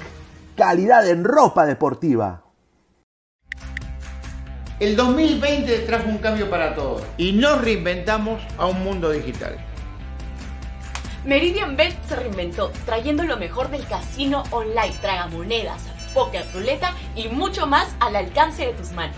[0.56, 2.44] calidad en ropa deportiva.
[4.80, 9.58] El 2020 trajo un cambio para todos y nos reinventamos a un mundo digital.
[11.26, 15.84] Meridian Bet se reinventó trayendo lo mejor del casino online, tragamonedas,
[16.14, 19.18] poker, ruleta y mucho más al alcance de tus manos.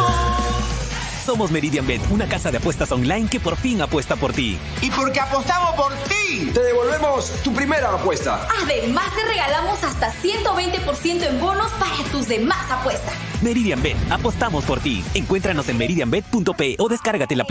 [1.31, 4.59] Somos Meridian Bet, una casa de apuestas online que por fin apuesta por ti.
[4.81, 8.45] Y porque apostamos por ti, te devolvemos tu primera apuesta.
[8.61, 13.13] Además, te regalamos hasta 120% en bonos para tus demás apuestas.
[13.41, 15.05] Meridian Bet, apostamos por ti.
[15.13, 17.45] Encuéntranos en meridianbet.p o descárgate la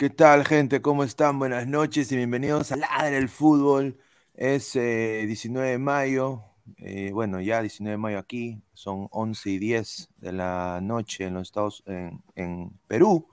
[0.00, 0.80] ¿Qué tal, gente?
[0.80, 1.38] ¿Cómo están?
[1.38, 3.98] Buenas noches y bienvenidos a Ladre el Fútbol.
[4.32, 6.42] Es 19 eh, de mayo,
[6.78, 11.34] Eh, bueno, ya 19 de mayo aquí, son 11 y 10 de la noche en
[11.34, 13.28] los Estados, en, en Perú,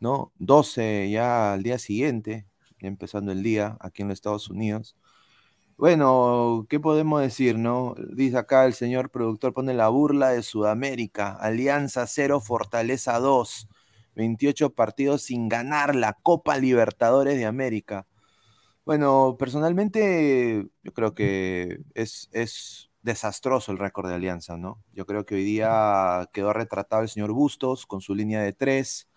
[0.00, 0.32] ¿no?
[0.40, 2.44] 12 ya al día siguiente,
[2.80, 4.96] empezando el día aquí en los Estados Unidos.
[5.76, 7.94] Bueno, ¿qué podemos decir, no?
[8.14, 13.68] Dice acá el señor productor, pone la burla de Sudamérica, Alianza 0, Fortaleza 2,
[14.20, 18.06] 28 partidos sin ganar la Copa Libertadores de América.
[18.84, 24.82] Bueno, personalmente yo creo que es, es desastroso el récord de Alianza, ¿no?
[24.92, 29.08] Yo creo que hoy día quedó retratado el señor Bustos con su línea de tres,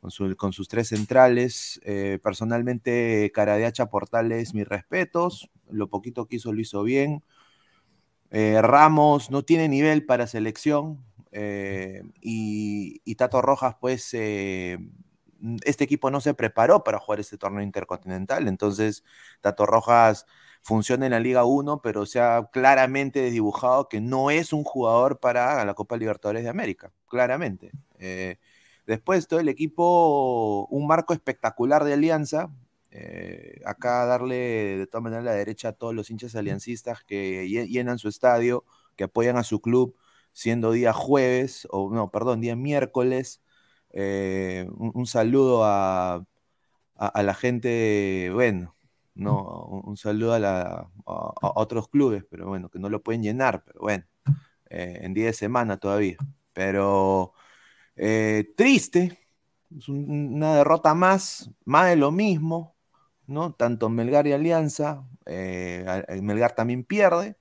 [0.00, 1.80] con, su- con sus tres centrales.
[1.84, 5.50] Eh, personalmente, Caradeacha Portales, mis respetos.
[5.70, 7.22] Lo poquito que hizo lo hizo bien.
[8.30, 11.04] Eh, Ramos no tiene nivel para selección.
[11.32, 14.78] Eh, y, Tato Rojas, pues, eh,
[15.64, 18.48] este equipo no se preparó para jugar este torneo intercontinental.
[18.48, 19.04] Entonces,
[19.40, 20.26] Tato Rojas
[20.62, 25.18] funciona en la Liga 1, pero se ha claramente desdibujado que no es un jugador
[25.20, 26.92] para la Copa Libertadores de América.
[27.06, 27.72] Claramente.
[27.98, 28.38] Eh,
[28.86, 32.50] después, todo el equipo, un marco espectacular de alianza.
[33.64, 34.34] Acá darle
[34.78, 38.64] de todas maneras la derecha a todos los hinchas aliancistas que lle- llenan su estadio,
[38.96, 39.96] que apoyan a su club,
[40.32, 43.42] siendo día jueves, o no, perdón, día miércoles.
[43.92, 46.24] Eh, un, un saludo a, a-
[46.96, 48.76] a la gente, bueno,
[49.14, 53.22] no, un, un saludo a, la- a- otros clubes, pero bueno, que no lo pueden
[53.22, 54.04] llenar, pero bueno,
[54.70, 56.16] eh, en día de semana todavía.
[56.52, 57.34] Pero
[57.96, 59.18] eh, triste,
[59.76, 62.76] es un- una derrota más, más de lo mismo,
[63.26, 63.54] ¿no?
[63.54, 65.06] Tanto Melgar y Alianza,
[66.22, 67.36] Melgar también pierde.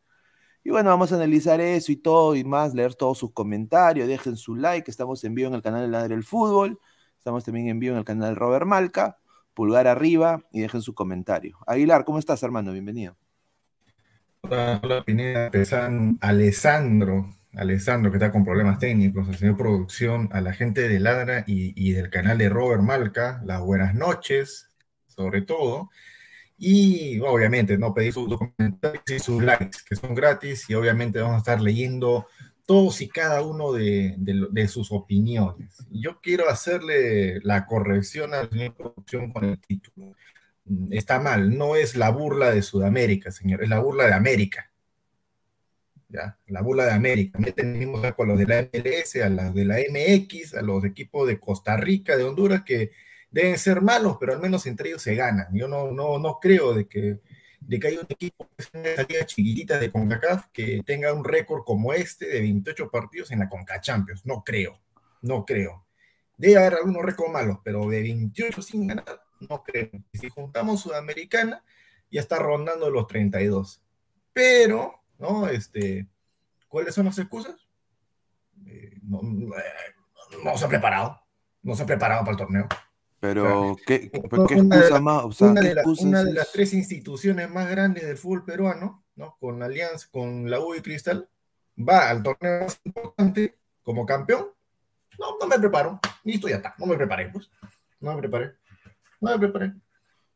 [0.64, 4.36] Y bueno, vamos a analizar eso y todo y más, leer todos sus comentarios, dejen
[4.36, 6.80] su like, estamos en vivo en el canal de Ladre el Fútbol,
[7.18, 9.18] estamos también en vivo en el canal de Robert Malca,
[9.54, 11.58] pulgar arriba y dejen su comentario.
[11.66, 12.74] Aguilar, ¿cómo estás, hermano?
[12.74, 13.16] Bienvenido.
[14.42, 20.42] Hola, hola, Pineda, Pesan, Alessandro, Alessandro que está con problemas técnicos, al señor producción, a
[20.42, 24.70] la gente de Ladra y, y del canal de Robert Malca, las buenas noches,
[25.08, 25.90] sobre todo,
[26.60, 31.36] y obviamente no pedir sus comentarios y sus likes, que son gratis, y obviamente vamos
[31.36, 32.28] a estar leyendo
[32.66, 35.78] todos y cada uno de, de lo- de sus opiniones.
[35.90, 40.14] Yo quiero hacerle la corrección al señor producción con el título
[40.92, 44.70] está mal, no es la burla de Sudamérica, señor, es la burla de América.
[46.10, 46.38] ¿Ya?
[46.48, 47.40] La burla de América.
[48.02, 51.40] Saco a los de la MLS, a los de la MX, a los equipos de
[51.40, 52.92] Costa Rica, de Honduras, que
[53.32, 55.48] deben ser malos, pero al menos entre ellos se ganan.
[55.54, 57.20] Yo no, no, no creo de que,
[57.60, 58.48] de que haya un equipo
[59.26, 63.82] chiquitita de CONCACAF que tenga un récord como este de 28 partidos en la CONCA
[63.82, 64.26] Champions.
[64.26, 64.80] No creo,
[65.22, 65.86] no creo.
[66.38, 69.90] Debe haber algunos récords malos, pero de 28 sin ganar, no creo.
[70.14, 71.64] Si juntamos Sudamericana,
[72.10, 73.82] ya está rondando los 32.
[74.34, 75.48] Pero, ¿no?
[75.50, 76.08] Este,
[76.68, 77.56] ¿cuáles son las excusas?
[78.66, 79.00] Eh, eh,
[80.44, 81.22] no se ha preparado.
[81.62, 82.68] No se ha preparado para el torneo.
[83.20, 85.24] Pero, ¿qué, excusa la- más?
[85.26, 88.06] O sea, una ¿qué de, la- excusa una es de las tres instituciones más grandes
[88.06, 89.36] del fútbol peruano, ¿no?
[89.40, 91.28] Con la Alianza, con la U y Cristal,
[91.78, 94.48] va al torneo más importante como campeón.
[95.18, 96.00] No, no me preparo.
[96.24, 96.76] Listo, ya está.
[96.78, 97.50] No me preparé, pues.
[98.00, 98.54] No me preparé.
[99.20, 99.74] No me preparé.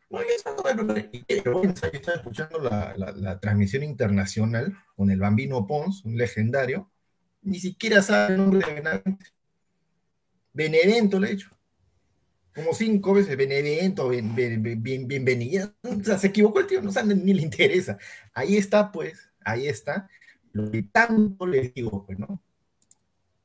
[0.09, 1.09] No, ya no me preparé.
[1.13, 6.03] Y qué vergüenza que estaba escuchando la, la- la transmisión internacional con el Bambino Pons,
[6.03, 6.91] un legendario.
[7.43, 9.25] Ni siquiera sabe el nombre de Benavente.
[10.53, 11.49] Benevento le he dicho
[12.55, 15.73] como cinco veces, Benevento, bien, bien, bien, bien- bienvenida.
[15.83, 17.97] O sea, se equivocó el tío, no sabe, ni le interesa.
[18.33, 20.07] Ahí está, pues, ahí está.
[20.51, 22.41] Lo que tanto les digo, pues, ¿no?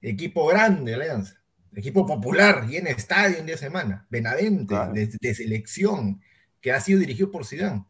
[0.01, 1.43] Equipo grande, Alianza.
[1.75, 4.07] Equipo popular, y en estadio en día de semana.
[4.11, 4.93] Benavente, Claro.
[4.93, 6.21] de, de selección,
[6.61, 7.85] que ha sido dirigido por Zidane.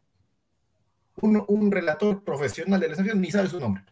[1.21, 3.83] Un, un relator profesional de la selección ni sabe su nombre.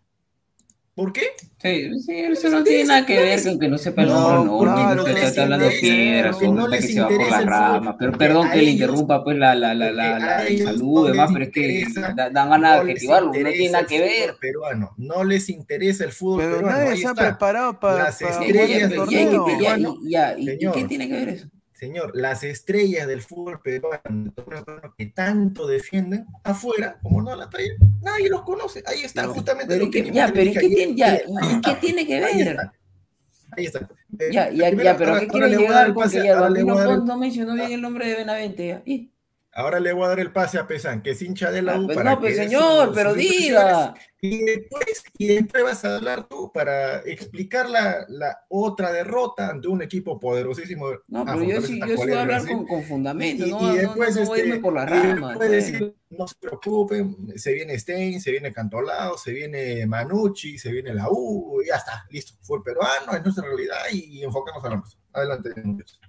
[0.98, 1.22] ¿Por qué?
[1.62, 4.46] Sí, sí, eso no tiene nada que ver con que no sepa el No, nombre,
[4.52, 7.08] no, porque no, no que les está hablando interesa, piedras, no que les se va
[7.08, 10.44] por interesa la rama, pero perdón que le interrumpa pues la, la, la, la,
[10.76, 11.86] no y demás, pero es que
[12.16, 14.36] dan ganas de adjetivarlo, no tiene nada que ver.
[14.42, 16.78] peruano, no les interesa el fútbol Pero peruano.
[16.80, 17.30] nadie ahí se ha está.
[17.30, 19.46] preparado para Las estrellas del torneo.
[19.48, 21.48] y- ya, y- ¿y señor, qué tiene que ver eso?
[21.78, 24.34] Señor, las estrellas del fútbol peruano,
[24.98, 28.82] que tanto defienden afuera, como no la traen, nadie los conoce.
[28.88, 31.16] Ahí está Pero- justamente pero lo ¿qué- que ya, pero ¿y dije qué tiene- ya,
[31.18, 32.48] ¿y qué tiene que Ahí ver?
[32.48, 32.74] está.
[33.52, 33.80] Ahí está.
[34.20, 36.42] Eh, Ya, ya, primero, ya, pero ahora- ¿qué a dar llegar con que ya a
[36.96, 38.68] Pons no mencionó bien el nombre de Benavente?
[38.68, 38.82] ya?
[38.86, 39.12] ¿Y?
[39.58, 41.80] Ahora le voy a dar el pase a Pesan, que es hincha de la Ah,
[41.80, 41.86] U.
[41.88, 43.96] pues para no, pues, que señor, pero diga.
[44.22, 49.68] Y después, y después vas a hablar tú para explicar la, la otra derrota ante
[49.68, 50.90] un equipo poderosísimo.
[51.08, 53.64] No, pero yo sí, yo sí voy a hablar con, con fundamento, Y, no, y
[53.64, 55.16] no- después, no, voy a irme este, por las y ramas.
[55.16, 55.52] después pues.
[55.52, 60.94] decir, no se preocupen, se viene Stein, se viene Cantolao, se viene Manucci, se viene
[60.94, 62.34] la U, y ya está, listo.
[62.42, 64.84] Fue el peruano, es nuestra realidad y enfocarnos a la.
[65.14, 66.00] Adelante, muchachos.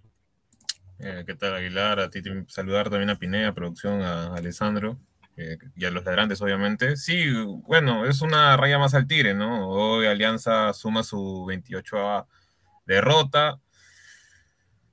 [1.01, 2.01] Eh, ¿Qué tal, Aguilar?
[2.01, 4.99] A ti saludar también a Pinea, producción, a Alessandro
[5.37, 6.97] eh, y a los ladrantes, obviamente.
[6.97, 7.31] Sí,
[7.67, 9.69] bueno, es una raya más al tigre, ¿no?
[9.69, 12.27] Hoy Alianza suma su 28
[12.85, 13.61] derrota.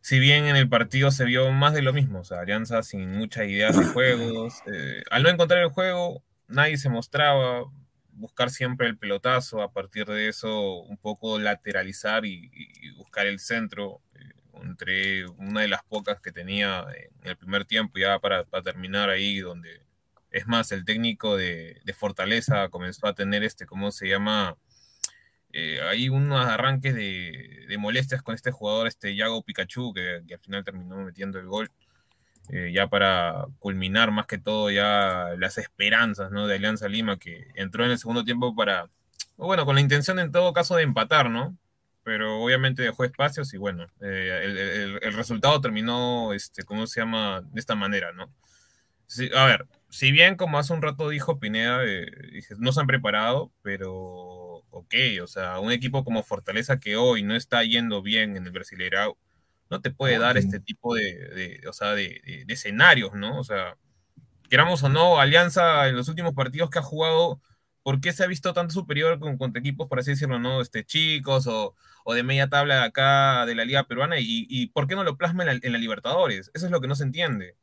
[0.02, 3.12] Si bien en el partido se vio más de lo mismo, o sea, Alianza sin
[3.18, 4.62] muchas ideas de juegos.
[4.68, 7.64] eh, al no encontrar el juego, nadie se mostraba,
[8.12, 13.40] buscar siempre el pelotazo, a partir de eso un poco lateralizar y, y buscar el
[13.40, 14.02] centro
[14.64, 16.86] entre una de las pocas que tenía
[17.22, 19.82] en el primer tiempo ya para, terminar ahí donde
[20.32, 24.58] es más el técnico de, Fortaleza comenzó a tener este cómo se llama
[25.54, 30.34] eh, hay unos arranques de, de molestias con este jugador este Yago Pikachu que, que
[30.34, 31.72] al final terminó metiendo el gol
[32.50, 36.46] eh, ya para culminar más que todo ya las esperanzas ¿no?
[36.48, 38.88] de Alianza Lima, que entró en el segundo tiempo para,
[39.36, 41.58] bueno, con la intención en todo caso de empatar, ¿no?
[42.06, 47.02] Pero obviamente dejó espacios y bueno, eh, el, el- el resultado terminó, este, ¿cómo se
[47.02, 47.42] llama?
[47.52, 48.34] De esta manera, ¿no?
[49.08, 52.08] Sí, a ver, si bien como hace un rato dijo Pineda, eh,
[52.60, 53.94] no se han preparado, pero
[54.72, 58.52] ok, o sea, un equipo como Fortaleza que hoy no está yendo bien en el
[58.52, 59.18] Brasileirao,
[59.70, 61.16] no te puede dar este tipo de,
[61.62, 63.40] de- o sea, de, de- de escenarios, ¿no?
[63.40, 63.78] O sea,
[64.50, 67.42] queramos o no, Alianza en los últimos partidos que ha jugado,
[67.86, 70.62] ¿por qué se ha visto tanto superior con, contra equipos, por así decirlo, no?
[70.62, 71.76] Este, chicos o,
[72.06, 75.18] o de media tabla acá de la Liga Peruana y, y ¿por qué no lo
[75.18, 76.52] plasma en la, en la Libertadores?
[76.56, 77.58] Eso es lo que no se entiende.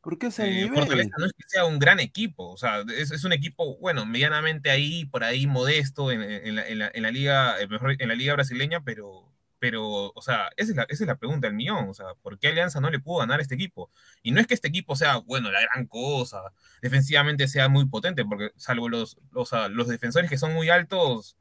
[0.00, 0.74] Porque es el Eh, nivel.
[0.74, 4.06] Fortaleza no es que sea un gran equipo, o sea, es, es un equipo, bueno,
[4.06, 7.94] medianamente ahí, por ahí modesto en, en la, en la- en la liga, eh, mejor,
[8.00, 9.31] en la liga brasileña, pero,
[9.62, 12.36] pero, o sea, esa es, la, esa es la pregunta del millón, o sea, ¿por
[12.36, 13.92] qué Alianza no le pudo ganar a este equipo?
[14.20, 16.42] Y no es que este equipo sea, bueno, la gran cosa,
[16.82, 21.38] defensivamente sea muy potente, porque salvo los, los, ah, los defensores que son muy altos,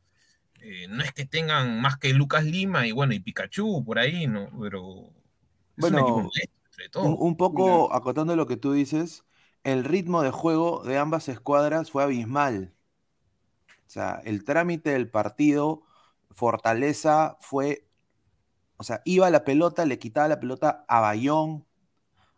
[0.61, 4.27] eh, no es que tengan más que Lucas Lima y bueno, y Pikachu por ahí,
[4.27, 4.49] ¿no?
[4.61, 5.13] Pero
[5.77, 6.31] es un equipo Bueno,
[6.71, 7.15] entre todo.
[7.17, 9.25] un, un poco acotando lo que tú dices,
[9.63, 12.75] el ritmo de juego de ambas escuadras fue abismal.
[13.87, 15.83] O sea, el trámite del partido,
[16.31, 17.87] Fortaleza fue,
[18.81, 21.65] o sea, iba la pelota, le quitaba la pelota a Bayón,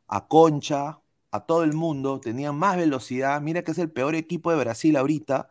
[0.07, 3.41] a Concha, a todo el mundo, tenían más velocidad.
[3.41, 5.49] Mira que es el peor equipo de Brasil ahorita,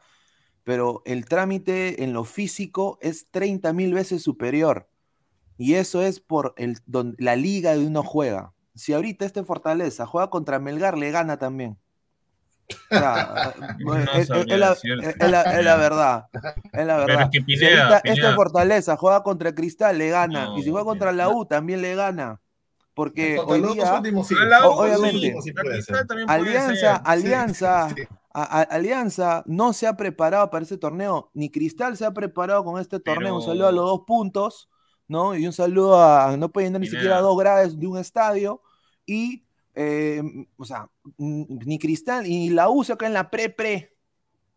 [0.65, 4.89] pero el trámite en lo físico es 30 mil veces superior.
[5.59, 8.55] Y eso es por el, don- la liga de uno juega.
[8.75, 11.79] Si ahorita este Fortaleza juega contra Melgar, le gana también.
[13.79, 15.09] No es, es- sabría es la, decirte.
[15.25, 16.26] es la- es la verdad.
[16.33, 16.43] Es
[16.87, 17.23] la Pero verdad.
[17.23, 18.35] es que si Pineda, ahorita este Pineda.
[18.35, 20.50] Fortaleza juega contra Cristal, le gana.
[20.57, 22.41] y si juega contra la U, también le gana.
[22.95, 24.35] Porque hoy día, últimos sí.
[24.35, 25.52] A obviamente, sí,
[26.26, 26.97] Alianza.
[26.97, 28.02] Alianza, sí.
[28.35, 32.64] a- a- Alianza no se ha preparado para ese torneo, ni Cristal se ha preparado
[32.64, 33.37] con este torneo.
[33.37, 34.69] Un saludo a los dos puntos,
[35.09, 35.35] ¿no?
[35.35, 38.61] Y un saludo a, no pueden ni siquiera dos grados de un estadio.
[39.07, 39.42] Y,
[39.75, 40.23] eh,
[40.57, 40.88] o sea,
[41.19, 43.88] ni Cristal ni la U se acá en la pre-pre.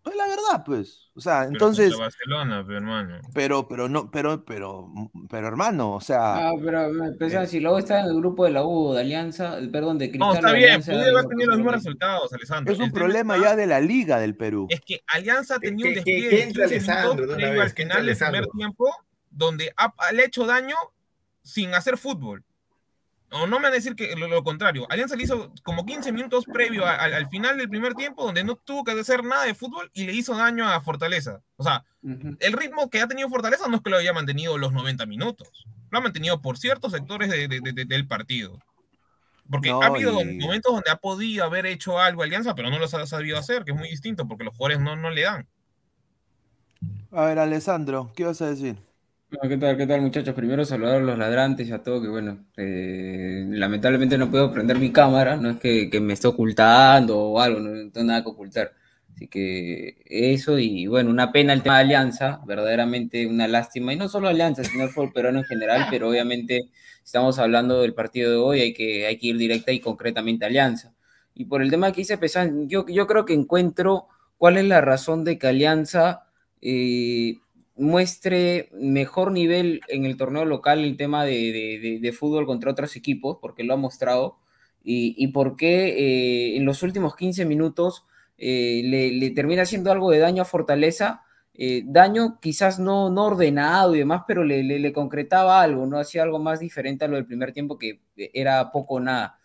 [0.05, 1.09] Es la verdad, pues.
[1.15, 3.17] O sea, Pero entonces, Barcelona, pero hermano.
[3.33, 4.87] pero, pero no, pero, pero,
[5.27, 8.51] pero hermano, o sea, Ah, pero me pensaba, si luego está en el grupo de
[8.51, 10.27] la U, de Alianza, perdón, de Cristal.
[10.29, 12.73] No, está bien, Alianza, pude haber no, tenido los mismos no, resultados, Alessandro.
[12.73, 14.67] es un El problema está- ya de la liga del Perú.
[14.69, 17.39] Es que Alianza tenía un despliegue que de entre 15 Alessandro al
[17.71, 18.91] final del primer tiempo,
[19.31, 20.75] donde ha- le ha hecho daño
[21.41, 22.43] sin hacer fútbol.
[23.37, 24.87] O no me van a decir que lo, lo contrario.
[24.89, 28.43] Alianza le hizo como 15 minutos previo a- al, al final del primer tiempo, donde
[28.43, 31.41] no tuvo que hacer nada de fútbol y le hizo daño a Fortaleza.
[31.57, 31.83] O sea,
[32.39, 35.65] el ritmo que ha tenido Fortaleza no es que lo haya mantenido los 90 minutos.
[35.91, 38.57] Lo ha mantenido por ciertos sectores de- de- de- del partido.
[39.49, 42.79] Porque No, ha habido y- momentos donde ha podido haber hecho algo Alianza, pero no
[42.79, 45.47] los ha sabido hacer, que es muy distinto, porque los jugadores no, no le dan.
[47.11, 48.77] A ver, Alessandro, ¿qué vas a decir?
[49.29, 50.35] ¿Qué tal, qué tal, muchachos?
[50.35, 54.77] Primero saludar a los ladrantes y a todo, que bueno, eh, lamentablemente no puedo prender
[54.77, 58.73] mi cámara, no es que, me esté ocultando o algo, no, tengo nada que ocultar.
[59.13, 63.97] Así que eso, y bueno, una pena el tema de Alianza, verdaderamente una lástima, y
[63.97, 66.69] no solo Alianza, sino el fútbol peruano en general, pero obviamente
[67.03, 70.49] estamos hablando del partido de hoy, hay que, hay que ir directa y concretamente a
[70.49, 70.93] Alianza.
[71.33, 74.81] Y por el tema que dice Pesan, yo, yo creo que encuentro cuál es la
[74.81, 76.25] razón de que Alianza
[76.61, 77.37] eh,
[77.75, 83.37] muestre mejor nivel en el torneo local el tema de, de- fútbol contra otros equipos,
[83.41, 84.37] porque lo ha mostrado.
[84.83, 88.05] y, y por qué eh, en los últimos 15 minutos
[88.37, 91.23] eh, le, le termina haciendo algo de daño a Fortaleza.
[91.53, 95.97] eh, daño quizás no, no ordenado y demás, pero le, le- le concretaba algo, ¿no?
[95.99, 99.39] Hacía algo más diferente a lo del primer tiempo que era poco o nada.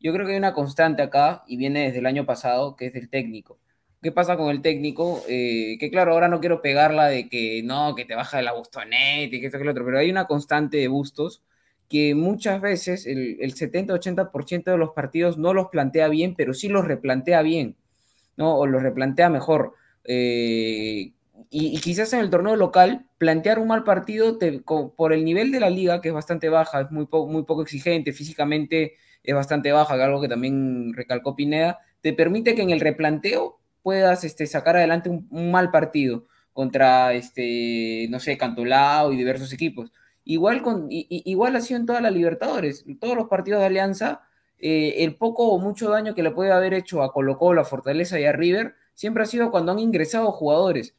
[0.00, 2.92] Yo creo que hay una constante acá y viene desde el año pasado, que es
[2.92, 3.58] del técnico.
[4.02, 5.22] ¿Qué pasa con el técnico?
[5.28, 8.52] Eh, que claro, ahora no quiero pegarla de que no, que te baja de la
[8.52, 11.42] bustoneta y que esto que lo otro, pero hay una constante de bustos
[11.88, 16.68] que muchas veces el, el 70-80% de los partidos no los plantea bien, pero sí
[16.68, 17.76] los replantea bien,
[18.36, 18.56] ¿no?
[18.56, 19.74] O los replantea mejor.
[20.04, 21.12] Eh,
[21.50, 24.38] y, quizás en el torneo local, plantear un mal partido
[24.96, 28.12] por el nivel de la liga, que es bastante baja, es muy, muy poco exigente,
[28.12, 33.58] físicamente es bastante baja, algo que también recalcó Pineda, te permite que en el replanteo
[33.86, 39.92] puedas este, sacar adelante un, mal partido contra, este, no sé, Cantolao y diversos equipos.
[40.24, 44.22] Igual, con, igual ha sido en toda la Libertadores, todos los partidos de Alianza,
[44.58, 47.64] eh, el poco o mucho daño que le puede haber hecho a Colo Colo, a
[47.64, 50.96] Fortaleza y a River, siempre ha sido cuando han ingresado jugadores.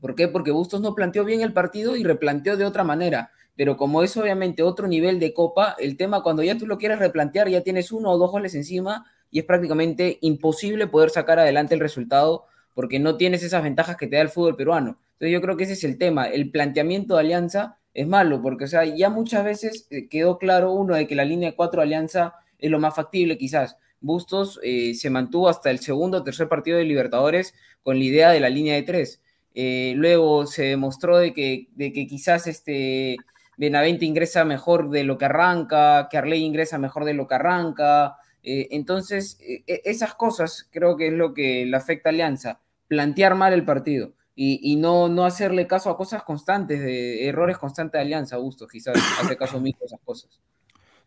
[0.00, 0.26] ¿Por qué?
[0.26, 3.30] Porque Bustos no planteó bien el partido y replanteó de otra manera.
[3.54, 6.98] Pero como es obviamente otro nivel de copa, el tema cuando ya tú lo quieres
[6.98, 11.74] replantear, ya tienes uno o dos goles encima y es prácticamente imposible poder sacar adelante
[11.74, 14.98] el resultado porque no tienes esas ventajas que te da el fútbol peruano.
[15.14, 16.26] Entonces yo creo que ese es el tema.
[16.26, 20.72] El planteamiento de Alianza es malo porque, o sea, ya muchas veces eh, quedó claro
[20.72, 23.76] uno de que la línea 4 de Alianza es lo más factible quizás.
[24.00, 28.30] Bustos eh, se mantuvo hasta el segundo o tercer partido de Libertadores con la idea
[28.30, 29.22] de la línea de tres.
[29.54, 33.16] Eh, luego se demostró de que, de que quizás este
[33.56, 38.16] Benavente ingresa mejor de lo que arranca, que Arley ingresa mejor de lo que arranca.
[38.42, 43.34] Eh, entonces, eh, esas cosas creo que es lo que le afecta a Alianza, plantear
[43.34, 47.98] mal el partido y, y no, no hacerle caso a cosas constantes, de errores constantes
[47.98, 50.40] de Alianza, Augusto, quizás hace caso omiso a esas cosas.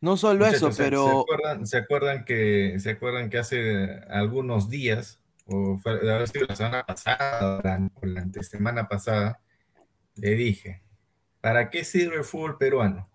[0.01, 1.03] No solo eso, Muchachos, ¿se- pero...
[1.03, 6.27] ¿se acuerdan, se acuerdan que, ¿Se acuerdan que hace algunos días, o fue, debe haber
[6.27, 9.39] sido la semana pasada, o la, o la antesemana pasada,
[10.15, 10.81] le dije,
[11.41, 13.09] ¿para qué sirve el fútbol peruano?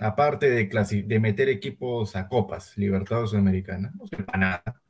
[0.00, 4.82] Aparte de, de meter equipos a copas, Libertadores Sudamericana, no sirve para nada.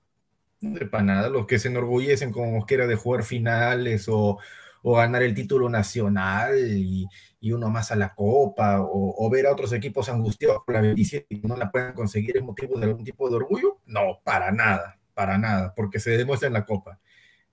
[0.61, 1.29] No sirve nada.
[1.29, 4.39] Los que se enorgullecen como Mosquera de jugar finales o,
[4.83, 7.07] o ganar el título nacional y,
[7.41, 10.81] y uno más a la copa o, o ver a otros equipos angustiados por la
[10.81, 13.79] 27 y no la puedan conseguir es motivo de algún tipo de orgullo?
[13.87, 17.01] No, para nada, para nada, porque se demuestra en la copa.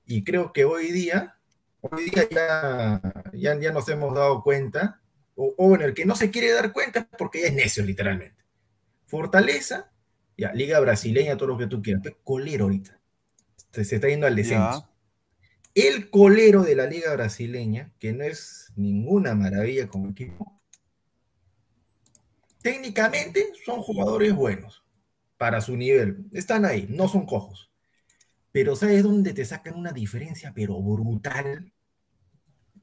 [0.06, 1.38] Y creo que hoy día,
[1.82, 3.02] hoy día ya,
[3.34, 5.02] ya, ya nos hemos dado cuenta,
[5.42, 8.44] o, bueno, el que no se quiere dar cuenta porque ya es necio literalmente.
[9.06, 9.90] Fortaleza,
[10.38, 13.00] ya, Liga Brasileña, todo lo que tú quieras, pero colero ahorita.
[13.72, 14.90] Se, se está yendo al descenso.
[15.74, 20.62] El colero de la Liga Brasileña, que no es ninguna maravilla como equipo,
[22.62, 24.84] técnicamente son jugadores buenos
[25.38, 26.26] para su nivel.
[26.34, 27.72] Están ahí, no son cojos.
[28.52, 31.72] Pero ¿sabes dónde te sacan una diferencia, pero brutal,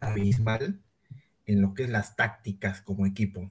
[0.01, 0.81] abismal,
[1.47, 3.51] en lo que es las tácticas como equipo?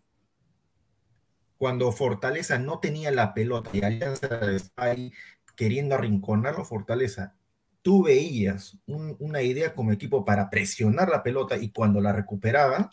[1.58, 5.14] Cuando Fortaleza no tenía la pelota y Alianza está ahí
[5.56, 7.36] queriendo arrinconarlo, Fortaleza
[7.82, 12.90] tú veías un, una idea como equipo para presionar la pelota y cuando la recuperaban,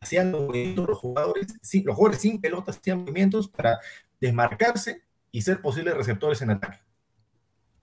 [0.00, 1.46] hacían movimientos los jugadores,
[1.84, 3.80] los jugadores sin pelota hacían movimientos para
[4.20, 6.78] desmarcarse y ser posibles receptores en ataque.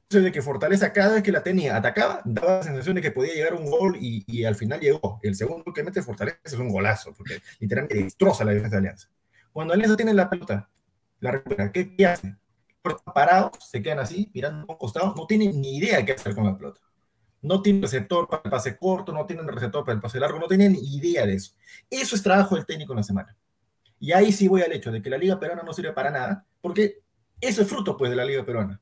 [0.09, 3.33] De que Fortaleza cada vez que la tenía, atacaba, daba la sensación de que podía
[3.33, 5.19] llegar un gol y, y al final llegó.
[5.23, 9.09] El segundo que mete Fortaleza es un golazo, porque literalmente destroza la defensa de Alianza.
[9.51, 10.69] Cuando Alianza tiene la pelota,
[11.19, 12.35] la recupera, ¿qué, qué hace?
[12.93, 16.45] parados, se quedan así, mirando a un costado, no tienen ni idea qué hacer con
[16.45, 16.79] la pelota.
[17.41, 20.47] No tienen receptor para el pase corto, no tienen receptor para el pase largo, no
[20.47, 21.53] tienen ni idea de eso.
[21.89, 23.35] Eso es trabajo del técnico en la semana.
[23.99, 26.45] Y ahí sí voy al hecho de que la Liga Peruana no sirve para nada,
[26.61, 27.01] porque
[27.39, 28.81] eso es fruto pues de la Liga Peruana.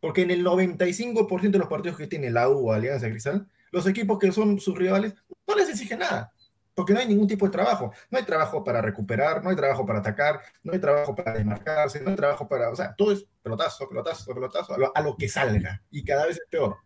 [0.00, 4.18] Porque en el 95% de los partidos que tiene la U, Alianza Cristal, los equipos
[4.18, 5.14] que son sus rivales
[5.46, 6.32] no les exigen nada
[6.78, 7.92] porque no hay ningún tipo de trabajo.
[8.08, 12.00] No hay trabajo para recuperar, no hay trabajo para atacar, no hay trabajo para desmarcarse,
[12.00, 15.82] no hay trabajo para, o sea, todo es pelotazo, pelotazo, pelotazo, a lo, que salga,
[15.90, 16.76] y cada vez es peor.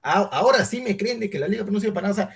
[0.00, 2.34] Ahora sí me creen de que la liga no para nada, o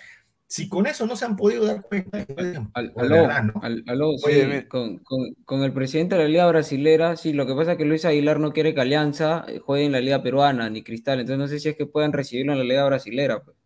[0.51, 2.27] si con eso no se han podido dar cuenta,
[2.75, 3.63] al, aló, verdad, ¿no?
[3.63, 7.47] al, aló, sí, Oye, con, con, con, el presidente de la Liga Brasilera, sí, lo
[7.47, 10.69] que pasa es que Luis Aguilar no quiere que Alianza juegue en la Liga Peruana,
[10.69, 13.45] ni Cristal, entonces no sé si es que puedan recibirlo en la Liga Brasilera.
[13.45, 13.60] Pues.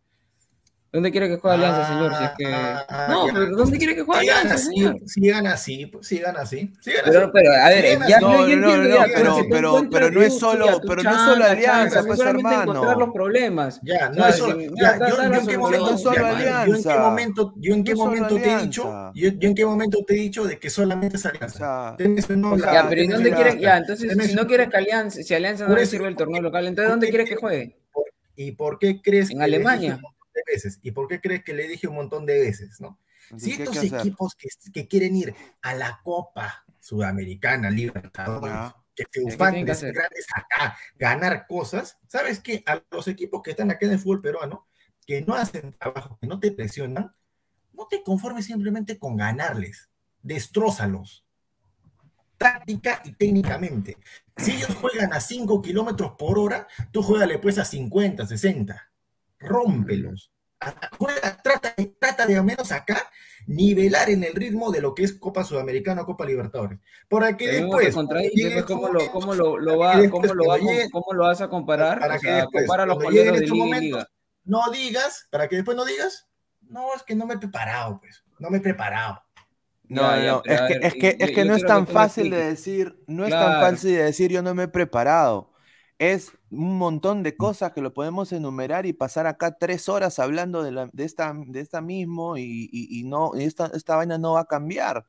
[0.94, 2.14] ¿Dónde quiere que juegue Alianza, señor?
[2.16, 2.44] Si es que...
[3.09, 4.96] no, pero ¿dónde quiere que juegue Alianza, señor?
[5.07, 6.72] sigan así, pues, sigan así.
[6.80, 7.30] sigan Pero, así.
[7.35, 11.11] pero, a ver, ya, yo entiendo ya, pero- pero- pero no es solo- pero no
[11.11, 12.62] es solo Alianza, pues, hermano.
[12.62, 13.80] encontrar los problemas.
[13.83, 14.57] Ya, no es solo.
[14.80, 16.98] da- yo, en qué momento, No yo en qué Alianza.
[16.98, 19.12] momento, yo en qué No solo momento te he dicho, Alianza.
[19.16, 21.96] yo, yo en qué momento te he dicho de que solamente es Alianza.
[21.98, 23.59] Ya, pero ¿y dónde una- quiere?
[23.61, 26.88] Ya, entonces, si no quieres que Alianza, si Alianza no sirve el torneo local, entonces
[26.88, 27.76] ¿dónde quieres que juegue?
[28.37, 30.00] ¿Y por qué crees En que dije Alemania.
[30.35, 30.81] De veces?
[30.83, 32.99] ¿Y por qué crees que le dije un montón de veces, no?
[33.37, 34.01] Si ¿qué hay estos que hacer?
[34.01, 39.07] equipos que, que quieren ir a la Copa Sudamericana, Libertadores, que
[39.75, 42.62] ser grandes acá, ganar cosas, ¿sabes qué?
[42.66, 44.66] A los equipos que están acá en el fútbol peruano,
[45.07, 47.14] que no hacen trabajo, que no te presionan,
[47.73, 49.88] no te conformes simplemente con ganarles,
[50.23, 51.25] destrózalos,
[52.38, 53.97] táctica y técnicamente.
[54.37, 58.90] Si ellos juegan a 5 kilómetros por hora, tú juégale pues a 50, 60.
[59.44, 60.30] Rómpelos.
[61.42, 63.11] Trata, trata de al menos acá
[63.46, 66.78] nivelar en el ritmo de lo que es Copa Sudamericana o Copa Libertadores.
[67.09, 72.00] Para que después, ¿cómo lo, vas a comparar?
[72.00, 74.09] para o que sea, después, los de estos liga liga.
[74.44, 76.26] no digas, para que después no digas,
[76.62, 79.22] no, es que no me he preparado, pues, no me he preparado.
[79.87, 81.85] No, no, ya, no, es que, ver, es que, yo- es que no es tan
[81.85, 83.70] que fácil de decir, no es tan Claro.
[83.70, 85.52] fácil de decir yo no me he preparado.
[85.98, 90.62] Es un montón de cosas que lo podemos enumerar y pasar acá tres horas hablando
[90.62, 94.33] de, la- de esta, de esta mismo y, y- no, y esta, esta vaina no
[94.35, 95.07] va a cambiar.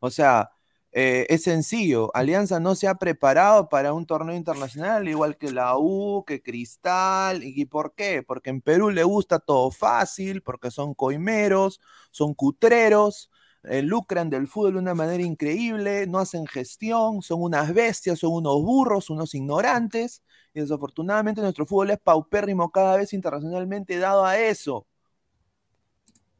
[0.00, 0.50] O sea,
[0.92, 5.76] eh, es sencillo, Alianza no se ha preparado para un torneo internacional, igual que la
[5.78, 7.42] U, que Cristal.
[7.44, 8.22] ¿Y por qué?
[8.22, 11.80] Porque en Perú le gusta todo fácil, porque son coimeros,
[12.12, 13.30] son cutreros,
[13.64, 18.32] eh, lucran del fútbol de una manera increíble, no hacen gestión, son unas bestias, son
[18.34, 20.22] unos burros, unos ignorantes.
[20.54, 24.86] Y desafortunadamente nuestro fútbol es paupérrimo cada vez internacionalmente dado a eso.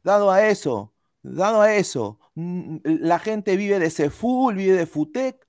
[0.03, 2.19] Dado a eso, dado a eso.
[2.35, 5.47] Mm, La gente vive de fútbol, vive de Futec,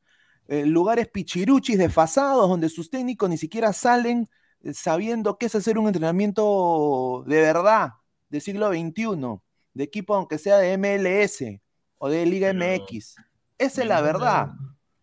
[0.48, 4.28] eh, lugares pichiruchis desfasados donde sus técnicos ni siquiera salen
[4.62, 7.90] eh, sabiendo qué es hacer un entrenamiento de verdad,
[8.28, 9.40] del siglo XXI,
[9.74, 11.60] de equipo aunque sea de MLS
[11.98, 13.16] o de Liga MX.
[13.58, 14.50] Esa es la verdad.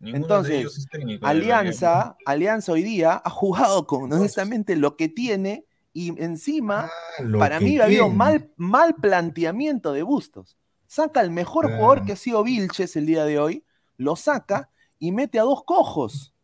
[0.00, 6.90] Entonces, técnico Alianza, Alianza hoy día ha jugado con honestamente lo que tiene y encima,
[7.18, 8.16] Ah, para mí ha habido tiene.
[8.16, 10.58] mal, mal planteamiento de Bustos.
[10.86, 12.06] Saca al mejor jugador Claro.
[12.06, 13.64] que ha sido Vilches el día de hoy,
[13.96, 16.34] lo saca y mete a dos cojos.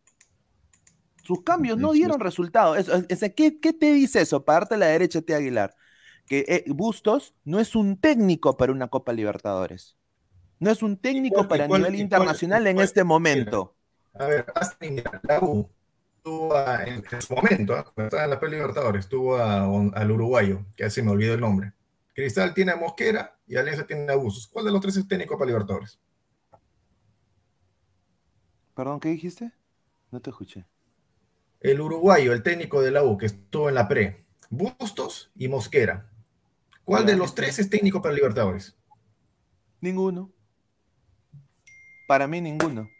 [1.22, 2.76] Sus cambios no dieron resultado.
[2.76, 4.44] Es- es- es- ¿qué, qué te dice eso?
[4.44, 5.34] Para darte la derecha, T.
[5.34, 5.74] Aguilar.
[6.26, 9.96] Que eh, Bustos no es un técnico para una Copa Libertadores.
[10.60, 13.74] No es un técnico cuál- para cuál- nivel cuál- internacional en este momento.
[14.14, 14.46] A ver,
[15.22, 15.68] la U
[16.22, 17.84] tuvo a- en su momento, ¿ah?
[17.84, 21.40] cuando estaba en la P Libertadores, tuvo a- al uruguayo, que así me olvidó el
[21.40, 21.72] nombre.
[22.12, 24.46] Cristal tiene a Mosquera y Alianza tiene a Buzos.
[24.48, 25.98] ¿Cuál de los tres es técnico para Libertadores?
[28.74, 29.52] Perdón, ¿qué dijiste?
[30.10, 30.66] No te escuché.
[31.60, 34.24] El uruguayo, el técnico de la U, que estuvo en la pre.
[34.50, 36.10] Bustos y Mosquera.
[36.84, 38.76] ¿Cuál de los tres es técnico para Libertadores?
[39.80, 40.32] Ninguno.
[42.10, 42.90] Para mí ninguno.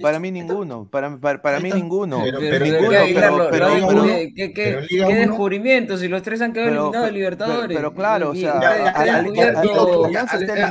[0.00, 0.88] Para mí ninguno.
[0.88, 2.20] Para, para, para mí ninguno.
[2.22, 4.64] Pero- Pero, pero- pero, ninguno, ¿qué, Aguilar, pero- lo- pero- lo- pero- ¿qué- qué- qué-
[4.64, 5.96] pero en Liga qué uno- descubrimiento?
[5.98, 7.76] Si los tres han quedado Pero- eliminados de pero- Libertadores.
[7.76, 8.52] pero claro, o sea,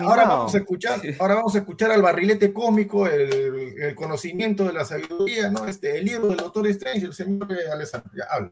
[0.03, 4.71] Ahora vamos a escuchar, ahora vamos a escuchar al barrilete cómico, el, el conocimiento de
[4.73, 5.67] la sabiduría, ¿no?
[5.67, 8.09] Este, el libro del doctor Strange, el señor eh, Alessandro.
[8.15, 8.51] Ya habla.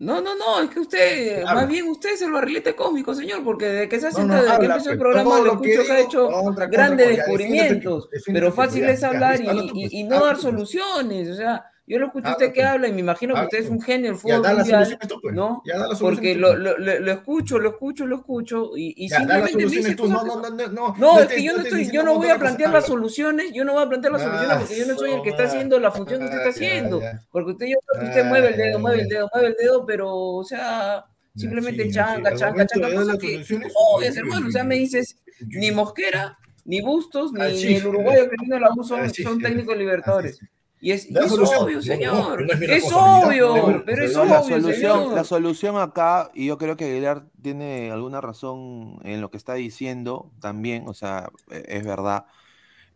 [0.00, 1.54] No, no, no, es que usted, Habla.
[1.54, 4.44] más bien usted es el barrilete cómico, señor, porque desde que se ha sentado, no,
[4.48, 6.28] desde que empezó el pues, programa, lo que escucho que ha hecho
[6.70, 11.98] grandes descubrimientos, pero fácil es hablar y, y- y no dar soluciones, o sea, yo
[11.98, 13.80] lo escucho a Habla usted que habla y me imagino que Habla usted es un
[13.82, 15.34] genio del Ya, fútbol las mundial, tú, pues.
[15.34, 15.62] ¿no?
[15.64, 19.08] Ya, da las Porque soluciones lo, lo, lo, escucho, lo escucho, lo escucho y, y
[19.08, 20.06] Ya, simplemente me dice tú.
[20.08, 22.70] No, no, no, no, No, es que yo no estoy, yo no voy a plantear
[22.72, 25.30] las soluciones, yo no voy a plantear las soluciones porque yo no soy el que
[25.30, 27.00] está Ah, haciendo la función que usted está ah, ya, haciendo.
[27.00, 27.20] ya.
[27.30, 27.66] Porque usted,
[28.02, 29.14] usted mueve el dedo, Ah, mueve el ya.
[29.16, 32.36] dedo, mueve el dedo, pero, o sea, simplemente sí, changa, sí.
[32.36, 35.16] Changa, changa, que soluciones, no voy a uy, hacer, uy, bueno, o sea, me dices,
[35.48, 39.38] ni Mosquera, ni Bustos, ni, Ah, el uruguayo que vino a la U son, Ah,
[39.42, 40.40] técnicos libertadores.
[40.80, 41.64] Y es, es solución.
[41.64, 42.40] obvio, señor.
[42.40, 45.14] no, no es es obvio, pero es la, obvio, solución, señor.
[45.14, 49.54] la solución acá, y yo creo que Aguilar tiene alguna razón en lo que está
[49.54, 52.26] diciendo también, o sea, e- es verdad,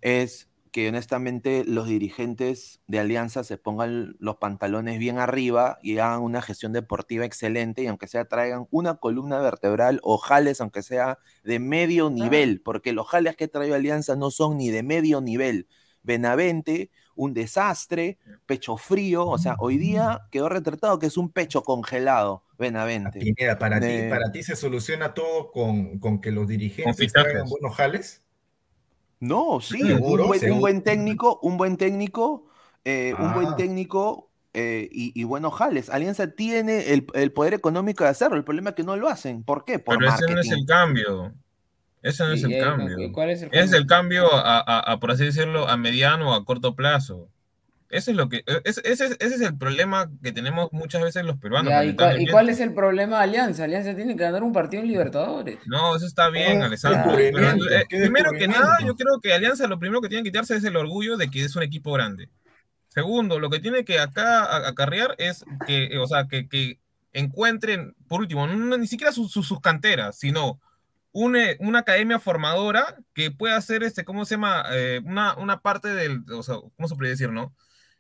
[0.01, 6.20] es que honestamente los dirigentes de Alianza se pongan los pantalones bien arriba y hagan
[6.23, 11.18] una gestión deportiva excelente y aunque sea traigan una columna vertebral o jales, aunque sea
[11.44, 15.68] de medio nivel, porque los jales que trae Alianza no son ni de medio nivel.
[16.03, 21.62] Benavente, un desastre, pecho frío, o sea, hoy día quedó retratado que es un pecho
[21.62, 23.18] congelado, Benavente.
[23.20, 27.74] Pineda, para, ti, para ti se soluciona todo con, con que los dirigentes traigan buenos
[27.77, 28.22] jales.
[29.20, 30.61] No, sí, Seguro, un, buen, un seguro.
[30.61, 32.46] buen técnico, un buen técnico,
[32.85, 33.57] eh, un buen Ah.
[33.57, 35.88] técnico eh, y, y buenos jales.
[35.90, 39.42] Alianza tiene el, el poder económico de hacerlo, el problema es que no lo hacen.
[39.42, 39.79] ¿Por qué?
[39.79, 40.61] Por Pero ese no es marketing.
[40.61, 41.35] el cambio.
[42.05, 43.12] Ese no es el cambio.
[43.12, 43.79] ¿Cuál es el Es cambio?
[43.79, 47.29] el cambio a, a- a, por así decirlo, a mediano o a corto plazo.
[47.90, 51.25] Ese es lo que, ese, ese es- ese es el problema que tenemos muchas veces
[51.25, 51.71] los peruanos.
[51.71, 52.33] Ya, ¿y, cuál, y lamentablemente.
[52.33, 53.64] cuál es el problema de Alianza?
[53.64, 55.59] Alianza tiene que ganar un partido en Libertadores.
[55.67, 57.12] No, eso está bien, Oh, Alessandro.
[57.17, 60.57] pero, eh, primero que nada, yo creo que Alianza lo primero que tiene que quitarse
[60.57, 62.29] es el orgullo de que es un equipo grande.
[62.88, 66.79] Segundo, lo que tiene que acá a- acarrear es que, eh, o sea, que, que
[67.12, 70.61] encuentren, por último, no- ni siquiera sus, sus- sus canteras, sino
[71.14, 74.64] una, una academia formadora que pueda hacer, este, ¿cómo se llama?
[74.72, 77.55] Eh, una, una parte del, o sea, ¿cómo se puede decir, no?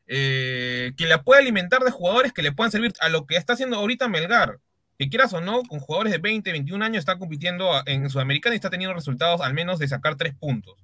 [0.06, 3.54] Eh, que la pueda alimentar de jugadores que le puedan servir a lo que está
[3.54, 4.58] haciendo ahorita Melgar.
[4.98, 8.58] Que quieras o no, con jugadores de 20, 21 años está compitiendo en Sudamericana y
[8.58, 10.74] está teniendo resultados al menos de sacar tres puntos.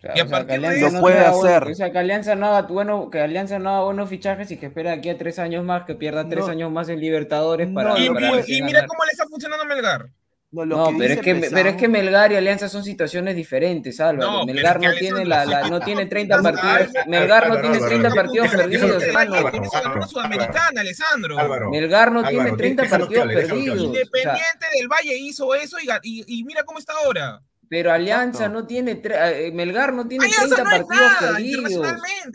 [0.00, 1.64] sea, y a o sea, que de no puede hacer.
[1.64, 4.66] o sea, que Alianza no haga bueno, que Alianza no haga buenos fichajes y que
[4.66, 6.50] espera aquí a tres años más, que pierda tres No.
[6.52, 9.64] años más en Libertadores para, No, y, para y- y mira cómo le está funcionando
[9.64, 10.08] a Melgar.
[10.50, 12.82] No, lo No, que pero es que, Pesán- pero es que Melgar y Alianza son
[12.82, 14.30] situaciones diferentes, Álvaro.
[14.32, 16.88] No, Melgar es que no tiene la, la- no tiene 30 no, partidos.
[17.06, 19.30] Melgar no tiene Álvaro, 30 Álvaro, partidos perdidos, hermano.
[21.70, 23.78] Melgar no tiene Álvaro, 30 déjalo que partidos perdidos.
[23.78, 27.40] Independiente del Valle hizo eso y, ga- y- y mira cómo está ahora.
[27.68, 28.60] Pero Alianza Exacto.
[28.60, 31.86] no tiene, tre- eh, Melgar no tiene Alianza 30 no es partidos nada perdidos.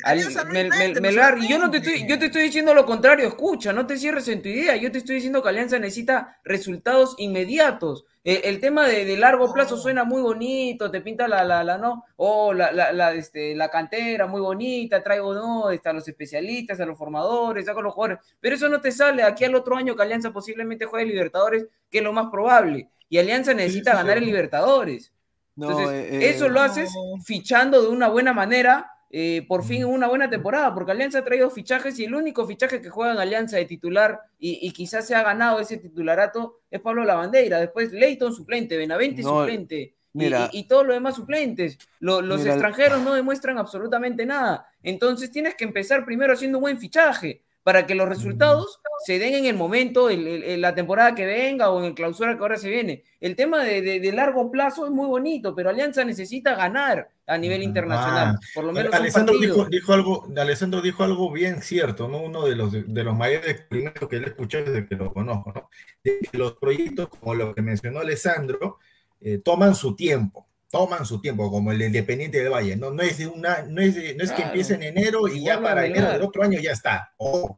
[0.03, 3.85] Alianza Mel- Melgar, yo no te estoy, yo te estoy diciendo lo contrario, escucha, no
[3.87, 8.05] te cierres en tu idea, yo te estoy diciendo que Alianza necesita resultados inmediatos.
[8.25, 11.77] Eh, el tema de, de largo plazo suena muy bonito, te pinta la, la, la
[11.77, 16.79] no, oh, la, la, la, este, la cantera muy bonita, traigo no, a los especialistas,
[16.79, 19.75] a los formadores, saco a los jugadores, pero eso no te sale aquí al otro
[19.75, 23.97] año que Alianza posiblemente juegue Libertadores, que es lo más probable, y Alianza necesita sí,
[23.97, 24.23] ganar sí.
[24.23, 25.12] el Libertadores.
[25.55, 26.89] Entonces, eh, eh, eso lo haces
[27.23, 31.23] fichando de una buena manera, eh, por fin en una buena temporada, porque Alianza ha
[31.23, 35.05] traído fichajes y el único fichaje que juega en Alianza de titular y, y quizás
[35.05, 37.59] se ha ganado ese titularato es Pablo Lavandeira.
[37.59, 39.75] Después Leighton suplente, Benavente No, suplente.
[39.79, 40.49] y- mira.
[40.51, 41.77] y, y todos los demás suplentes.
[41.99, 44.65] Lo- los Mira, extranjeros no demuestran absolutamente nada.
[44.81, 49.33] Entonces tienes que empezar primero haciendo un buen fichaje para que los resultados se den
[49.35, 52.69] en el momento, el- la temporada que venga o en el clausura que ahora se
[52.69, 53.03] viene.
[53.21, 57.37] El tema de, de- de largo plazo es muy bonito, pero Alianza necesita ganar a
[57.37, 58.35] nivel internacional.
[58.35, 62.21] Ah, por lo menos Alessandro dijo, dijo algo, Alessandro dijo algo bien cierto, ¿no?
[62.21, 65.53] Uno de los, de los mayores experimentos que le he escuchado desde que lo conozco,
[65.53, 65.69] ¿no?
[66.03, 68.79] De que los proyectos, como lo que mencionó Alessandro,
[69.21, 72.89] eh, toman su tiempo, toman su tiempo, como el de Independiente del Valle, ¿no?
[72.89, 75.85] No es, una, no es, no es que empiece en enero y ya Igual para
[75.85, 77.13] enero del otro año ya está.
[77.17, 77.55] Oh.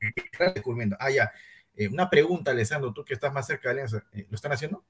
[1.00, 1.32] Ah, ya.
[1.78, 4.84] Eh, una pregunta, Alessandro, tú que estás más cerca de Alianza, ¿eh, ¿lo están haciendo?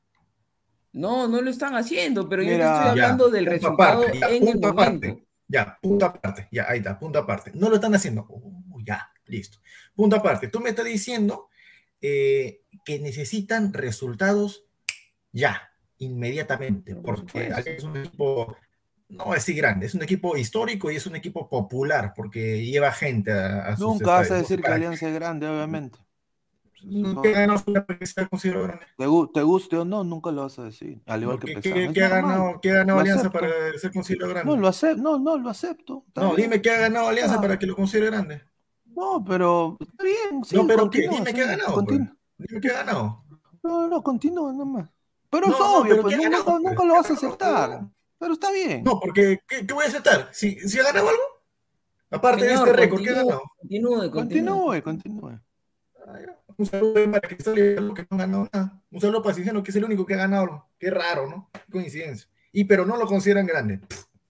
[0.91, 4.19] No, no lo están haciendo, pero yo te estoy Ya, hablando del punto resultado aparte,
[4.19, 5.07] ya, en el punto momento.
[5.07, 5.27] aparte.
[5.47, 6.47] Ya, punto aparte.
[6.51, 7.51] Ya, ahí está, punto aparte.
[7.53, 8.25] No lo están haciendo.
[8.27, 9.59] Uh, ya, listo.
[9.93, 10.47] Punto aparte.
[10.47, 11.49] Tú me estás diciendo
[12.01, 14.65] eh, que necesitan resultados
[15.31, 18.55] ya, inmediatamente, Por porque es un equipo,
[19.09, 22.91] no es así grande, es un equipo histórico y es un equipo popular, porque lleva
[22.91, 25.99] gente a, a Nunca vas a decir que Alianza es grande, obviamente.
[26.83, 27.19] No.
[27.23, 28.05] ¿Qué ganó para que?
[28.05, 31.01] Te, te guste o no, nunca lo vas a decir.
[31.07, 31.73] Al igual que ¿Qué, Pesán.
[31.73, 33.39] qué- Es qué ha ganado, qué ha ganado Alianza acepto.
[33.39, 34.51] para ser considerado grande?
[34.53, 35.01] No, lo acepto.
[35.01, 36.05] No, no, lo acepto.
[36.15, 36.49] No, bien.
[36.51, 37.41] dime qué ha ganado Alianza Ah.
[37.41, 38.43] para que lo considere grande.
[38.85, 40.43] No, pero está bien.
[40.43, 41.85] Sí, no, pero dime sí, qué ha ganado.
[41.85, 41.99] pues.
[42.37, 43.23] Dime qué ha ganado.
[43.63, 44.87] No, no, continúa nomás.
[45.29, 46.87] Pero No, obvio, pero pues ¿qué ha nunca, ganado, nunca pues?
[46.87, 47.81] lo vas a aceptar.
[48.17, 48.83] Pero está bien.
[48.83, 50.29] No, porque ¿qué, qué voy a aceptar?
[50.31, 51.21] ¿Si, si ha ganado algo?
[52.11, 53.41] Aparte Señor, de este récord, ¿qué ha ganado?
[53.59, 54.81] Continúe, continúe.
[54.83, 55.39] continúe.
[56.07, 56.19] Ah.
[56.57, 58.81] Un saludo para Cristal y algo que no ha ganado nada.
[58.91, 60.67] Un saludo para Cinciano, que es el único que ha ganado.
[60.79, 61.49] Qué raro, ¿no?
[61.51, 62.29] Qué coincidencia.
[62.53, 63.81] Y pero no lo consideran grande.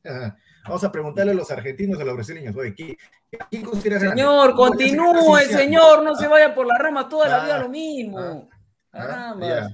[0.03, 0.35] Ajá.
[0.63, 2.97] Vamos a preguntarle a los argentinos, a los brasileños, oye, ¿quién,
[3.51, 4.19] ¿quién considera grande?
[4.23, 7.45] Señor, ¿Cómo le hace continúe, señor, no se vaya por la rama toda la Ah,
[7.45, 8.49] vida lo mismo.
[8.91, 9.47] Ah, Caramba.
[9.47, 9.69] ya.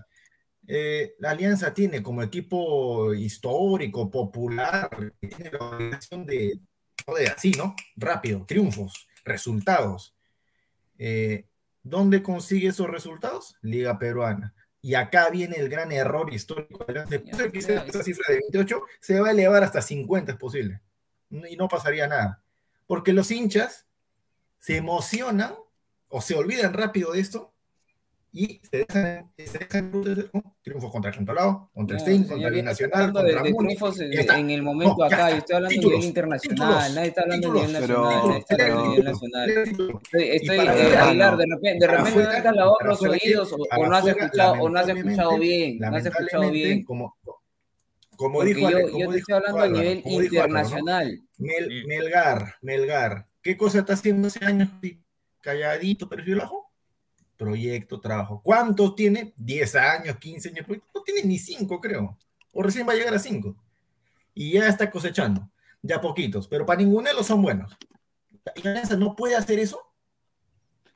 [0.68, 6.60] Eh, la Alianza tiene como equipo histórico, popular, tiene la obligación de,
[7.36, 7.76] así, ¿no?
[7.96, 10.16] Rápido, triunfos, resultados.
[10.98, 11.46] Eh,
[11.84, 13.56] ¿Dónde consigue esos resultados?
[13.62, 14.54] Liga Peruana.
[14.84, 16.86] Y acá viene el gran error histórico.
[16.88, 20.82] Después de esa cifra de 28, se va a elevar hasta 50, es posible.
[21.30, 22.44] Y no pasaría nada.
[22.88, 23.86] Porque los hinchas
[24.60, 25.54] se emocionan
[26.08, 27.51] o se olvidan rápido de esto
[28.34, 29.92] y se dejan, se dejan
[30.62, 33.68] triunfos contra el Gentolao, contra el Stein, contra el yo Nacional, contra de Muni.
[33.76, 34.40] triunfos en, Ya está.
[34.40, 37.22] en el momento No, acá, yo estoy hablando Títulos, a nivel internacional, títulos, nadie está
[37.24, 37.82] hablando a nivel títulos.
[37.82, 39.50] nacional, Pero- nadie está hablando a nivel nacional.
[39.66, 40.02] títulos.
[40.14, 42.22] Estoy, para eh, de repente, de repente
[42.56, 45.96] no para los afuera, oídos o, no has escuchado, o no has escuchado bien, no
[45.98, 46.84] has escuchado bien.
[46.86, 47.18] Como,
[48.16, 50.54] como dijo, yo, Ale- yo como te dijo estoy hablando a nivel como dijo Álvaro,
[50.54, 50.60] ¿no?
[50.60, 51.22] internacional.
[51.38, 53.28] Mel- Melgar, Melgar.
[53.42, 54.70] ¿Qué cosa está haciendo hace años?
[55.42, 56.61] Calladito, pero si abajo.
[57.42, 58.40] Proyecto, trabajo.
[58.44, 59.34] ¿Cuántos tiene?
[59.36, 60.68] 10 años, 15 años.
[60.94, 62.16] No tiene ni 5, creo.
[62.54, 63.56] O recién va a llegar a 5.
[64.36, 65.50] Y ya está cosechando.
[65.82, 66.48] Ya poquitos.
[66.48, 67.76] Pero para ninguno de los son buenos.
[68.56, 69.80] ¿Y Alianza no puede hacer eso?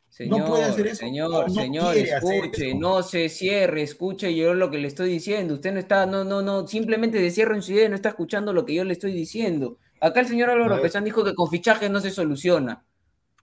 [0.08, 0.98] Señor, no puede hacer eso.
[0.98, 5.56] señor, No, no señor, escuche, no se cierre, escuche yo lo que le estoy diciendo.
[5.56, 8.10] Usted no está, no, no, no, simplemente se cierra en su idea y no está
[8.10, 9.80] escuchando lo que yo le estoy diciendo.
[10.00, 10.80] Acá el señor Álvaro.
[10.80, 12.86] Pesán dijo que con fichajes no se soluciona.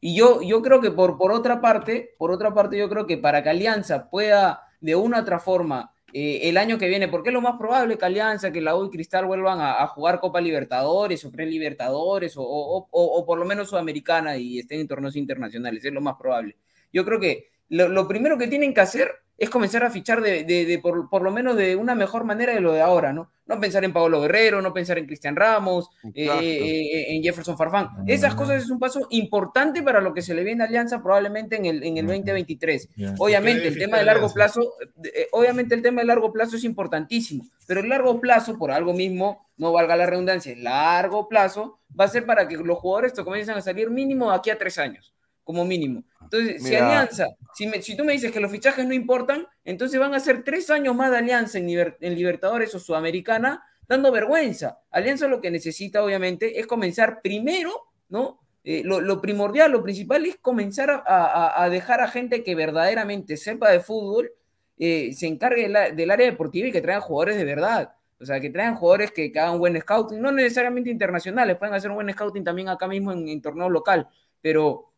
[0.04, 3.18] Y yo, yo creo que por, por otra parte, por otra parte, yo creo que
[3.18, 7.28] para que Alianza pueda de una u otra forma eh, el año que viene, porque
[7.30, 10.40] es lo más probable que Alianza, que la U y Cristal vuelvan a, jugar Copa
[10.40, 15.92] Libertadores o Pre-Libertadores o, o- por lo menos Sudamericana y estén en torneos internacionales, es
[15.92, 16.56] lo más probable.
[16.92, 20.44] Yo creo que lo, lo primero que tienen que hacer es comenzar a fichar de,
[20.44, 23.30] de- de por, por lo menos de una mejor manera de lo de ahora, ¿no?
[23.46, 26.42] No pensar en Pablo Guerrero, no pensar en Cristian Ramos, eh, Exacto.
[26.44, 27.88] eh, en Jefferson Farfán.
[28.06, 31.56] Esas cosas es un paso importante para lo que se le viene a Alianza probablemente
[31.56, 32.88] en el, en el 2023.
[32.96, 33.14] Ya.
[33.18, 34.74] Obviamente, ¿Qué el tema de largo plazo,
[35.04, 38.92] eh, obviamente el tema de largo plazo es importantísimo, pero el largo plazo, por algo
[38.92, 43.12] mismo, no valga la redundancia, el largo plazo va a ser para que los jugadores
[43.12, 45.11] comiencen a salir mínimo de aquí a tres años,
[45.44, 46.04] como mínimo.
[46.22, 46.86] Entonces, si Mira.
[46.86, 50.20] Alianza, si, me- si tú me dices que los fichajes no importan, entonces van a
[50.20, 54.78] ser tres años más de Alianza en, Liber- en Libertadores o Sudamericana, dando vergüenza.
[54.90, 57.72] Alianza lo que necesita, obviamente, es comenzar primero,
[58.08, 58.38] ¿no?
[58.64, 62.54] Eh, lo, lo primordial, lo principal es comenzar a, a- a dejar a gente que
[62.54, 64.30] verdaderamente sepa de fútbol,
[64.78, 67.92] eh, se encargue de la- del área deportiva y que traigan jugadores de verdad.
[68.20, 71.90] O sea, que traigan jugadores que, que hagan buen scouting, no necesariamente internacionales, pueden hacer
[71.90, 74.06] un buen scouting también acá mismo en, en torneo local,
[74.40, 74.91] pero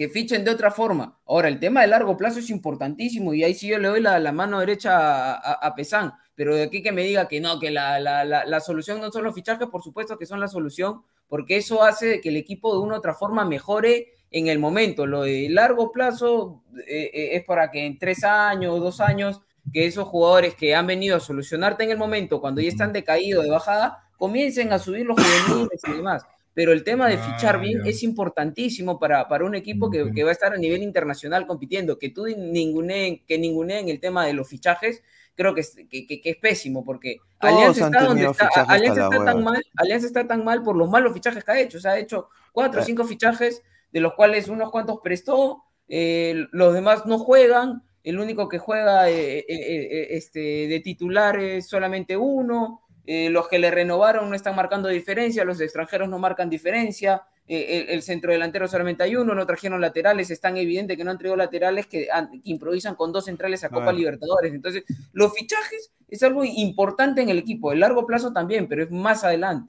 [0.00, 1.20] que fichen de otra forma.
[1.26, 4.18] Ahora, el tema de largo plazo es importantísimo y ahí sí yo le doy la,
[4.18, 7.60] la mano derecha a, a, a Pesán, pero de aquí que me diga que no,
[7.60, 11.02] que la, la, la, solución no son los fichajes, por supuesto que son la solución,
[11.28, 15.04] porque eso hace que el equipo de una u otra forma mejore en el momento.
[15.04, 19.84] Lo de largo plazo eh, eh, es para que en tres años dos años, que
[19.84, 23.50] esos jugadores que han venido a solucionarte en el momento, cuando ya están decaídos de
[23.50, 26.24] bajada, comiencen a subir los juveniles y demás.
[26.54, 27.90] Pero el tema de fichar Ah, bien ya.
[27.90, 31.98] es importantísimo para, para un equipo que, que va a estar a nivel internacional compitiendo.
[31.98, 35.02] Que tú ninguneen, que ninguneen el tema de los fichajes,
[35.36, 39.04] creo que es, que, que- que es pésimo, porque Todos Alianza está donde está, Alianza
[39.04, 41.78] está tan mal, Alianza está tan mal por los malos fichajes que ha hecho.
[41.78, 42.86] O sea, ha hecho cuatro o Eh.
[42.86, 47.82] cinco fichajes, de los cuales unos cuantos prestó, eh, los demás no juegan.
[48.02, 52.82] El único que juega eh, eh, eh, este, de titular es solamente uno.
[53.12, 57.22] Eh, los que le renovaron no están marcando diferencia, los extranjeros no marcan diferencia.
[57.46, 61.04] eh, el, el centro delantero solamente hay uno, no trajeron laterales, es tan evidente que
[61.04, 63.92] no han traído laterales que, que improvisan con dos centrales a Copa.
[63.92, 64.52] Libertadores.
[64.54, 68.90] Entonces, los fichajes es algo importante en el equipo, el largo plazo también, pero es
[68.90, 69.68] más adelante.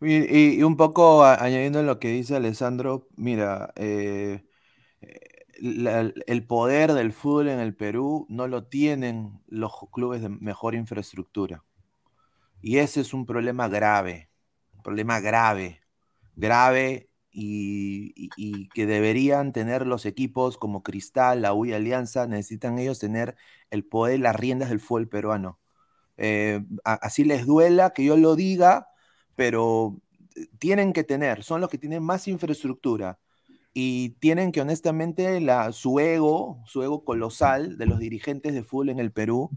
[0.00, 4.44] Y, y- un poco a- añadiendo lo que dice Alessandro, mira, eh,
[5.02, 5.20] eh,
[5.60, 10.74] la- el poder del fútbol en el Perú no lo tienen los clubes de mejor
[10.76, 11.64] infraestructura.
[12.60, 14.30] Y ese es un problema grave,
[14.74, 15.80] un problema grave,
[16.36, 22.98] grave y, que deberían tener los equipos como Cristal, la U y Alianza, necesitan ellos
[22.98, 23.36] tener
[23.70, 25.60] el poder, las riendas del fútbol peruano.
[26.16, 28.88] Eh, así les duela que yo lo diga,
[29.36, 30.00] pero
[30.34, 33.20] eh, tienen que tener, son los que tienen más infraestructura
[33.72, 38.88] y tienen que honestamente la, su ego, su ego colosal de los dirigentes de fútbol
[38.88, 39.50] en el Perú,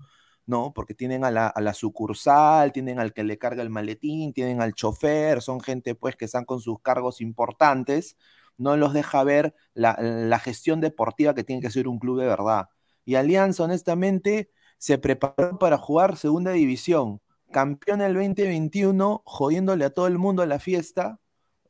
[0.45, 0.73] ¿no?
[0.73, 4.61] Porque tienen a la, a la sucursal, tienen al que le carga el maletín, tienen
[4.61, 8.17] al chofer, son gente pues que están con sus cargos importantes,
[8.57, 12.27] no los deja ver la, la gestión deportiva que tiene que ser un club de
[12.27, 12.69] verdad.
[13.05, 20.07] Y Alianza, honestamente, se preparó para jugar segunda división, campeón el 2021, jodiéndole a todo
[20.07, 21.20] el mundo la fiesta,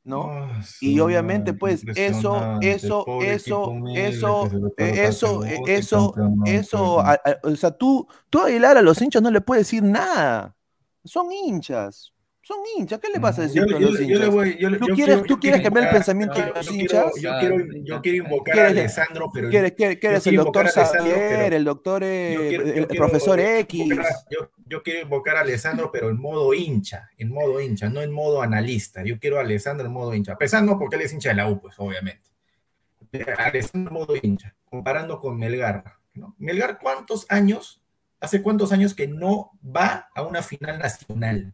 [0.04, 0.24] ¿no?
[0.32, 3.64] Ah, Y obviamente, pues, eso, eso, eso,
[3.96, 4.44] eso,
[4.78, 5.44] eh, eso,
[5.78, 6.14] eso,
[6.46, 7.06] eso, campeón.
[7.26, 9.84] a- a- o sea, tú, tú a Aguilar a los hinchas no le puedes decir
[9.84, 10.56] nada.
[11.04, 13.00] Son hinchas, son hinchas.
[13.00, 14.30] ¿Qué le vas a decir Yo, los yo le hinchas?
[14.30, 16.66] voy, yo, le- ¿Tú yo quieres, quiero- tú quieres cambiar el pensamiento de yo- los
[16.66, 17.22] yo quiero- hinchas?
[17.22, 20.66] Yo quiero, yo quiero invocar a ¿Quieres- Alessandro, pero ¿Quieres, quieres- quieres el doctor invocar
[20.66, 23.90] a Alessandro, Xavier, el doctor, eh, el quiero profesor X?
[24.30, 28.12] yo, yo quiero invocar a Alessandro, pero en modo hincha, en modo hincha, no en
[28.12, 29.04] modo analista.
[29.04, 30.36] Yo quiero a Alessandro en modo hincha.
[30.38, 32.24] Pesando porque él es hincha de la U, pues, obviamente.
[33.38, 34.56] Alessandro en modo hincha.
[34.66, 35.84] comparando con Melgar.
[36.14, 36.36] ¿no?
[36.40, 37.82] Melgar, ¿cuántos años,
[38.20, 41.54] hace cuántos años que no va a una final nacional?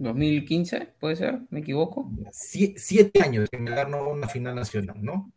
[0.00, 2.10] 2015, puede ser, me equivoco.
[2.32, 5.32] Sie- siete años que Melgar no una final nacional, ¿no?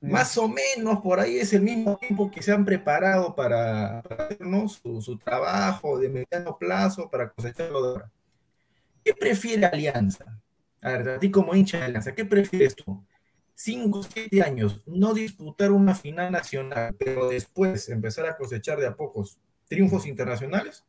[0.00, 0.10] Mm.
[0.12, 4.24] Más o menos por ahí es el mismo tiempo que se han preparado para, para
[4.26, 4.68] hacer, ¿no?
[4.68, 8.12] su, su trabajo de mediano plazo para cosecharlo de ahora.
[9.04, 10.40] ¿Qué prefiere Alianza?
[10.82, 13.04] A ver, a ti como hincha de Alianza, ¿qué prefieres tú?
[13.54, 18.96] Cinco, siete años, no disputar una final nacional, pero después empezar a cosechar de a
[18.96, 19.38] pocos
[19.68, 20.84] triunfos internacionales,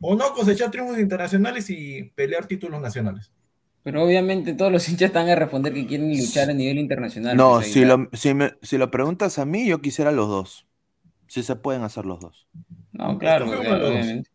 [0.00, 3.32] o no cosechar triunfos internacionales y pelear títulos nacionales.
[3.82, 7.36] Pero obviamente todos los hinchas están a responder que quieren luchar a nivel internacional.
[7.36, 10.66] No, si lo, si, me- si lo preguntas a mí, yo quisiera los dos.
[11.28, 12.48] Si se pueden hacer los dos.
[12.92, 14.30] No, claro, obviamente.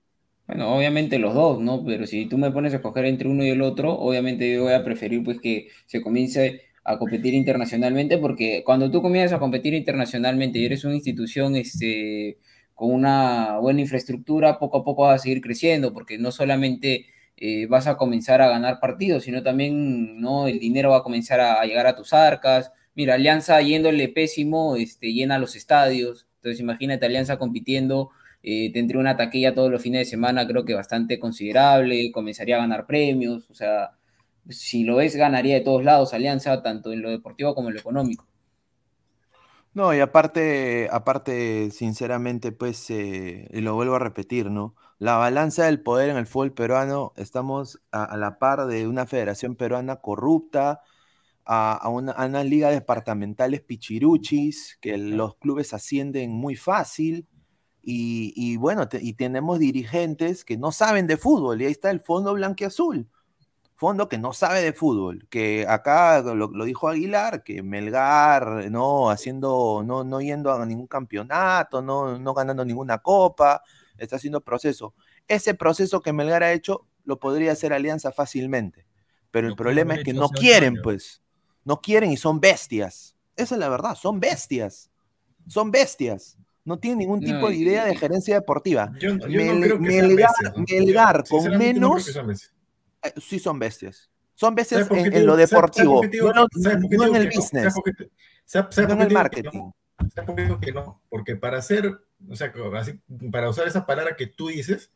[0.48, 1.86] Bueno, obviamente los dos, ¿no?
[1.86, 4.74] Pero si tú me pones a escoger entre uno y el otro, obviamente yo voy
[4.74, 9.74] a preferir pues que se comience a competir internacionalmente, porque cuando tú comienzas a competir
[9.76, 12.40] internacionalmente y eres una institución este,
[12.80, 17.66] con una buena infraestructura, poco a poco vas a seguir creciendo, porque no solamente eh,
[17.68, 20.48] vas a comenzar a ganar partidos, sino también ¿no?
[20.48, 22.72] el dinero va a comenzar a, llegar a tus arcas.
[22.96, 26.28] Mira, Alianza yéndole pésimo, este, llena los estadios.
[26.36, 28.12] Entonces imagínate Alianza compitiendo,
[28.44, 32.60] eh, tendría una taquilla todos los fines de semana, creo que bastante considerable, comenzaría a
[32.60, 33.92] ganar premios, o sea,
[34.50, 37.82] si lo ves, ganaría de todos lados Alianza, tanto en lo deportivo como en lo
[37.82, 38.26] económico.
[39.74, 44.76] No, y aparte, aparte, sinceramente, pues, eh, y lo vuelvo a repetir, ¿no?
[44.98, 49.06] La balanza del poder en el fútbol peruano, estamos a, a la par de una
[49.06, 50.82] federación peruana corrupta,
[51.46, 57.28] a, a una, a ligas departamentales pichiruchis, que los clubes ascienden muy fácil,
[57.82, 61.92] y, y bueno, te- y tenemos dirigentes que no saben de fútbol, y ahí está
[61.92, 63.08] el fondo blanquiazul
[63.80, 69.10] fondo que no sabe de fútbol, que acá lo, lo dijo Aguilar, que Melgar, no
[69.10, 73.64] haciendo, no, no yendo a ningún campeonato, no, no ganando ninguna copa,
[73.98, 74.94] está haciendo proceso.
[75.30, 78.86] Ese proceso que Melgar ha hecho lo podría hacer Alianza fácilmente,
[79.32, 80.84] pero el problema es que no quieren, años.
[80.84, 81.22] pues,
[81.64, 83.16] no quieren y son bestias.
[83.38, 84.92] Esa es la verdad, son bestias,
[85.48, 86.38] son bestias.
[86.66, 88.92] No tienen ningún No, tipo de idea de gerencia deportiva.
[89.00, 90.32] Yo, yo no Mel- creo que sean Melgar.
[90.70, 91.98] Melgar Yo, con no
[93.04, 94.10] eh, sí son bestias.
[94.36, 99.02] Son bestias ¿Sabes por en, en lo deportivo, no, no en el business, no en
[99.02, 99.72] el marketing.
[100.62, 101.02] que no?
[101.10, 102.54] Porque para hacer, o sea,
[103.32, 104.92] para usar esa palabra que tú dices,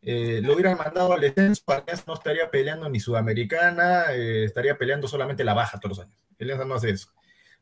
[0.00, 1.62] eh, lo hubieran mandado al descenso,
[2.06, 6.18] no estaría peleando ni Sudamericana, eh, estaría peleando solamente la baja todos los años.
[6.40, 7.08] Alianza no hace eso.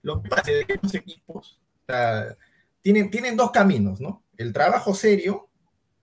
[0.02, 2.36] Lo que pasa es que estos equipos o sea,
[2.82, 4.22] tienen, tienen dos caminos, ¿no?
[4.36, 5.48] El trabajo serio,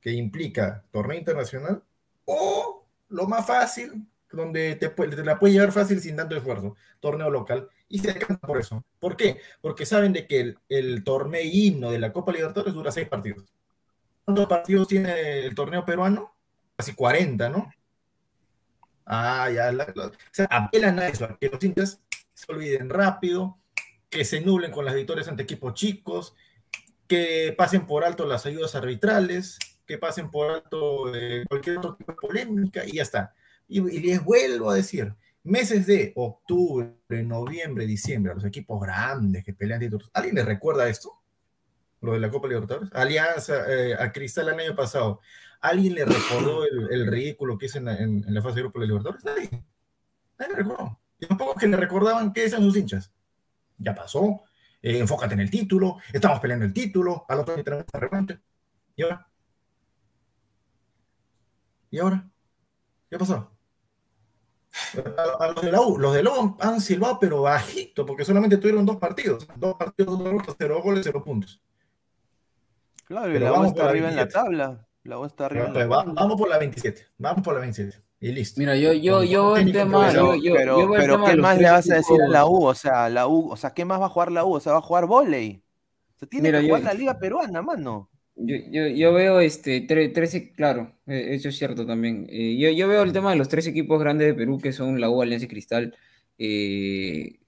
[0.02, 1.84] que implica torneo internacional,
[2.26, 2.81] o
[3.12, 8.00] lo más fácil, donde te, la puede llevar fácil sin tanto esfuerzo, torneo local, y
[8.00, 8.84] se decantan por eso.
[9.00, 9.42] ¿Por qué?
[9.62, 13.46] Porque saben de que el, torneo himno de la Copa Libertadores dura seis partidos.
[14.24, 16.34] ¿Cuántos partidos tiene el torneo peruano?
[16.78, 17.72] Casi 40, ¿no?
[19.06, 19.72] Ah, ya.
[19.72, 22.00] la- o sea, apelan a eso, a que los hinchas
[22.34, 23.58] se olviden rápido,
[24.10, 26.34] que se nublen con las victorias ante equipos chicos,
[27.08, 32.12] que pasen por alto las ayudas arbitrales, que pasen por alto eh, cualquier otro tipo
[32.12, 33.34] de polémica y ya está.
[33.68, 35.14] Y, y les vuelvo a decir,
[35.44, 40.88] meses de octubre, noviembre, diciembre, a los equipos grandes que pelean títulos, ¿alguien les recuerda
[40.90, 41.18] esto?
[42.02, 42.90] Lo de la Copa Libertadores.
[42.94, 45.20] Alianza, eh, a Cristal el año pasado.
[45.62, 48.62] ¿Alguien le recordó el, el ridículo que hizo en la, en- en la fase de
[48.64, 49.24] grupo de la Libertadores?
[49.24, 49.64] Nadie.
[50.40, 51.00] Nadie le recordó.
[51.20, 53.12] Y los pocos que le recordaban qué decían sus hinchas.
[53.78, 54.42] Ya pasó.
[54.82, 55.98] eh, enfócate en el título.
[56.12, 57.26] Estamos peleando el título.
[57.30, 58.42] Al otro tenemos esta revancha.
[58.96, 59.28] ¿Y ahora?
[61.92, 62.28] ¿Y ahora?
[63.10, 63.52] ¿Qué pasó?
[65.18, 68.24] A, a los de la U, los de la U han silbado, pero bajito, porque
[68.26, 69.46] solamente tuvieron dos partidos.
[69.58, 71.62] Dos partidos, dos derrotas, cero goles, cero puntos.
[73.06, 74.34] Claro, y Pero la U vamos está arriba en la 27.
[74.34, 74.88] tabla.
[75.04, 76.22] La U está arriba en Pues la va- tabla.
[76.22, 77.08] vamos por la 27.
[77.18, 77.98] Vamos por la 27.
[78.22, 78.60] Y listo.
[78.62, 81.30] Mira, yo, yo, yo el tema, Pero, yo, yo, pero, yo veo el pero tema
[81.32, 82.66] ¿qué más le vas a decir a la U?
[82.66, 84.54] O sea, la U, o sea, ¿qué más va a jugar la U?
[84.54, 85.62] O sea, va a jugar vóley.
[86.16, 88.10] Se tiene Mira, que yo- jugar la liga peruana, mano.
[88.36, 92.28] Yo, yo, yo veo este tre- tres, e- claro, eh, eso es cierto también.
[92.30, 95.00] Eh, yo, yo veo el tema de los tres equipos grandes de Perú, que son
[95.00, 95.96] la U, Alianza y Cristal,
[96.38, 97.40] eh,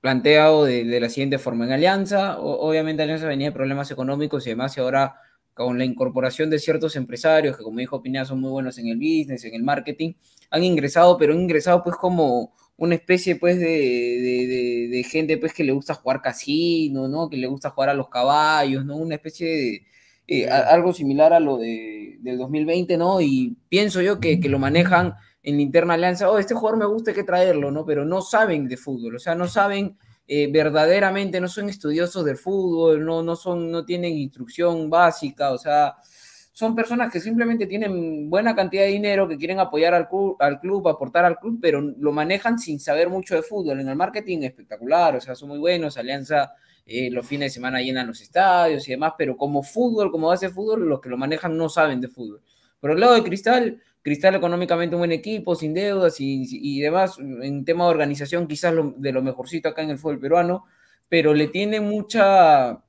[0.00, 1.64] planteado de, de la siguiente forma.
[1.66, 5.16] En Alianza, obviamente Alianza venía de problemas económicos y además y ahora
[5.54, 8.98] con la incorporación de ciertos empresarios que, como dijo Pineda, son muy buenos en el
[8.98, 10.12] business, en el marketing,
[10.50, 15.38] han ingresado, pero han ingresado pues como una especie pues de, de- de- de gente
[15.38, 17.28] pues que le gusta jugar casino, ¿no?
[17.30, 18.96] Que le gusta jugar a los caballos, ¿no?
[18.96, 19.86] Una especie de
[20.26, 23.20] eh, a- algo similar a lo de, del 2020, ¿no?
[23.20, 26.86] Y pienso yo que, que lo manejan en la interna alianza, oh, este jugador me
[26.86, 27.84] gusta, hay que traerlo, ¿no?
[27.86, 29.96] Pero no saben de fútbol, o sea, no saben
[30.28, 35.58] eh, verdaderamente no son estudiosos del fútbol, no, no, son, no tienen instrucción básica, o
[35.58, 35.94] sea,
[36.52, 40.58] son personas que simplemente tienen buena cantidad de dinero, que quieren apoyar al club, al
[40.58, 43.78] club, aportar al club, pero lo manejan sin saber mucho de fútbol.
[43.80, 46.52] En el marketing espectacular, o sea, son muy buenos, Alianza
[46.86, 50.46] eh, los fines de semana llenan los estadios y demás, pero como fútbol, como base
[50.46, 52.40] de fútbol, los que lo manejan no saben de fútbol.
[52.78, 57.64] Por el lado de Cristal, Cristal económicamente un buen equipo, sin deudas y, demás, en
[57.64, 60.66] tema de organización quizás de lo mejorcito acá en el fútbol peruano,
[61.08, 62.84] pero le tiene mucha,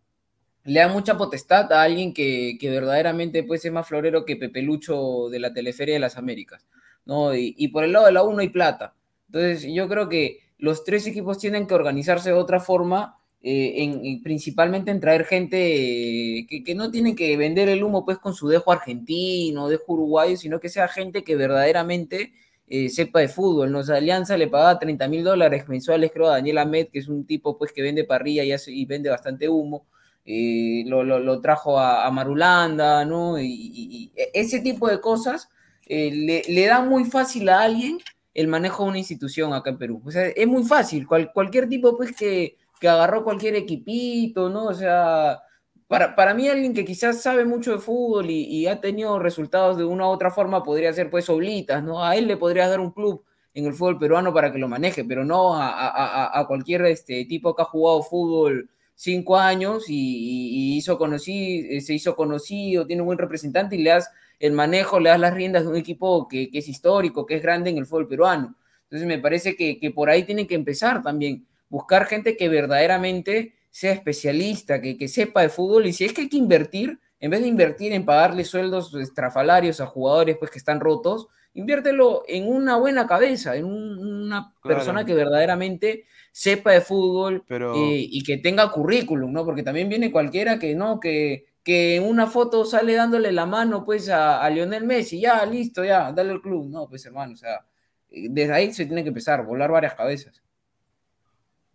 [0.63, 5.27] le da mucha potestad a alguien que, verdaderamente puede ser más florero que Pepe Lucho
[5.29, 6.67] de la Teleferia de las Américas,
[7.05, 7.33] ¿no?
[7.33, 8.93] Y, por el lado de la 1 hay plata.
[9.25, 14.23] Entonces yo creo que los tres equipos tienen que organizarse de otra forma eh, en,
[14.23, 18.47] principalmente en traer gente eh, que, no tiene que vender el humo pues con su
[18.47, 22.33] dejo argentino, dejo uruguayo, sino que sea gente que verdaderamente
[22.67, 23.71] eh, sepa de fútbol.
[23.71, 23.79] ¿no?
[23.79, 27.57] Alianza le pagaba 30 mil dólares mensuales, creo, a Daniel Ahmed, que es un tipo
[27.57, 29.85] pues que vende parrilla y, y vende bastante humo.
[30.25, 33.39] Lo, trajo a, Marulanda, ¿no?
[33.39, 35.47] Y, e, ese tipo de cosas
[35.88, 37.99] le, le da muy fácil a alguien
[38.33, 40.01] el manejo de una institución acá en Perú.
[40.05, 41.07] O sea, es muy fácil.
[41.07, 44.65] cualquier tipo, pues, que, que agarró cualquier equipito, ¿no?
[44.65, 45.41] O sea,
[45.88, 49.86] para, para mí alguien que quizás sabe mucho de fútbol y, ha tenido resultados de
[49.86, 52.03] una u otra forma podría ser pues Oblitas, ¿no?
[52.03, 53.23] A él le podrías dar un club
[53.53, 57.61] en el fútbol peruano para que lo maneje, pero no a, cualquier este, tipo que
[57.63, 63.75] ha jugado fútbol cinco años y, hizo conocido, se hizo conocido, tiene un buen representante
[63.75, 67.25] y le das el manejo, le das las riendas de un equipo que, es histórico,
[67.25, 68.55] que es grande en el fútbol peruano.
[68.84, 73.55] Entonces me parece que, que por ahí tiene que empezar también buscar gente que verdaderamente
[73.70, 77.32] sea especialista, que, que sepa de fútbol y si es que hay que invertir, en
[77.32, 82.47] vez de invertir en pagarle sueldos estrafalarios a jugadores pues, que están rotos, inviértelo en
[82.47, 88.72] una buena cabeza, en una persona que verdaderamente sepa de fútbol eh, y que tenga
[88.72, 89.43] currículum, ¿no?
[89.43, 93.84] Porque también viene cualquiera que no, que, que en una foto sale dándole la mano
[93.84, 96.70] pues a, a Lionel Messi, ya, listo, ya, dale al club.
[96.70, 97.65] No, pues hermano, o sea,
[98.09, 100.43] eh, desde ahí se tiene que empezar, volar varias cabezas.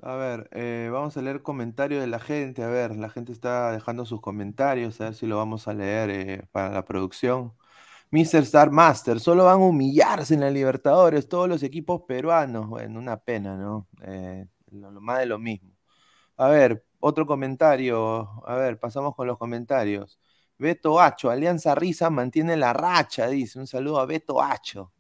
[0.05, 2.65] A ver, eh, vamos a leer comentarios de la gente.
[2.65, 5.01] A ver, la gente está dejando sus comentarios.
[5.01, 7.55] A ver si lo vamos a leer eh, para la producción.
[8.11, 8.43] Mr.
[8.43, 12.69] Star Master, solo van a humillarse en la Libertadores todos los equipos peruanos.
[12.69, 13.89] Bueno, una pena, ¿no?
[14.03, 15.71] Eh, lo, más de lo mismo.
[16.37, 18.43] A ver, otro comentario.
[18.47, 20.19] A ver, pasamos con los comentarios.
[20.59, 23.59] Beto Hacho, Alianza Risa mantiene la racha, dice.
[23.61, 24.93] Un saludo a Beto Hacho.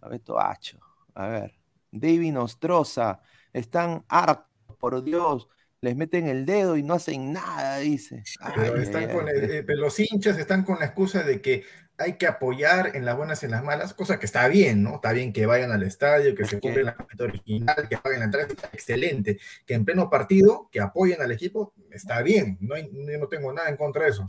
[0.00, 0.80] A Beto Hacho.
[1.14, 1.54] A ver.
[1.92, 3.20] David Nostroza
[3.54, 4.46] están hartos,
[4.78, 5.48] por Dios,
[5.80, 8.22] les meten el dedo y no hacen nada, dice.
[8.56, 11.64] Eh, los hinchas están con la excusa de que
[11.96, 14.96] hay que apoyar en las buenas y en las malas, cosa que está bien, ¿no?
[14.96, 18.24] Está bien que vayan al estadio, que se cumpla la camiseta original, que paguen la
[18.24, 19.38] entrada, está excelente.
[19.64, 22.74] Que en pleno partido, que apoyen al equipo, está bien, no,
[23.18, 24.26] no tengo nada en contra de eso.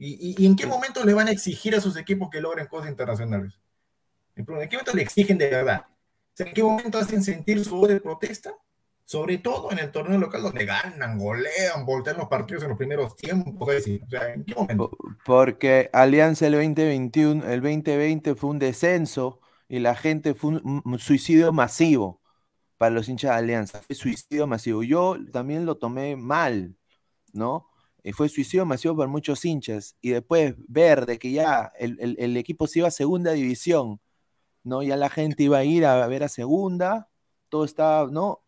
[0.00, 3.60] ¿Y, en qué momento le van a exigir a sus equipos que logren cosas internacionales?
[4.36, 5.86] ¿En qué momento le exigen de verdad?
[6.38, 8.52] ¿En qué momento hacen sentir su voz de protesta?
[9.04, 13.16] Sobre todo en el torneo local donde ganan, golean, voltean los partidos en los primeros
[13.16, 13.68] tiempos.
[13.86, 14.90] ¿en qué momento?
[15.24, 21.52] Porque Alianza el 2021, el 2020 fue un descenso y la gente fue un, suicidio
[21.52, 22.20] masivo
[22.76, 23.80] para los hinchas de Alianza.
[23.82, 24.82] Fue suicidio masivo.
[24.82, 26.76] Yo también lo tomé mal,
[27.32, 27.66] ¿no?
[28.04, 29.96] Y fue suicidio masivo para muchos hinchas.
[30.02, 34.00] Y después ver de que ya el, el equipo se iba a segunda división
[34.68, 34.82] ¿no?
[34.82, 37.08] Ya la gente iba a ir a ver a segunda,
[37.48, 38.42] todo está, ¿no?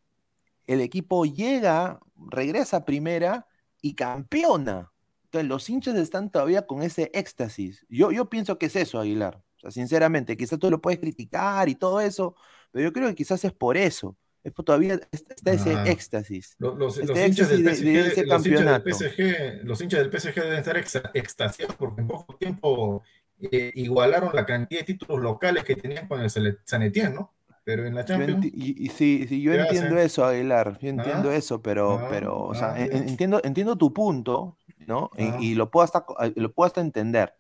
[0.67, 3.47] El equipo llega, regresa a primera
[3.83, 4.93] y campeona.
[5.25, 7.87] Entonces los hinchas están todavía con ese éxtasis.
[7.89, 9.43] Yo, yo pienso que es eso, Aguilar.
[9.57, 12.35] O sea, sinceramente, quizás tú lo puedes criticar y todo eso,
[12.71, 14.17] pero yo creo que quizás es por eso.
[14.43, 16.57] Es por todavía está ese éxtasis.
[16.59, 20.77] Los, hinchas del PSG, los, hinchas del PSG, los hinchas del PSG deben estar
[21.15, 23.03] extasiados porque en poco tiempo
[23.41, 27.33] eh, igualaron la cantidad de títulos locales que tenían con el San Etienne, ¿no?
[27.65, 28.47] Pero en la Champions.
[28.47, 32.55] y, sí, sí, yo entiendo eso, Aguilar, yo entiendo ah, eso, pero, ah, pero o
[32.55, 35.11] sea, ah, entiendo, entiendo tu punto, ¿no?
[35.17, 36.05] Y, lo, puedo hasta,
[36.37, 37.35] lo puedo hasta entender,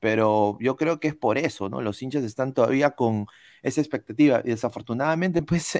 [0.00, 1.80] pero yo creo que es por eso, ¿no?
[1.82, 3.26] Los hinchas están todavía con
[3.62, 5.78] esa expectativa y desafortunadamente, pues,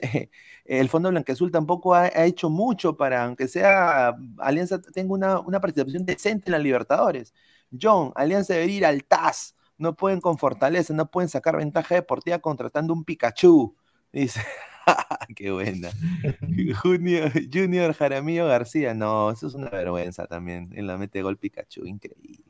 [0.65, 6.05] el Fondo Blanqueazul tampoco ha, hecho mucho para, aunque sea Alianza tenga una, una participación
[6.05, 7.35] decente en la Libertadores.
[7.81, 12.39] John, Alianza debería ir al TAS no pueden con fortaleza, no pueden sacar ventaja deportiva
[12.41, 13.77] contratando un Pikachu.
[14.13, 14.41] Dice,
[15.37, 15.91] qué buena.
[16.83, 20.71] Junior, Junior Jaramillo García, no, eso es una vergüenza también.
[20.75, 22.45] En la mete gol Pikachu, increíble.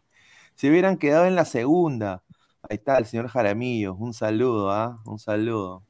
[0.55, 2.23] Si hubieran quedado en la segunda,
[2.63, 5.01] ahí está el señor Jaramillo, un saludo, ¿ah?
[5.07, 5.85] Un saludo.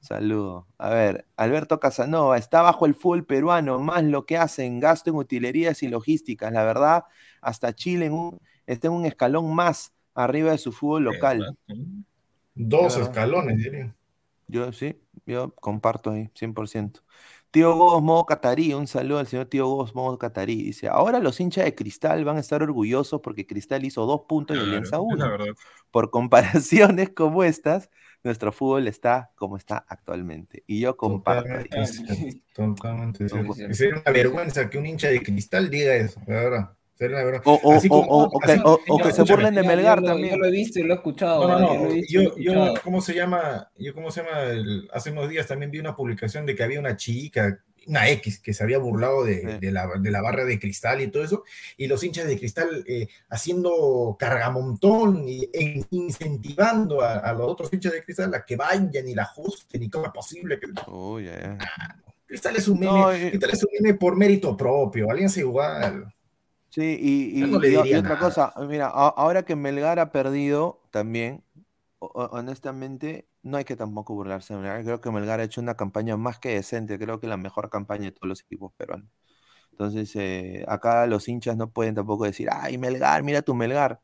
[0.00, 0.68] Saludo.
[0.78, 5.16] A ver, Alberto Casanova, está bajo el fútbol peruano, más lo que hacen, gasto en
[5.16, 6.52] utilerías y logísticas.
[6.52, 7.04] La verdad,
[7.40, 11.56] hasta Chile en está en un escalón más arriba de su fútbol local.
[12.54, 13.94] Dos escalones, diría.
[14.48, 14.96] Yo sí,
[15.26, 17.02] yo comparto ahí, 100%.
[17.50, 20.62] Tío Gobos, modo catarí, un saludo al señor Tío Gobos, modo catarí.
[20.62, 24.56] Dice, ahora los hinchas de Cristal van a estar orgullosos porque Cristal hizo dos puntos
[24.56, 25.26] y Alianza es uno.
[25.90, 27.90] Por comparaciones como estas,
[28.22, 30.64] nuestro fútbol está como está actualmente.
[30.66, 31.48] Y yo comparto.
[32.54, 36.76] Totalmente Totalmente sería una vergüenza que un hincha de cristal diga eso, la verdad.
[36.98, 37.50] Sería una vergüenza.
[37.50, 40.00] O, o- Así o- como- o- así- o- o que se burlen de Yo- Melgar
[40.00, 40.30] yo también.
[40.30, 41.46] Yo lo he visto y lo he escuchado.
[41.46, 41.90] No, no, yo lo no.
[41.90, 42.80] he visto y lo he Yo, yo, escuchado.
[42.84, 43.70] ¿cómo se llama?
[43.78, 44.42] Yo, ¿cómo se llama?
[44.44, 48.40] El- hace unos días también vi una publicación de que había una chica, una X,
[48.40, 51.44] que se había burlado de, de la, de la barra de cristal y todo eso,
[51.76, 57.72] y los hinchas de cristal eh, haciendo cargamontón y e incentivando a, a los otros
[57.72, 60.66] hinchas de cristal a que vayan y la ajusten y cómo es posible que...
[61.24, 61.58] Ya, ya.
[62.26, 66.12] Cristal es un meme, No, Cristal es un meme por mérito propio, Alianza igual.
[66.76, 71.42] Sí, y, y- no otra cosa, mira, a- ahora que Melgar ha perdido también,
[72.00, 74.84] honestamente, no hay que tampoco burlarse de Melgar.
[74.84, 78.04] Creo que Melgar ha hecho una campaña más que decente, creo que la mejor campaña
[78.04, 79.08] de todos los equipos peruanos.
[79.70, 84.02] Entonces, eh, acá los hinchas no pueden tampoco decir, ay, Melgar, mira tu Melgar.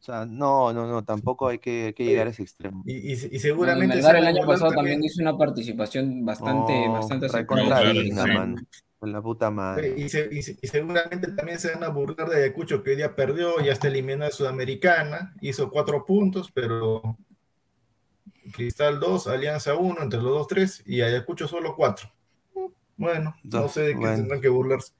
[0.00, 2.82] O sea, no, no, no, tampoco hay que, hay que llegar a ese extremo.
[2.86, 3.94] Y, y- y Bueno, seguramente...
[3.94, 8.02] Melgar el año pasado también- hizo una participación bastante, No, bastante recontra aceptable.
[8.02, 8.30] digna, sí.
[8.30, 8.56] mano.
[9.02, 9.94] La puta madre.
[9.96, 12.96] Y, se- y se- y seguramente también se van a burlar de Ayacucho que hoy
[12.96, 17.16] día perdió, ya está eliminada de Sudamericana, hizo cuatro puntos, pero
[18.52, 22.10] Cristal 2, Alianza 1, entre los dos 3 y Ayacucho solo 4.
[22.96, 24.16] Bueno, no sé de qué bueno.
[24.16, 24.92] tendrán que burlarse.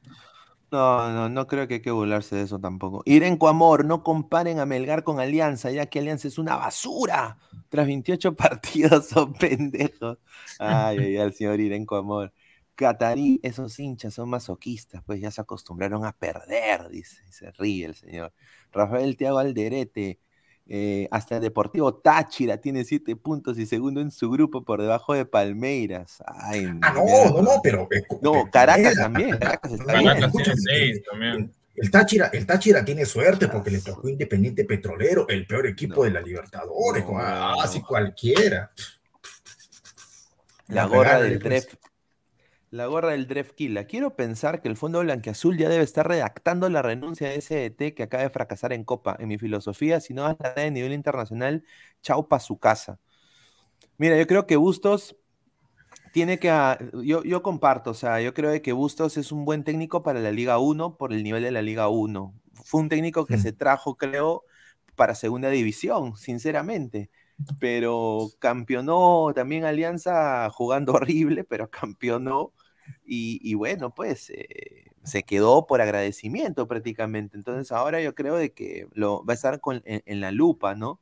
[0.73, 3.03] No, no, no creo que hay que burlarse de eso tampoco.
[3.05, 7.39] Irenco Amor, no comparen a Melgar con Alianza, ya que Alianza es una basura.
[7.69, 10.19] Tras 28 partidos son pendejos.
[10.59, 12.33] Ay, ay, el señor Irenco Amor.
[12.81, 17.85] Catarí, esos hinchas son masoquistas, pues ya se acostumbraron a perder, dice, y se ríe
[17.85, 18.33] el señor.
[18.73, 20.19] Rafael Tiago Alderete,
[20.67, 25.13] eh, hasta el Deportivo Táchira tiene 7 puntos y segundo en su grupo por debajo
[25.15, 26.23] de Palmeiras.
[26.27, 27.05] Ay, Ah, no,
[27.35, 27.83] no, no, pero.
[27.91, 30.33] eh, No, pero- Caracas también, Caracas está Caracas, bien.
[30.33, 31.53] Tiene seis el- también.
[31.77, 36.03] El Táchira, el Táchira tiene suerte porque le tocó Independiente Petrolero, el peor equipo No.
[36.03, 37.19] de la Libertadores, No.
[37.63, 38.71] así cualquiera.
[40.69, 41.67] La La gorra del de pues.
[41.67, 41.75] Dref.
[42.71, 43.85] La gorra del Drefkila.
[43.87, 48.05] Quiero pensar que el Fondo Blanquiazul ya debe estar redactando la renuncia de SDT que
[48.05, 49.17] acaba de fracasar en Copa.
[49.19, 51.65] En mi filosofía, si no das la a nivel internacional,
[52.03, 53.01] chau pa' su casa.
[53.99, 55.17] Mira, yo creo que Bustos
[56.13, 56.51] tiene que.
[56.51, 60.03] ah, Yo, yo comparto, o sea, yo creo de que Bustos es un buen técnico
[60.03, 62.35] para la Liga 1 por el nivel de la Liga 1.
[62.55, 63.39] Fue un técnico que Mm.
[63.39, 64.45] se trajo, creo,
[64.97, 67.11] para segunda división, sinceramente.
[67.59, 72.53] Pero campeonó también Alianza jugando horrible, pero campeonó.
[73.05, 77.37] Y, y bueno, pues eh, se quedó por agradecimiento prácticamente.
[77.37, 80.75] Entonces ahora yo creo de que lo, va a estar con- en, en la lupa,
[80.75, 81.01] ¿no?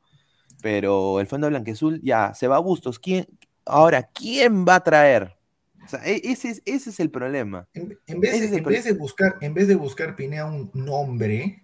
[0.61, 2.99] Pero el Fondo Blanquezul ya se va a Bustos.
[2.99, 3.27] ¿Quién,
[3.65, 5.35] ahora, ¿quién va a traer?
[5.85, 7.67] O sea, e- ese es, ese es el problema.
[7.73, 11.61] En, en vez, de, en vez buscar, en vez de buscar Pinea un nombre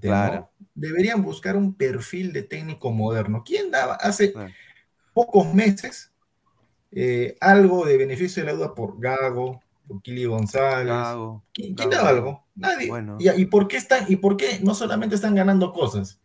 [0.00, 0.34] Claro.
[0.58, 0.66] ¿no?
[0.74, 3.42] Deberían buscar un perfil de técnico moderno.
[3.44, 4.52] ¿Quién daba hace Claro.
[5.12, 6.09] pocos meses
[6.92, 10.86] eh, algo de beneficio de la duda por Gago, por Kili González?
[10.86, 12.02] Gago, ¿Quién, quién Gago.
[12.04, 12.44] daba algo?
[12.54, 12.88] Nadie.
[12.88, 13.16] Bueno.
[13.20, 16.20] ¿Y, y por qué están, y por qué no solamente están ganando cosas,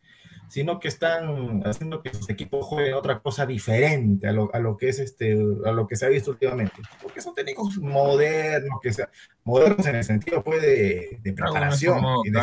[0.48, 4.78] sino que están haciendo que sus equipos jueguen otra cosa diferente a lo, a lo
[4.78, 5.34] que es este,
[5.66, 6.82] a lo que se ha visto últimamente?
[7.02, 9.10] Porque son técnicos modernos, que sea,
[9.44, 12.40] modernos en el sentido pues, de, preparación y de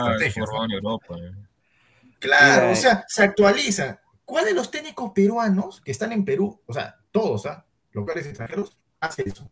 [0.74, 1.14] Europa.
[1.16, 1.32] eh.
[2.18, 4.00] Claro, Mira, o sea, se actualiza.
[4.24, 7.66] ¿Cuál de los técnicos peruanos que están en Perú, o sea, todos, ¿ah?
[7.92, 9.50] Locales extranjeros, hace eso?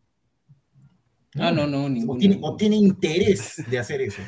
[1.38, 2.18] Ah, no, no, O ninguno.
[2.18, 4.22] tiene, o tiene interés de hacer eso.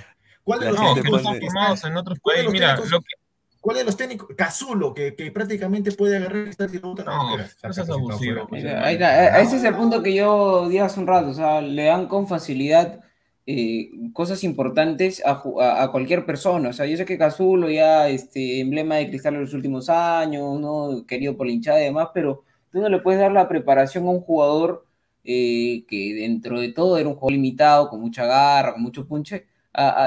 [0.45, 2.45] ¿Cuál de los No, no técnicos están formados en otros ¿Cuál de países.
[2.45, 3.15] los Mira, técnicos- lo que,
[3.61, 4.29] ¿Cuál de los técnicos?
[4.37, 8.47] Cazulo, que, que prácticamente puede agarrar de puta, No, saca, es abusivo, fuera.
[8.51, 11.61] Mira, ahí está, ese es el punto que yo dije hace un rato, o sea,
[11.61, 13.01] le dan con facilidad
[13.47, 18.09] eh, cosas importantes a, a- a cualquier persona, o sea, yo sé que Cazulo ya,
[18.09, 21.05] este, emblema de cristal en los últimos años, ¿no?
[21.07, 24.11] Querido por la hinchada y demás, pero tú no le puedes dar la preparación a
[24.11, 24.87] un jugador
[25.25, 29.47] eh, que dentro de todo era un juego limitado, con mucha garra, con mucho punche,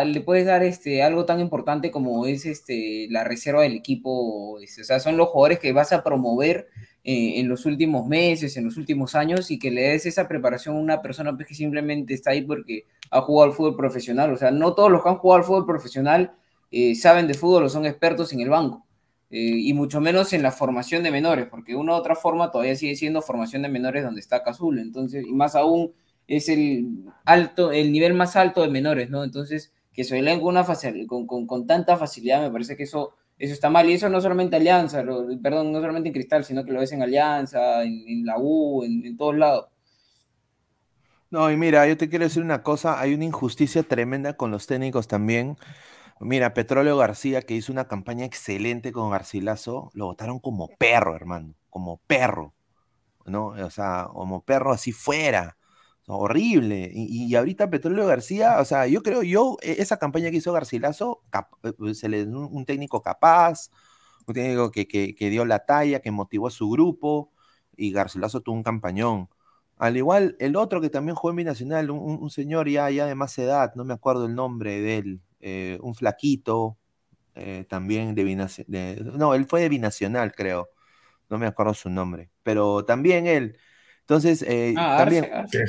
[0.05, 4.81] le puedes dar este, algo tan importante como es este, la reserva del equipo, este,
[4.81, 6.67] o sea, son los jugadores que vas a promover
[7.03, 10.75] eh, en los últimos meses, en los últimos años, y que le des esa preparación
[10.75, 14.33] a una persona pues, que simplemente está ahí porque ha jugado al fútbol profesional.
[14.33, 16.33] O sea, no todos los que han jugado al fútbol profesional
[16.71, 18.85] eh, saben de fútbol o son expertos en el banco.
[19.29, 22.75] Eh, y mucho menos en la formación de menores, porque una u otra forma todavía
[22.75, 25.93] sigue siendo formación de menores donde está Cazul, entonces, y más aún
[26.27, 29.23] es el alto, el nivel más alto de menores, ¿no?
[29.23, 30.65] Entonces, que se leen con, una
[31.07, 34.21] con, con, con, tanta facilidad, me parece que eso, eso está mal, y eso no
[34.21, 35.03] solamente Alianza,
[35.41, 39.17] perdón, no solamente en Cristal, sino que lo ves en Alianza, en, la U, en
[39.17, 39.67] todos lados.
[41.35, 44.67] No, y mira, yo te quiero decir una cosa, hay una injusticia tremenda con los
[44.67, 45.57] técnicos también.
[46.21, 51.55] Mira, Petróleo García, que hizo una campaña excelente con Garcilaso, lo votaron como perro, hermano,
[51.69, 52.53] como perro,
[53.25, 53.47] ¿no?
[53.49, 55.57] O sea, como perro así fuera.
[56.07, 56.91] Horrible.
[56.93, 61.23] Y, ahorita Petróleo García, o sea, yo creo, yo, e, esa campaña que hizo Garcilaso,
[61.63, 63.69] eh, pues, se le un, un técnico capaz,
[64.27, 67.31] un técnico que, que, dio la talla, que motivó a su grupo,
[67.75, 69.29] y Garcilaso tuvo un campañón.
[69.77, 73.15] Al igual, el otro que también jugó en Binacional, un, un señor ya, ya de
[73.15, 76.79] más edad, no me acuerdo el nombre de él, eh, un flaquito,
[77.35, 80.71] eh, también de Binacional, no, él fue de Binacional, creo,
[81.29, 83.55] no me acuerdo su nombre, pero también él.
[83.99, 85.29] Entonces, eh, ah, también.
[85.31, 85.65] Arce,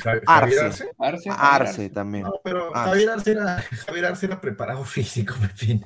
[0.96, 1.30] Arce.
[1.30, 2.24] Arce, también.
[2.24, 5.80] No, pero Javier Arce era, Javier Arce era preparado físico, me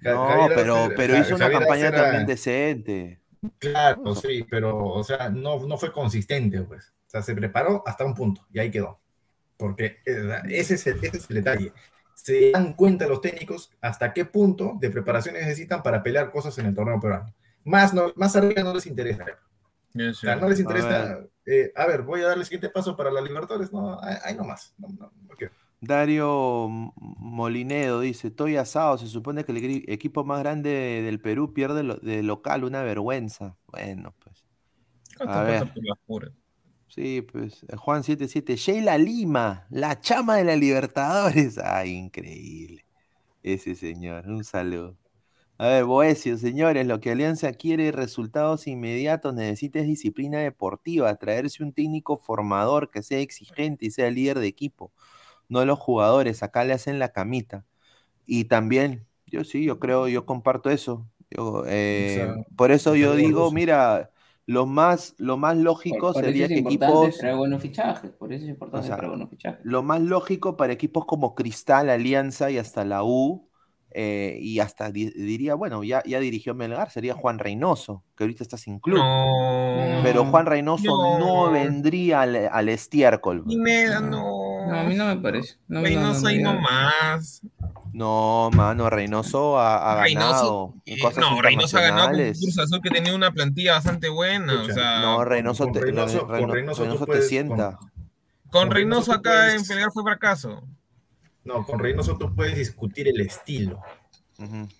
[0.00, 3.20] No, pero, pero hizo una campaña también decente.
[3.58, 6.92] Claro, sí, pero, o sea, no, no fue consistente, pues.
[7.06, 9.00] O sea, se preparó hasta un punto y ahí quedó.
[9.56, 9.98] Porque
[10.48, 11.72] ese es el, ese es el detalle
[12.14, 16.66] se dan cuenta los técnicos hasta qué punto de preparación necesitan para pelear cosas en
[16.66, 17.34] el torneo peruano.
[17.64, 19.24] Más, no, más arriba no les interesa.
[19.94, 20.86] no les interesa.
[20.86, 21.30] A ver.
[21.44, 22.02] Eh, a ver.
[22.02, 23.72] voy a dar el siguiente paso para la Libertadores.
[23.72, 24.74] No, ahí nomás.
[24.78, 24.88] No,
[25.80, 28.98] Dario Molinedo dice: Estoy asado.
[28.98, 32.64] Se supone que el equipo más grande del Perú pierde de local.
[32.64, 33.56] Una vergüenza.
[33.66, 34.44] Bueno, pues.
[35.28, 35.72] A ver.
[36.94, 41.56] Sí, pues eh, Juan 77, Sheila Lima, la chama de la Libertadores.
[41.56, 42.84] Ay, increíble.
[43.42, 44.98] Ese señor, un saludo.
[45.56, 51.62] A ver, Boesio, señores, lo que Alianza quiere resultados inmediatos, necesita es disciplina deportiva, traerse
[51.62, 54.92] un técnico formador que sea exigente y sea líder de equipo,
[55.48, 57.64] no los jugadores, acá le hacen la camita.
[58.26, 61.08] Y también, yo sí, yo creo, yo comparto eso.
[61.66, 64.10] Eh, por eso yo digo, mira,
[64.52, 67.18] lo más, lo más lógico sería que equipos.
[67.36, 69.60] buenos fichajes, por eso es importante buenos fichajes.
[69.64, 73.48] Lo más lógico para equipos como Cristal, Alianza y hasta la U,
[73.94, 78.56] eh, y hasta diría, bueno, ya, ya dirigió Melgar, sería Juan Reynoso, que ahorita está
[78.56, 79.02] sin club.
[80.02, 83.44] Pero Juan Reynoso no, vendría al, al estiércol.
[83.46, 84.72] no.
[84.72, 85.56] a mí no me parece.
[85.68, 87.42] Reynoso ahí nomás.
[87.92, 90.74] No, mano, Reynoso ha, ganado.
[90.86, 94.62] Eh, no, Reynoso ha ganado con Cruz Azul que tenía una plantilla bastante buena.
[94.62, 97.78] o sea, no, Reynoso, te, Reynoso, Reynoso, te sienta.
[98.50, 100.66] Con, Reynoso, acá en pelear fue fracaso.
[101.44, 103.80] No, con Reynoso tú puedes discutir el estilo.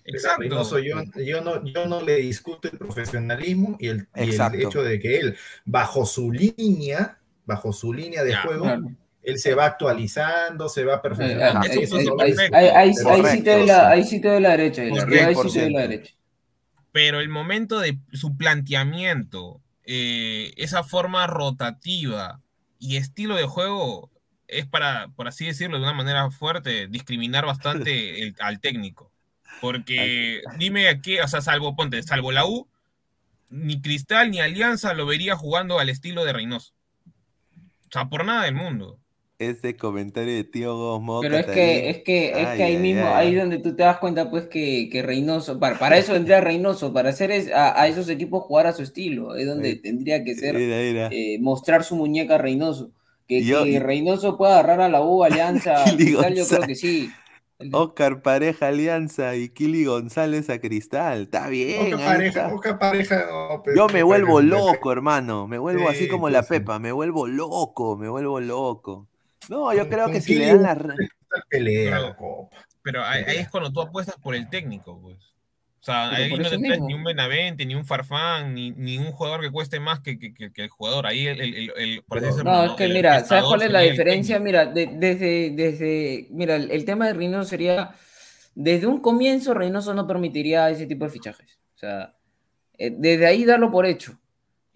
[0.05, 0.41] Exacto.
[0.41, 4.83] Reynoso, yo, yo, no, yo no le discuto el profesionalismo y el, y el hecho
[4.83, 8.65] de que él, bajo su línea, bajo su línea de juego,
[9.23, 11.61] él se va actualizando, se va perfeccionando.
[11.61, 14.81] Ahí sí te doy la, ahí sí te la derecha.
[14.81, 16.13] Ahí sí te doy la derecha.
[16.91, 22.41] Pero el momento de su planteamiento, eh, esa forma rotativa
[22.79, 24.11] y estilo de juego
[24.47, 29.11] es para, por así decirlo de una manera fuerte, discriminar bastante al técnico.
[29.61, 32.67] Porque dime aquí, o sea, salvo, ponte, salvo la U,
[33.49, 36.73] ni Cristal ni Alianza lo vería jugando al estilo de Reynoso.
[37.87, 38.99] O sea, por nada del mundo
[39.49, 41.21] ese comentario de tío Gosmo.
[41.21, 44.29] Pero es que, es que, es que ahí mismo, ahí donde tú te das cuenta,
[44.29, 48.43] pues, que, que Reynoso, para, para eso vendría Reynoso, para hacer es, a, esos equipos
[48.43, 52.91] jugar a su estilo, es donde tendría que ser, eh, mostrar su muñeca Reynoso.
[53.27, 57.09] Que, que Reynoso pueda agarrar a la U, Alianza, Cristal, yo creo que sí.
[57.71, 61.23] Oscar Pareja Alianza y Kili González a Cristal.
[61.23, 61.93] Está bien.
[61.93, 63.25] Oscar Pareja, Oscar Pareja
[63.75, 65.47] Yo me vuelvo loco, hermano.
[65.47, 66.79] Me vuelvo así como la Pepa.
[66.79, 69.07] Me vuelvo loco, me vuelvo loco.
[69.49, 72.15] No, yo creo que si le dan la pelea,
[72.83, 75.17] pero, ahí, es cuando tú apuestas por el técnico, pues.
[75.83, 79.11] O sea, ahí no te traes ni un Benavente, ni un Farfán, ni, ni, un
[79.11, 81.05] jugador que cueste más que, que, que, el jugador.
[81.05, 84.39] Ahí el, el, el, por No, es que mira, ¿sabes cuál es la diferencia?
[84.39, 87.91] Mira, desde, desde, mira, el, tema de Reynoso sería,
[88.55, 91.59] desde un comienzo Reynoso no permitiría ese tipo de fichajes.
[91.75, 92.15] O sea,
[92.77, 94.17] eh, desde ahí darlo por hecho.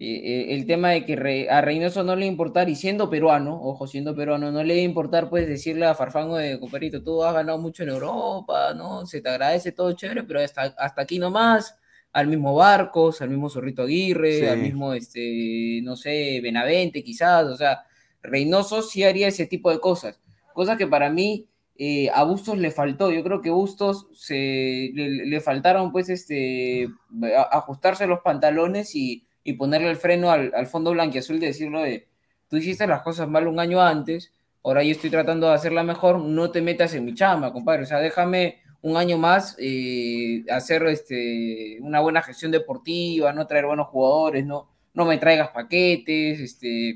[0.00, 4.14] Eh, el tema de que a Reynoso no le importar, y siendo peruano, ojo, siendo
[4.14, 7.82] peruano, no le debe importar, pues decirle a Farfango de compadrito, tú has ganado mucho
[7.82, 9.06] en Europa, ¿no?
[9.06, 11.76] Se te agradece todo chévere, pero hasta, hasta aquí nomás,
[12.12, 17.56] al mismo Barcos, al mismo Zorrito Aguirre, al mismo, este, no sé, Benavente quizás, o
[17.56, 17.84] sea,
[18.22, 20.20] Reynoso sí haría ese tipo de cosas,
[20.52, 23.10] cosas que para mí eh, a Bustos le faltó.
[23.12, 26.88] Yo creo que Bustos se, le, le faltaron, pues, este,
[27.36, 31.80] a- ajustarse los pantalones y, y ponerle el freno al, al fondo blanquiazul de decirlo
[31.82, 32.08] de,
[32.48, 34.32] tú hiciste las cosas mal un año antes,
[34.64, 37.82] ahora yo estoy tratando de hacerla mejor, no te metas en mi chama, compadre.
[37.84, 43.66] O sea, déjame un año más eh, hacer este, una buena gestión deportiva, no traer
[43.66, 46.94] buenos jugadores, no, no me traigas paquetes, este,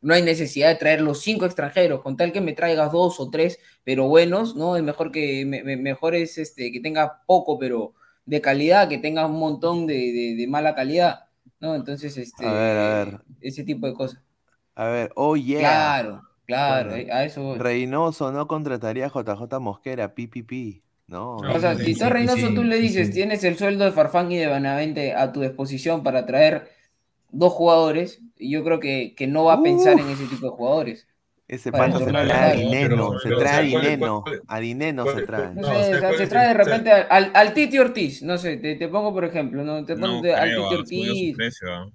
[0.00, 3.30] no hay necesidad de traer los cinco extranjeros, con tal que me traigas dos o
[3.30, 4.76] tres, pero buenos, ¿no?
[4.76, 5.62] Es mejor que me-
[6.22, 7.94] es este que tenga poco, pero
[8.26, 11.26] de calidad, que tenga un montón de, de- de mala calidad,
[11.64, 11.74] ¿no?
[11.74, 13.20] Entonces, este, A ver, a ver.
[13.40, 14.20] ese tipo de cosas.
[14.74, 15.60] A ver, oh yeah.
[15.60, 17.58] Claro, claro, Bueno, eh, a eso voy.
[17.58, 20.82] Reynoso no contrataría a JJ Mosquera, PPP.
[21.06, 21.36] No.
[21.36, 24.36] O sea, si tú a Reynoso tú le dices, tienes el sueldo de Farfán y
[24.38, 26.70] de Benavente a tu disposición para traer
[27.30, 30.52] dos jugadores, y yo creo que, que no va a pensar en ese tipo de
[30.56, 31.06] jugadores.
[31.46, 34.24] Ese Para pata se trae a Dineno, se trae a o sea, ¿cuál es- Dineno,
[34.46, 35.54] a Dineno se trae.
[35.54, 38.22] No sé, o sea, o sea, ¿cuál se trae de repente al, al Titi Ortiz,
[38.22, 39.84] no sé, te, te pongo por ejemplo, ¿no?
[39.84, 41.36] Te No pongo al creo, Titi Ortiz.
[41.36, 41.92] precio.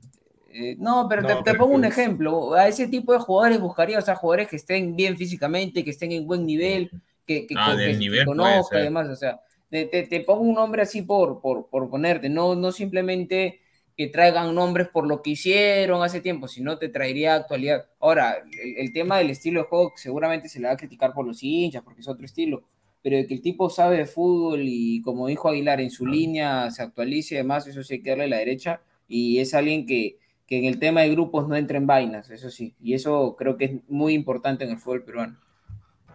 [0.54, 2.54] eh, no, pero te, No, te pero pongo un ejemplo.
[2.54, 6.12] A ese tipo de jugadores buscaría, o sea, jugadores que estén bien físicamente, que estén
[6.12, 6.91] en buen nivel,
[7.26, 9.08] que, que, Ah, que- que conozca y demás.
[9.10, 9.39] O sea,
[9.70, 13.62] te, te- te pongo un nombre así por, por, por ponerte, no, no simplemente
[14.00, 17.88] que traigan nombres por lo que hicieron hace tiempo, sino te traería actualidad.
[18.00, 21.28] Ahora, el, el tema del estilo de juego seguramente se le va a criticar por
[21.28, 22.64] los hinchas, porque es otro estilo,
[23.02, 26.72] pero de que el tipo sabe de fútbol y como dijo Aguilar, en su línea
[26.72, 30.18] se actualice y demás, eso sí hay que darle la derecha, y es alguien que,
[30.47, 33.58] que en el tema de grupos no entra en vainas, eso sí, y eso creo
[33.58, 35.38] que es muy importante en el fútbol peruano.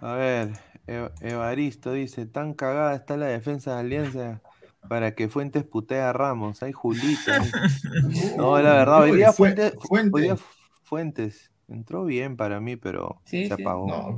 [0.01, 0.49] A ver,
[0.87, 4.43] Ev- Evaristo dice, tan cagada está la defensa de Alianza
[4.89, 6.63] para que Fuentes putea a Ramos.
[6.63, 7.31] Ay, Julito.
[8.37, 10.13] No, la verdad, hoy día Fue- Fuentes, Fuentes.
[10.15, 10.37] hoy día
[10.83, 13.63] Fuentes entró bien para mí, pero Sí, se sí.
[13.63, 13.87] apagó.
[13.87, 14.17] No,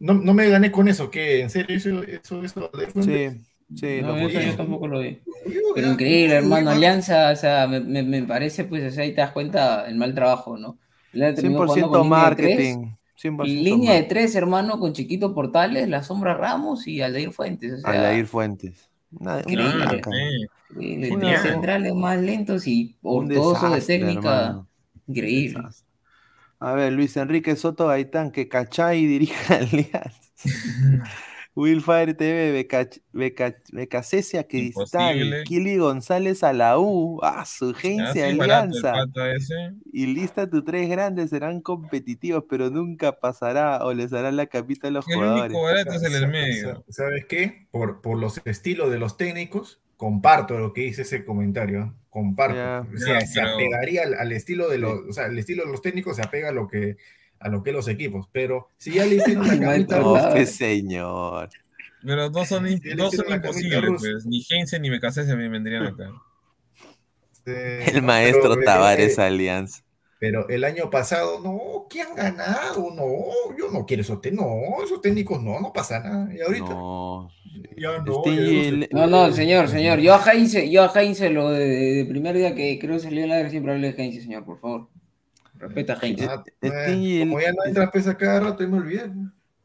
[0.00, 1.42] no, no me gané con eso, ¿qué?
[1.42, 3.32] ¿En serio eso, eso, eso de Fuentes?
[3.32, 5.20] Sí, sí, No, lo eso yo tampoco lo vi.
[5.74, 6.70] Pero increíble, hermano.
[6.70, 9.96] Alianza, o sea, me, me- me parece, pues, o sea, ahí te das cuenta el
[9.96, 10.78] mal trabajo, ¿no?
[11.12, 12.94] Alianza terminó jugando 100% con línea de tres, marketing.
[13.16, 17.72] 100% Línea de tres, hermano, con Chiquito Portales, La Sombra Ramos y Aldair Fuentes.
[17.72, 18.87] O sea, Aldair Fuentes.
[19.10, 20.00] Una, una Increíble.
[20.00, 20.10] Claro,
[20.70, 20.96] sí.
[21.16, 24.46] Los centrales más lentos y ortodoxos de técnica.
[24.46, 24.68] hermano.
[25.06, 25.64] Increíble.
[26.60, 30.12] A ver, Luis Enrique Soto Gaitán, que Cachay dirija Alianza.
[31.54, 35.42] Wilfire TV, Beca- Beca- Becacesia Cristal.
[35.44, 38.94] Kili González a la U, ah, su agencia Alianza.
[39.92, 44.88] Y lista tus tres grandes serán competitivos, pero nunca pasará o les hará la capita
[44.88, 45.44] a los El jugadores.
[45.50, 46.84] único barato es el del medio.
[46.86, 47.66] sa- ¿Sabes qué?
[47.72, 51.94] Por, por los estilos de los técnicos, comparto lo que dice ese comentario.
[52.08, 52.54] Comparto.
[52.54, 52.86] Ya.
[52.94, 55.64] O sea, Ya, se pero- apegaría al, al estilo de los, o sea, el estilo
[55.64, 56.96] de los técnicos se apega a lo que
[57.40, 58.26] a lo que los equipos.
[58.32, 60.00] Pero si ya le hicieron la camita
[60.32, 61.48] pues, señor.
[62.04, 64.24] Pero dos son, le dos son imposibles, pues.
[64.26, 66.10] Ni Heinze ni Becasese me vendrían acá.
[67.46, 69.82] El maestro pero, Tavares eh, Alianza.
[70.20, 72.90] Pero el año pasado, no, ¿qué han ganado?
[72.94, 76.28] No, yo no quiero esos técnicos, no, esos técnicos no, no pasa nada.
[76.34, 77.30] Y ahorita No.
[77.76, 79.32] ya no, Este ya no se el- No, no, puede.
[79.34, 80.00] señor, señor.
[80.00, 83.22] Yo a Heinze, yo a Heinze lo de, de primer día que creo que salió
[83.22, 84.88] en la guerra, siempre hablé de Heinze, señor, por favor.
[85.58, 86.24] Respeta a Heinze.
[86.28, 89.10] Ah, eh, como ya no entra pesa cada rato, y me olvidé.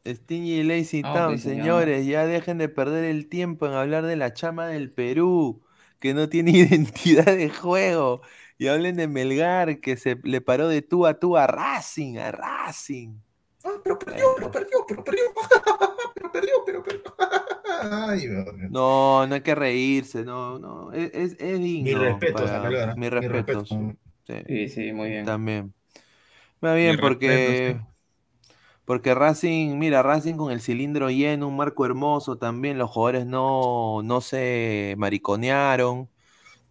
[0.06, 1.56] Stingy y Lazy Ah, Town, señor.
[1.64, 5.62] señores, ya dejen de perder el tiempo en hablar de la chama del Perú,
[5.98, 8.20] que no tiene identidad de juego,
[8.58, 12.32] y hablen de Melgar, que se le paró de tú a tú a Racing, a
[12.32, 13.14] Racing.
[13.64, 15.22] Ah, pero perdió, pero perdió, pero perdió.
[16.14, 17.14] pero perdió, pero perdió.
[17.82, 18.28] Ay.
[18.70, 21.84] No, no hay que reírse, no, no, es, es, es digno.
[21.84, 23.64] Mi respeto, para- Mi respeto.
[23.64, 23.76] sí,
[24.46, 25.24] Sí, sí, muy bien.
[25.24, 25.74] también.
[26.64, 27.80] Va bien, porque,
[28.84, 34.02] porque Racing, mira, Racing con el cilindro lleno, un marco hermoso también, los jugadores no,
[34.02, 36.10] no se mariconearon.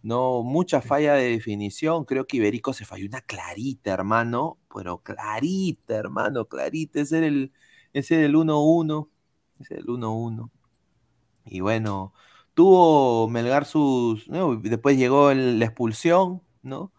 [0.02, 2.04] No, mucha falla de definición.
[2.06, 4.58] Creo que Iberico se falló una clarita, hermano.
[4.74, 7.00] Pero clarita, hermano, clarita.
[7.00, 7.52] Ese era el,
[7.92, 9.10] ese era el 1-1.
[9.60, 10.52] Ese era el 1-1.
[11.46, 12.14] Y bueno,
[12.54, 14.28] tuvo Melgar sus.
[14.28, 14.56] ¿no?
[14.56, 16.92] Después llegó el- la expulsión, ¿no?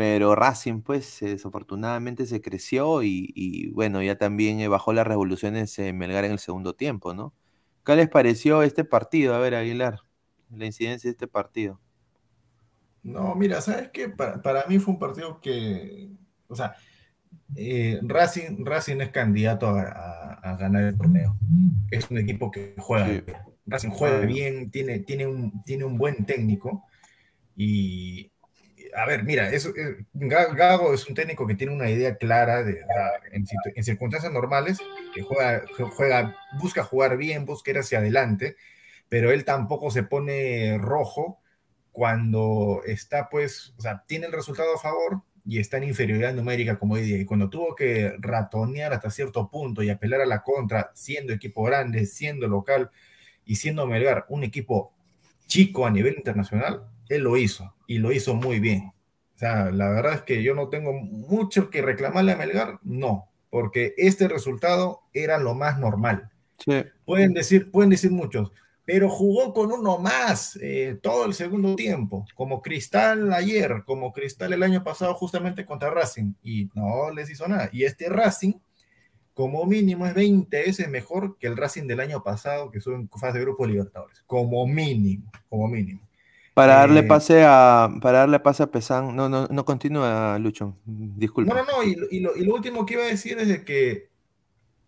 [0.00, 5.06] Pero Racing, pues, eh, desafortunadamente se creció y, y, bueno, ya también eh, bajó las
[5.06, 7.34] revoluciones eh, Melgar en el segundo tiempo, ¿no?
[7.84, 9.34] ¿Qué les pareció este partido?
[9.34, 10.00] A ver, Aguilar,
[10.56, 11.80] la incidencia de este partido.
[13.02, 14.08] No, mira, ¿sabes qué?
[14.08, 16.10] Para, para mí fue un partido que,
[16.48, 16.74] o sea,
[17.56, 21.36] eh, Racing, Racing es candidato a, a- a ganar el torneo.
[21.90, 23.12] Es un equipo que juega Sí.
[23.26, 23.38] bien.
[23.66, 24.26] Racing juega Ah.
[24.26, 26.84] bien, tiene, tiene, un, tiene un buen técnico
[27.56, 28.29] y
[28.94, 32.62] a ver, mira, eso, eh, Ga- Gago es un técnico que tiene una idea clara
[32.62, 32.80] de,
[33.32, 34.78] en, circunstancias normales,
[35.14, 38.56] que juega, busca jugar bien, busca ir hacia adelante,
[39.08, 41.40] pero él tampoco se pone rojo
[41.92, 46.78] cuando está, pues, o sea, tiene el resultado a favor y está en inferioridad numérica,
[46.78, 47.18] como hoy día.
[47.18, 51.62] Y cuando tuvo que ratonear hasta cierto punto y apelar a la contra, siendo equipo
[51.64, 52.90] grande, siendo local
[53.44, 54.92] y siendo Melgar un equipo
[55.46, 58.92] chico a nivel internacional, él lo hizo y lo hizo muy bien.
[59.34, 63.28] O sea, la verdad es que yo no tengo mucho que reclamarle a Melgar, no,
[63.50, 66.30] porque este resultado era lo más normal.
[66.58, 66.84] Sí.
[67.04, 68.52] Pueden decir, pueden decir muchos,
[68.84, 74.52] pero jugó con uno más eh, todo el segundo tiempo, como Cristal ayer, como Cristal
[74.52, 77.70] el año pasado justamente contra Racing, y no les hizo nada.
[77.72, 78.54] Y este Racing,
[79.32, 83.08] como mínimo, es 20 veces mejor que el Racing del año pasado, que estuvo en
[83.08, 86.09] fase de grupo de Libertadores, como mínimo, como mínimo.
[86.60, 90.76] Para darle Eh, pase a, para darle pase a Pesán, no, no, no continúa, Lucho,
[90.84, 91.54] disculpa.
[91.54, 93.48] No, no, no, y, lo- y lo, y lo último que iba a decir es
[93.48, 94.08] de que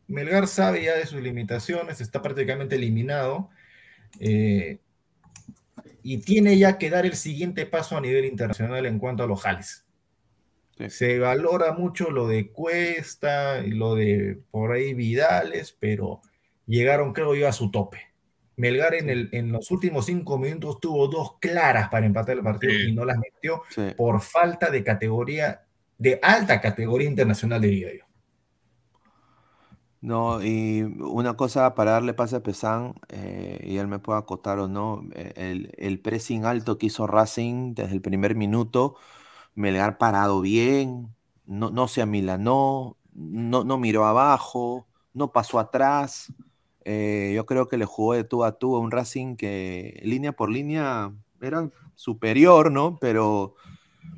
[0.08, 3.48] Melgar sabe ya de sus limitaciones, está prácticamente eliminado
[4.20, 4.78] eh,
[6.02, 9.40] y tiene ya que dar el siguiente paso a nivel internacional en cuanto a los
[9.40, 9.86] jales.
[10.88, 16.20] Se valora mucho lo de Cuesta y lo de por ahí Vidales, pero
[16.66, 18.11] llegaron, creo yo, a su tope.
[18.56, 22.72] Melgar en, el, en los últimos cinco minutos tuvo dos claras para empatar el partido
[22.72, 23.82] y no las metió Sí.
[23.96, 25.66] por falta de categoría,
[25.98, 28.04] de alta categoría internacional, diría yo.
[30.00, 34.58] No, y una cosa para darle pase a Pesán, eh, y él me puede acotar
[34.58, 38.96] o no, eh, el, el pressing alto que hizo Racing desde el primer minuto,
[39.54, 41.14] Melgar parado bien,
[41.46, 46.32] no, no se amilanó, no, no miró abajo, no pasó atrás.
[46.84, 50.32] Eh, yo creo que le jugó de tú a tú a un Racing que línea
[50.32, 52.98] por línea era superior, ¿no?
[53.00, 53.54] Pero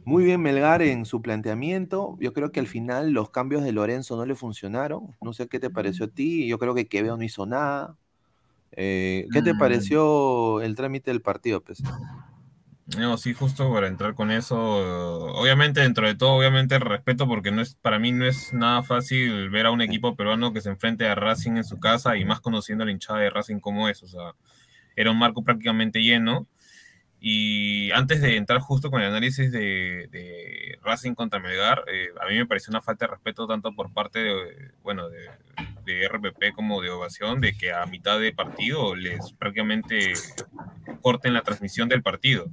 [0.05, 2.17] muy bien Melgar en su planteamiento.
[2.21, 5.15] Yo creo que al final los cambios de Lorenzo no le funcionaron.
[5.23, 6.47] No sé qué te pareció a ti.
[6.47, 7.97] Yo creo que Quevedo no hizo nada.
[8.73, 9.59] Eh, ¿qué te Mm.
[9.59, 11.83] pareció el trámite del partido, pues?
[12.87, 17.63] No, sí, justo para entrar con eso, obviamente dentro de todo, obviamente respeto porque no
[17.63, 21.07] es, para mí no es nada fácil ver a un equipo peruano que se enfrente
[21.09, 24.07] a Racing en su casa y más conociendo la hinchada de Racing como es, o
[24.07, 24.35] sea,
[24.97, 26.47] era un marco prácticamente lleno.
[27.21, 32.29] Y antes de entrar justo con el análisis de, de Racing contra Melgar, eh, a
[32.29, 35.31] mí me pareció una falta de respeto tanto por parte de, bueno, de,
[35.87, 40.13] de RPP como de Ovación, de que a mitad de partido les prácticamente
[41.01, 42.47] corten la transmisión del partido.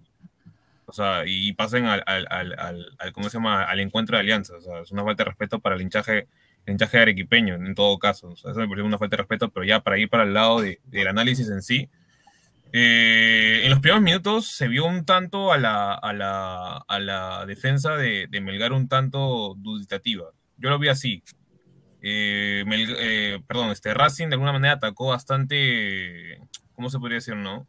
[0.86, 3.64] O sea, y pasen al, al, al, al- ¿cómo se llama?
[3.64, 4.58] al encuentro de alianzas.
[4.58, 6.28] O sea, es una falta de respeto para el hinchaje,
[6.66, 8.30] el hinchaje arequipeño, en todo caso.
[8.30, 10.34] O sea, eso me parece una falta de respeto, pero ya para ir para el
[10.34, 11.90] lado de- del análisis en sí,
[12.74, 17.46] eh, en los primeros minutos se vio un tanto a la, a la, a la
[17.46, 20.26] defensa de, de Melgar un tanto duditativa.
[20.58, 21.24] Yo lo vi así.
[22.02, 26.40] Eh, eh, perdón, este Racing de alguna manera atacó bastante,
[26.74, 27.68] ¿cómo se podría decir, no?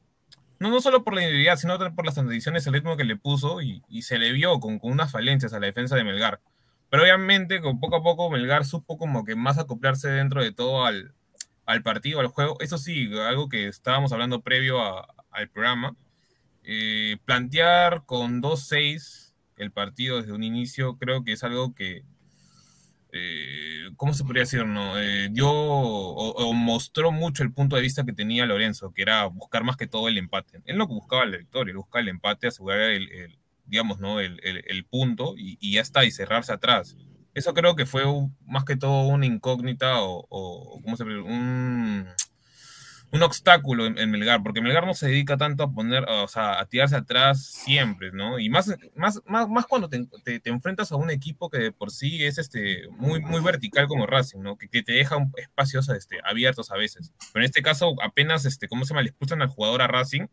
[0.62, 3.16] No, no solo por la individualidad, sino también por las transiciones, el ritmo que le
[3.16, 6.40] puso y, y se le vio con, con unas falencias a la defensa de Melgar.
[6.90, 10.84] Pero obviamente, con poco a poco, Melgar supo como que más acoplarse dentro de todo
[10.86, 11.14] al,
[11.66, 12.56] al partido, al juego.
[12.60, 15.96] Eso sí, algo que estábamos hablando previo a- al programa.
[16.64, 22.04] eh, plantear con 2-6 el partido desde un inicio, creo que es algo que,
[23.12, 24.64] eh, ¿cómo se podría decir?
[24.66, 24.98] No?
[24.98, 29.26] Eh, dio o, o mostró mucho el punto de vista que tenía Lorenzo, que era
[29.26, 30.62] buscar más que todo el empate.
[30.66, 34.20] Él no buscaba la victoria, él buscaba el empate, asegurar el, el, digamos, ¿no?
[34.20, 36.96] el, el- el punto y, y ya está, y cerrarse atrás.
[37.34, 41.20] Eso creo que fue un- más que todo una incógnita o, o ¿cómo se puede?
[41.20, 42.06] Un,
[43.12, 46.66] un obstáculo en, Melgar, porque Melgar no se dedica tanto a poner, o sea, a
[46.66, 48.38] tirarse atrás siempre, ¿no?
[48.38, 50.06] Y más, más, más, más cuando te,
[50.40, 54.06] te- enfrentas a un equipo que de por sí es este, muy, muy vertical como
[54.06, 54.56] Racing, ¿no?
[54.56, 57.12] Que, te deja espacios este, abiertos a veces.
[57.32, 59.02] Pero en este caso, apenas, este, ¿cómo se llama?
[59.02, 60.26] Le expulsan al jugador a Racing.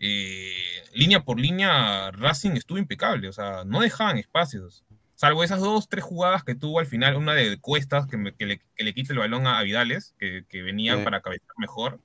[0.00, 0.52] eh,
[0.94, 4.84] línea por línea, Racing estuvo impecable, o sea, no dejaban espacios.
[5.22, 8.44] Salvo esas dos, tres jugadas que tuvo al final, una de Cuestas, que, me- que
[8.44, 11.04] le, que le quita el balón a, a Vidales, que, que venía Sí.
[11.04, 12.00] para cabecear mejor.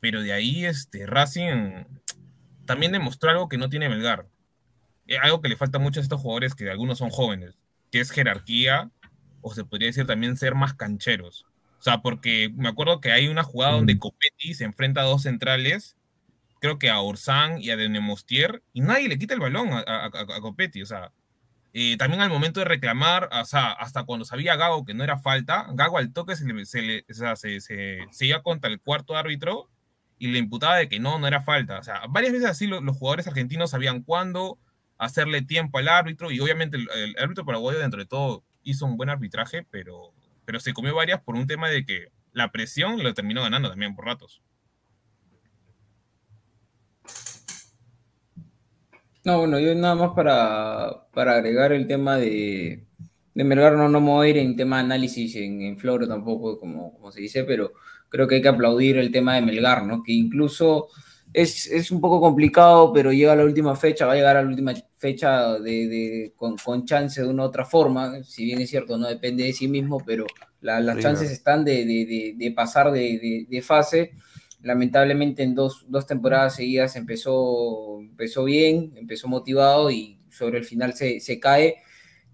[0.00, 1.84] Pero de ahí, este, Racing
[2.66, 4.26] también demostró algo que no tiene Melgar.
[5.06, 7.56] Eh, algo que le falta mucho a estos jugadores, que algunos son jóvenes,
[7.90, 8.90] que es jerarquía,
[9.40, 11.46] o se podría decir también ser más cancheros.
[11.78, 15.22] O sea, porque me acuerdo que hay una jugada donde Copetti se enfrenta a dos
[15.22, 15.96] centrales,
[16.60, 20.04] creo que a Orsán y a Denemostier, y nadie le quita el balón a, a-
[20.04, 20.82] a- a Copetti.
[20.82, 21.12] O sea,
[21.72, 25.18] eh, también al momento de reclamar, o sea, hasta cuando sabía Gago que no era
[25.18, 28.70] falta, Gago al toque se, le- se, le- o sea, se, se- se iba contra
[28.70, 29.70] el cuarto árbitro
[30.18, 31.78] y le imputaba de que no, no era falta.
[31.78, 34.58] O sea, varias veces así lo- los jugadores argentinos sabían cuándo
[34.98, 38.96] hacerle tiempo al árbitro y obviamente el, el árbitro paraguayo dentro de todo hizo un
[38.98, 40.12] buen arbitraje, pero,
[40.44, 43.94] pero se comió varias por un tema de que la presión lo terminó ganando también
[43.94, 44.42] por ratos.
[49.24, 52.86] No, bueno, yo nada más para, para agregar el tema de,
[53.34, 56.08] de Melgar, no, no me voy a ir en tema de análisis en, en Floro
[56.08, 57.72] tampoco, como, como se dice, pero
[58.08, 60.02] creo que hay que aplaudir el tema de Melgar, ¿no?
[60.02, 60.88] Que incluso
[61.34, 64.42] es, es un poco complicado, pero llega a la última fecha, va a llegar a
[64.42, 68.60] la última fecha de, de- con, con chance de una u otra forma, si bien
[68.62, 70.24] es cierto, no depende de sí mismo, pero
[70.62, 74.12] la- las Sí, chances están de, de- de- pasar de fase.
[74.62, 80.92] Lamentablemente en dos, dos temporadas seguidas empezó, empezó bien, empezó motivado y sobre el final
[80.94, 81.76] se, se cae.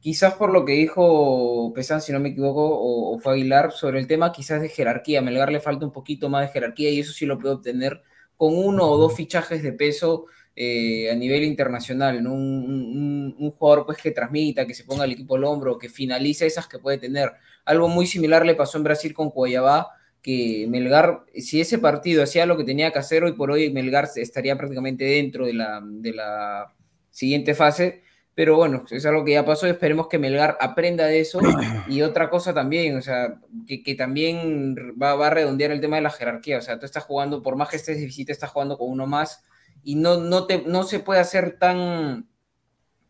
[0.00, 3.98] Quizás por lo que dijo Pesán, si no me equivoco, o, o fue Aguilar, sobre
[4.00, 5.18] el tema quizás de jerarquía.
[5.20, 8.02] A Melgar le falta un poquito más de jerarquía y eso sí lo puede obtener
[8.36, 12.24] con uno o dos fichajes de peso eh, a nivel internacional.
[12.26, 16.46] Un, un- jugador pues que transmita, que se ponga el equipo al hombro, que finalice
[16.46, 17.32] esas que puede tener.
[17.64, 19.88] Algo muy similar le pasó en Brasil con Cuayabá,
[20.26, 24.08] que Melgar, si ese partido hacía lo que tenía que hacer, hoy por hoy Melgar
[24.16, 26.74] estaría prácticamente dentro de la, de la
[27.10, 28.02] siguiente fase.
[28.34, 29.68] Pero bueno, es algo que ya pasó.
[29.68, 31.38] Esperemos que Melgar aprenda de eso.
[31.88, 35.94] Y otra cosa también, o sea, que, que también va, va a redondear el tema
[35.94, 36.58] de la jerarquía.
[36.58, 39.06] O sea, tú estás jugando, por más que estés de visita, estás jugando con uno
[39.06, 39.44] más.
[39.84, 42.28] Y no, no, te, no se puede hacer tan,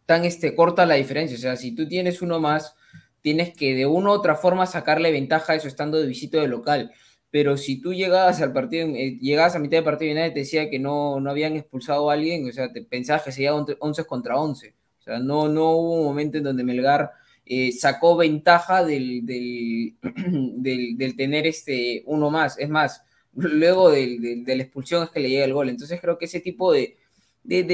[0.05, 1.39] tan este, corta la diferencia.
[1.39, 2.75] O sea, si tú tienes uno más,
[3.23, 6.49] tienes que de una u otra forma sacarle ventaja a eso estando de visita de
[6.49, 6.93] local.
[7.31, 10.41] Pero si tú llegabas al partido, eh, llegabas a mitad de partido y nadie te
[10.41, 14.05] decía que no, no habían expulsado a alguien, o sea, te pensabas que sería 11
[14.05, 14.75] contra 11.
[15.01, 17.13] O sea, no, no hubo un momento en donde Melgar
[17.45, 19.97] eh, sacó ventaja del, del,
[20.57, 22.59] del, tener este uno más.
[22.59, 23.03] Es más,
[23.35, 25.69] luego de la expulsión es que le llega el gol.
[25.69, 26.97] Entonces creo que ese tipo de,
[27.45, 27.65] de,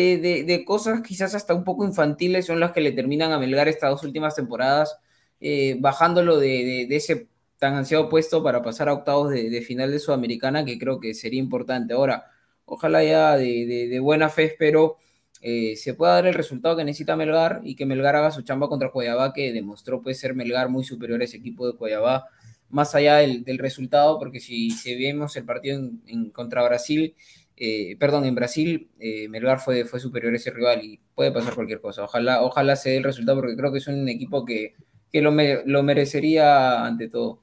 [0.46, 3.90] de, cosas quizás hasta un poco infantiles son las que le terminan a Melgar estas
[3.90, 4.98] dos últimas temporadas,
[5.40, 7.28] eh, bajándolo de ese
[7.62, 11.38] tan ansiado puesto para pasar a octavos de, final de Sudamericana, que creo que sería
[11.38, 11.94] importante.
[11.94, 12.24] Ahora,
[12.64, 14.96] ojalá ya de, buena fe, espero
[15.40, 18.68] eh, se pueda dar el resultado que necesita Melgar y que Melgar haga su chamba
[18.68, 22.26] contra Cuayabá, que demostró pues, ser Melgar muy superior a ese equipo de Cuayabá,
[22.68, 27.14] más allá del, resultado, porque si, si vemos el partido en, en contra Brasil,
[27.56, 31.54] eh, perdón, en Brasil, eh, Melgar fue, fue superior a ese rival y puede pasar
[31.54, 32.02] cualquier cosa.
[32.02, 34.74] Ojalá, ojalá se dé el resultado, porque creo que es un equipo que,
[35.12, 37.40] que lo, me- lo merecería ante todo.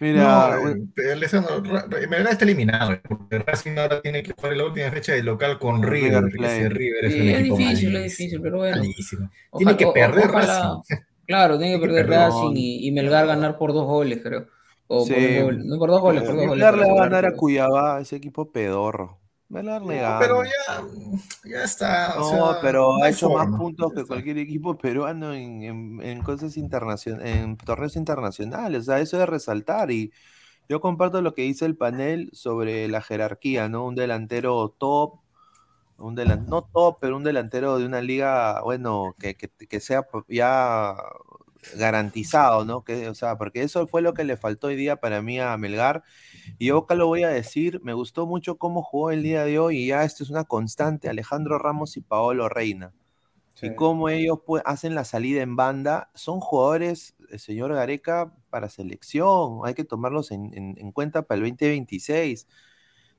[0.00, 0.22] Mira,
[0.60, 5.12] No, eh, Melgar está eliminado, eh, porque Racing ahora tiene que jugar la última fecha
[5.12, 8.76] de local con River, River es Sí, es difícil, es difícil, pero bueno.
[8.78, 9.30] malísimo.
[9.50, 10.96] Ojalá- Tiene que perder ojalá- Racing.
[11.26, 12.08] Claro, tiene que perder.
[12.08, 14.46] Racing y, y Melgar ganar por dos goles, creo.
[14.88, 15.12] O Sí.
[15.12, 15.68] por un gol.
[15.68, 16.50] No, por dos goles, por dos goles.
[16.50, 17.36] Melgar le va a ganar a.
[17.36, 19.20] Cuyabá, ese equipo pedorro.
[19.50, 20.18] Melgar le No, gana.
[20.20, 22.14] pero ya, ya está.
[22.18, 26.02] o No, sea, pero no ha hecho más puntos que cualquier equipo peruano en, en-
[26.02, 28.82] en cosas internacionales, en torneos internacionales.
[28.82, 29.90] O sea, eso es de resaltar.
[29.90, 30.12] Y
[30.68, 33.86] yo comparto lo que dice el panel sobre la jerarquía, ¿no?
[33.86, 35.20] Un delantero top,
[35.98, 40.06] un delan- no top, pero un delantero de una liga, bueno, que, que- que sea
[40.28, 40.96] ya
[41.76, 42.84] garantizado, ¿no?
[42.84, 45.56] Que, o sea, porque eso fue lo que le faltó hoy día para mí a
[45.56, 46.02] Melgar.
[46.58, 49.58] Y yo acá lo voy a decir, me gustó mucho cómo jugó el día de
[49.58, 52.92] hoy y ya esto es una constante, Alejandro Ramos y Paolo Reina.
[53.62, 58.70] Y cómo ellos pues, hacen la salida en banda, son jugadores, el señor Gareca, para
[58.70, 62.46] selección, hay que tomarlos en, en- en cuenta para el 2026.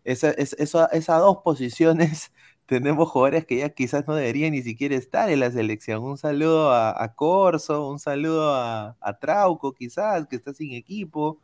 [0.03, 2.31] Esa, es- esa- esas dos posiciones
[2.71, 6.03] tenemos jugadores que ya quizás no deberían ni siquiera estar en la selección.
[6.03, 11.41] Un saludo a, Corso, un saludo a, Trauco quizás, que está sin equipo,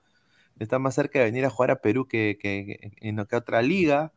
[0.60, 4.14] está más cerca de venir a jugar a Perú que, que- en otra liga.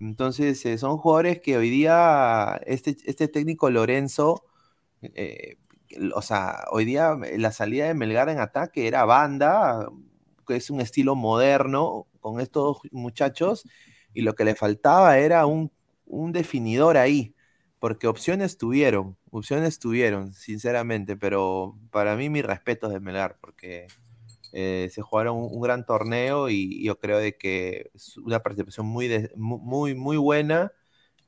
[0.00, 4.44] Entonces, eh, son jugadores que hoy día este, este técnico Lorenzo,
[5.02, 5.58] eh,
[6.14, 9.88] o sea, hoy día la salida de Melgar en ataque era banda,
[10.46, 13.64] que es un estilo moderno con estos muchachos,
[14.14, 15.70] y lo que le faltaba era un,
[16.08, 17.34] un definidor ahí,
[17.78, 23.86] porque opciones tuvieron, opciones tuvieron, sinceramente, pero para mí mis respetos de Melgar, porque
[24.52, 29.28] eh, se jugaron un, gran torneo y yo creo de que es una participación muy,
[29.36, 30.72] muy, muy buena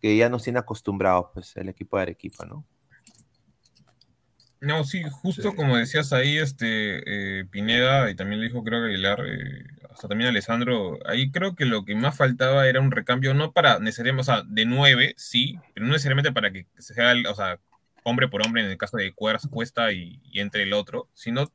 [0.00, 2.66] que ya nos tiene acostumbrados pues el equipo de Arequipa, ¿no?
[4.60, 8.88] No, sí, justo como decías ahí, este, eh, Pineda, y también lo dijo creo que
[8.88, 13.32] Aguilar, eh, hasta también Alessandro, ahí creo que lo que más faltaba era un recambio,
[13.32, 17.34] no para necesariamente, o sea, de nueve, sí, pero no necesariamente para que sea, o
[17.34, 17.58] sea,
[18.04, 21.50] hombre por hombre en el caso de Cuesta Cuesta y, y entre el otro, sino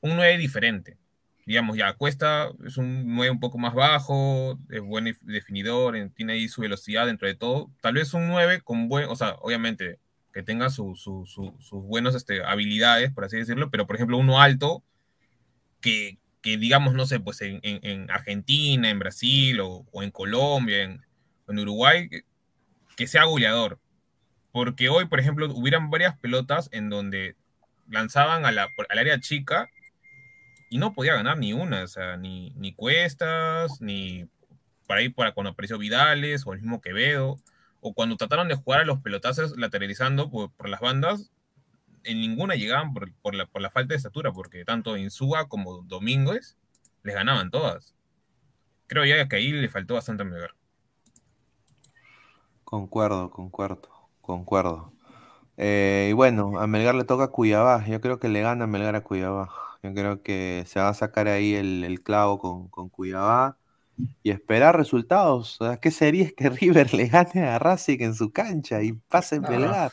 [0.00, 0.96] un nueve diferente.
[1.46, 6.10] digamos, ya Cuesta es un 9 un poco más bajo, es buen def- definidor, en-
[6.10, 7.70] tiene ahí su velocidad dentro de todo.
[7.80, 9.98] Tal vez un 9 con buen, o sea, obviamente
[10.32, 14.16] que tenga su- su- su- sus buenas este, habilidades, por así decirlo, pero por ejemplo
[14.18, 14.82] uno alto
[15.80, 20.10] que, que digamos, no sé, pues en, en- en Argentina, en Brasil o, o en
[20.10, 21.02] Colombia, en,
[21.48, 22.22] en Uruguay, que,
[22.96, 23.78] que sea goleador.
[24.52, 27.36] Porque hoy, por ejemplo, hubieran varias pelotas en donde
[27.88, 29.68] lanzaban a la, al área chica
[30.70, 34.26] y no podía ganar ni una, o sea, ni, ni Cuestas, ni
[34.86, 37.38] por ahí para cuando apareció Vidales o el mismo Quevedo,
[37.82, 41.32] o cuando trataron de jugar a los pelotazos lateralizando por, las bandas,
[42.04, 45.82] en ninguna llegaban por, por la, por la falta de estatura, porque tanto Insúa como
[45.82, 46.56] Domínguez
[47.02, 47.96] les ganaban todas.
[48.86, 50.54] Creo ya que ahí le faltó bastante a Melgar.
[52.62, 53.88] Concuerdo, concuerdo,
[54.20, 54.92] concuerdo.
[55.56, 57.84] Eh, y bueno, a Melgar le toca Cuyabá.
[57.86, 59.50] Yo creo que le gana Melgar a Cuyabá.
[59.82, 63.58] Yo creo que se va a sacar ahí el, el clavo con, con Cuyabá
[64.22, 65.60] y esperar resultados.
[65.60, 69.36] O sea, ¿qué sería que River le gane a Racing en su cancha y pase
[69.36, 69.50] en Ah.
[69.50, 69.92] Melgar?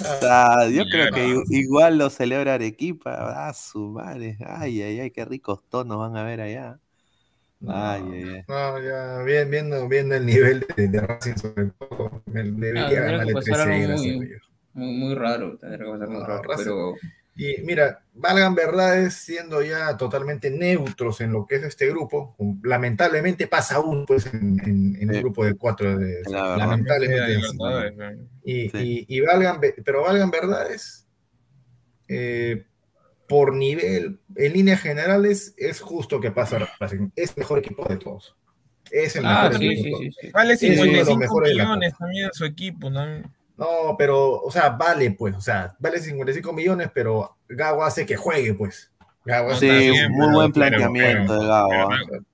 [0.00, 3.48] O sea, yo creo que igual lo celebra Arequipa.
[3.48, 4.36] Ah, su madre.
[4.46, 6.78] Ay, ay, ay, qué ricos tonos van a ver allá.
[7.66, 8.42] Ay, ay, ay.
[8.46, 12.88] No, ya bien- viendo, viendo el nivel de, de Racing, sobre todo, me- Ah, debería
[12.88, 14.30] que ganarle pasar 3 algo seguidas a muy,
[14.74, 16.94] muy, muy raro, tendría que pasar muy No, raro, Racing- pero
[17.40, 22.34] Y mira, valgan verdades, siendo ya totalmente neutros en lo que es este grupo,
[22.64, 24.58] lamentablemente pasa uno pues, en,
[25.00, 25.96] en- un grupo de cuatro.
[25.96, 26.56] De, La verdad.
[26.58, 27.38] lamentablemente.
[27.54, 28.28] ¿no?
[28.44, 29.06] Y, Sí.
[29.08, 31.06] y- y valgan, pero valgan verdades,
[32.08, 32.64] eh,
[33.28, 37.10] por nivel, en líneas generales, es justo que pasa Racing.
[37.14, 38.34] Es el mejor equipo de todos.
[38.90, 39.98] Es el Ah, mejor sí, equipo.
[39.98, 40.30] sí, sí, sí.
[40.32, 43.04] Vale Es uno de los 55 mejores de la millones también su equipo, ¿no?
[43.58, 48.16] No, pero, o sea, vale, pues, o sea, vale 55 millones, pero Gago hace que
[48.16, 48.90] juegue, pues.
[49.24, 51.68] Gago Sí, muy buen planteamiento pero- de Gago.
[52.08, 52.24] pero-.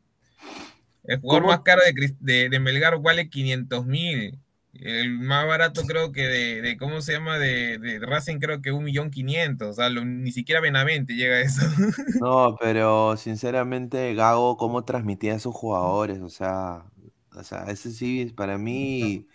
[1.06, 1.52] El jugador ¿Cómo?
[1.52, 4.38] más caro de, de, de Melgar vale 500 mil.
[4.74, 7.38] El más barato creo que de, de ¿cómo se llama?
[7.38, 9.68] De, de Racing creo que un millón quinientos.
[9.68, 11.62] O sea, lo- ni siquiera Benavente llega a eso.
[12.20, 16.84] No, pero sinceramente Gago cómo transmitía a sus jugadores, o sea,
[17.36, 19.26] o sea, ese sí para mí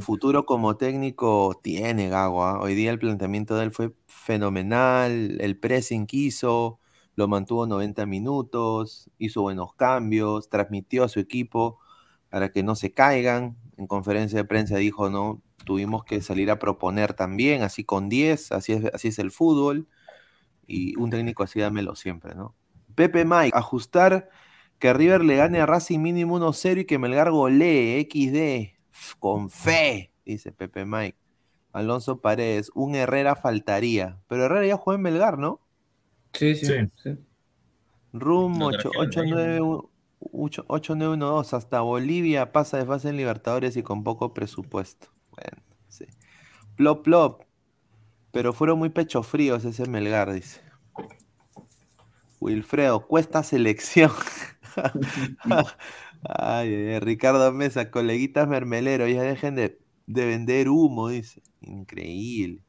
[0.00, 2.60] futuro como técnico tiene Gago, ¿ah?
[2.60, 6.78] Hoy día el planteamiento de él fue fenomenal, el pressing que hizo,
[7.14, 11.78] lo mantuvo 90 minutos, hizo buenos cambios, transmitió a su equipo
[12.28, 13.56] para que no se caigan.
[13.76, 18.52] En conferencia de prensa dijo, no, tuvimos que salir a proponer también, así con 10,
[18.52, 19.88] así es, así es el fútbol
[20.66, 22.54] y un técnico así dámelo siempre, ¿no?
[22.94, 24.28] Pepe Mike, ajustar
[24.78, 28.75] que River le gane a Racing mínimo 1-0 y que Melgar golee, XD,
[29.18, 31.18] con fe, dice Pepe Mike.
[31.72, 35.60] Alonso Paredes, un Herrera faltaría, pero Herrera ya jugó en Melgar, ¿no?
[36.32, 36.74] sí, sí, Sí.
[36.96, 37.18] sí.
[38.12, 39.58] Rum Lo 8, trajeron de ahí,
[40.20, 45.08] 8912 hasta Bolivia pasa de fase en Libertadores y con poco presupuesto.
[45.30, 46.06] Bueno, sí.
[46.76, 47.42] Plop, plop.
[48.32, 50.60] Pero fueron muy pecho fríos ese Melgar, dice.
[52.40, 54.10] Wilfredo, cuesta selección.
[56.28, 61.42] Ay, Ricardo Mesa, coleguitas mermeleros, ya dejen de, de vender humo, dice.
[61.60, 62.62] Increíble.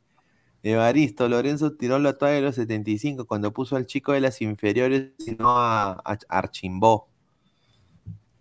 [0.63, 5.13] Evaristo, Lorenzo tiró la toalla de los 75 cuando puso al chico de las inferiores
[5.25, 7.09] y no a, a Archimbó.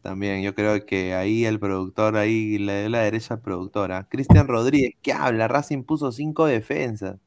[0.03, 3.91] También, yo creo que ahí el productor, ahí le dio la derecha al productor.
[4.09, 5.49] Cristian Rodríguez, ¿qué habla?
[5.49, 7.19] Racing puso cinco defensas.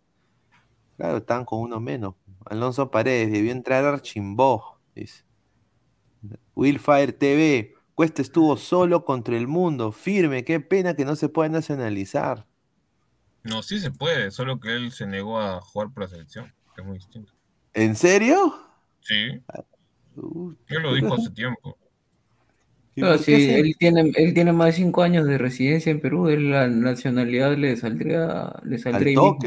[0.97, 2.15] Claro, están con uno menos.
[2.45, 5.23] Alonso Paredes, debió entrar Archimbó, dice.
[6.55, 11.49] Willfire TV, Cuesta estuvo solo contra el mundo, firme, qué pena que no se pueda
[11.49, 12.45] nacionalizar.
[13.43, 16.81] No, sí se puede, solo que él se negó a jugar por la selección, que
[16.81, 17.33] es muy distinto.
[17.73, 18.53] ¿En serio?
[19.01, 19.41] Sí,
[20.15, 21.77] Uh, él lo dijo hace tiempo.
[22.95, 26.29] ¿y No, sí, él tiene, él tiene más de cinco años de residencia en Perú,
[26.29, 29.39] él la nacionalidad le saldría, le Al saldría ahí mismo.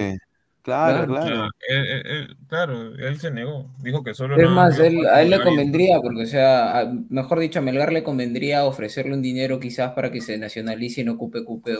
[0.62, 1.26] Claro, Claro.
[1.26, 1.48] claro.
[1.68, 5.20] Él- él- él- claro, él se negó, dijo que solo Es no- más, él- a
[5.22, 9.22] él le convendría, porque, o sea, a- mejor dicho, a Melgar le convendría ofrecerle un
[9.22, 11.70] dinero quizás para que se nacionalice y no ocupe cupo,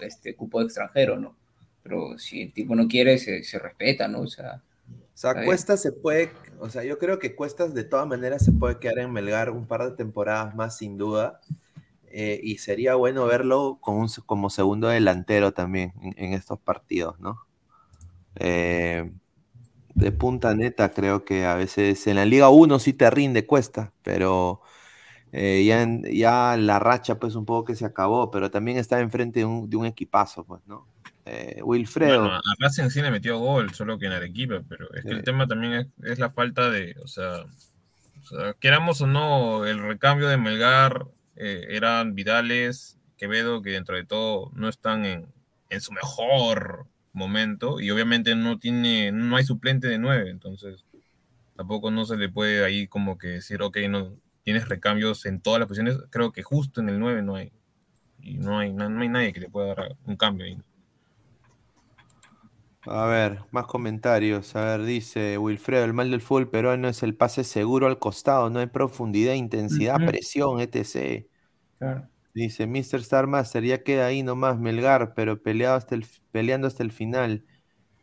[0.00, 1.34] este, cupo extranjero, ¿no?
[1.82, 4.20] Pero si el tipo no quiere, se, se respeta, ¿no?
[4.20, 4.60] O sea,
[5.14, 5.46] O sea, Está bien.
[5.46, 6.30] Cuesta se puede,
[6.60, 9.64] o sea, yo creo que Cuestas de todas maneras se puede quedar en Melgar un
[9.66, 11.40] par de temporadas más sin duda.
[12.18, 17.18] eh, y sería bueno verlo con un como segundo delantero también en, en estos partidos,
[17.20, 17.38] ¿no?
[18.40, 19.10] Eh,
[19.94, 23.94] de punta neta creo que a veces en la Liga 1 sí te rinde Cuesta,
[24.02, 24.62] pero
[25.32, 29.00] eh, ya, en- ya la racha pues un poco que se acabó, pero también está
[29.00, 30.88] enfrente de un, de un equipazo, pues, ¿no?
[31.26, 32.18] Eh, Wilfredo.
[32.18, 35.22] Bueno, a Racing sí le metió gol, solo que en Arequipa, pero es que el
[35.22, 37.44] tema también es, es la falta de, o sea,
[38.22, 41.06] O sea, queramos o no, el recambio de Melgar
[41.36, 45.26] eh, eran Vidales, Quevedo, que dentro de todo no están en,
[45.70, 50.84] en su mejor momento y obviamente no tiene, no hay suplente de nueve, entonces
[51.56, 54.14] tampoco no se le puede ahí como que decir, ok, no
[54.44, 57.50] tienes recambios en todas las posiciones, creo que justo en el 9 no hay,
[58.20, 60.56] y no hay, no, no hay nadie que le pueda dar un cambio ahí.
[62.88, 64.54] A ver, más comentarios.
[64.54, 68.48] A ver, dice Wilfredo, el mal del fútbol peruano es el pase seguro al costado,
[68.48, 71.26] no hay profundidad, intensidad, presión, etc.
[71.78, 72.08] Claro.
[72.36, 72.96] Dice Mr.
[72.96, 77.46] Star Master, ya queda ahí nomás Melgar, pero peleado hasta el, peleando hasta el final.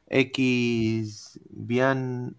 [0.08, 2.36] X Bian,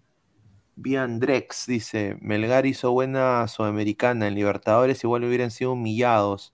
[0.75, 6.53] Bian Drex dice, Melgar hizo buena Sudamericana, en Libertadores igual hubieran sido humillados.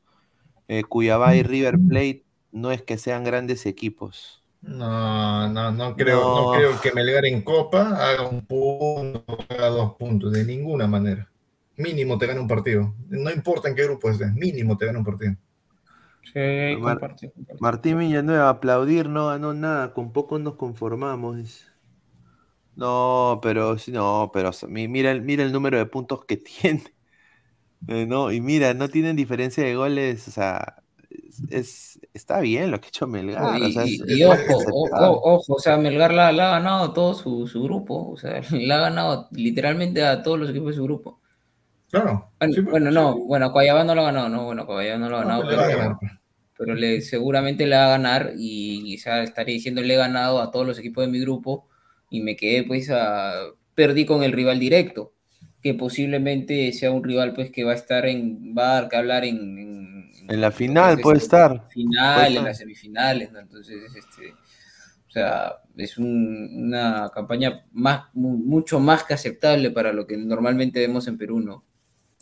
[0.68, 4.44] Eh, Cuyabá y River Plate no es que sean grandes equipos.
[4.62, 6.46] No, no, no creo, no.
[6.46, 6.52] No.
[6.52, 11.31] creo que Melgar en Copa haga un punto, haga dos puntos, de ninguna manera.
[11.82, 12.94] Mínimo te gana un partido.
[13.10, 15.36] No importa en qué grupo estés, mínimo te gana un partido.
[16.34, 17.08] Sí, Mar-.
[17.60, 21.66] Martín Villanueva, aplaudir no ganó nada, con poco nos conformamos.
[22.76, 26.26] No, pero sí, no, pero o sea, mi- mira, el- mira el número de puntos
[26.26, 26.84] que tiene.
[27.88, 32.72] Eh, no, y mira, no tienen diferencia de goles, o sea, es, es- está bien
[32.72, 33.56] lo que ha hecho Melgar.
[33.56, 35.22] Y, o sea, es- y- es y más que ojo, o- aceptable.
[35.22, 38.42] o- ojo, o sea, Melgar la, la ha ganado todo su, su grupo, o sea,
[38.52, 41.21] la ha ganado literalmente a todos los equipos de su grupo.
[41.92, 42.32] Claro.
[42.40, 42.92] Bueno, sí, pues, bueno, sí.
[42.92, 43.52] no, bueno,
[43.84, 46.00] no lo ha ganado, no, bueno, Guayabá no lo ha No, ganado, pero le pero,
[46.58, 50.66] pero seguramente le va a ganar y, sea, estaré diciendo le he ganado a todos
[50.68, 51.68] los equipos de mi grupo
[52.10, 53.34] y me quedé pues a,
[53.76, 55.14] perdí con el rival directo,
[55.62, 58.98] que posiblemente sea un rival pues que va a estar en, va a dar que
[58.98, 61.62] hablar en, en, En la final puede estar.
[61.70, 62.46] final, puede en estar.
[62.46, 63.40] las semifinales, ¿no?
[63.40, 64.32] Entonces, este,
[65.08, 70.18] o sea, es un- una campaña más, mu- mucho más que aceptable para lo que
[70.18, 71.64] normalmente vemos en Perú, ¿no?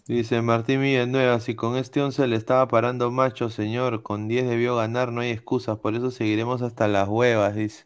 [0.10, 4.76] Dice Martín Villanueva, si con este 11 le estaba parando macho, señor, con 10 debió
[4.76, 7.86] ganar, no hay excusas, por eso seguiremos hasta las huevas, dice.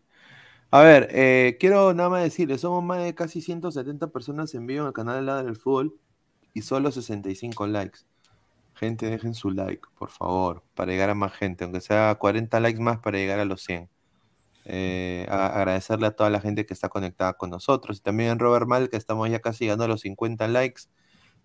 [0.71, 4.81] A ver, eh, quiero nada más decirles, somos más de casi 170 personas en vivo
[4.83, 5.95] en el canal de Ladra del Fútbol
[6.53, 8.01] y solo 65 likes.
[8.75, 12.81] Gente, dejen su like, por favor, para llegar a más gente, aunque sea 40 likes
[12.81, 13.89] más para llegar a los 100.
[14.65, 18.67] Eh, a- agradecerle a toda la gente que está conectada con nosotros y también Robert
[18.67, 20.83] Mal, que estamos ya casi llegando a los 50 likes.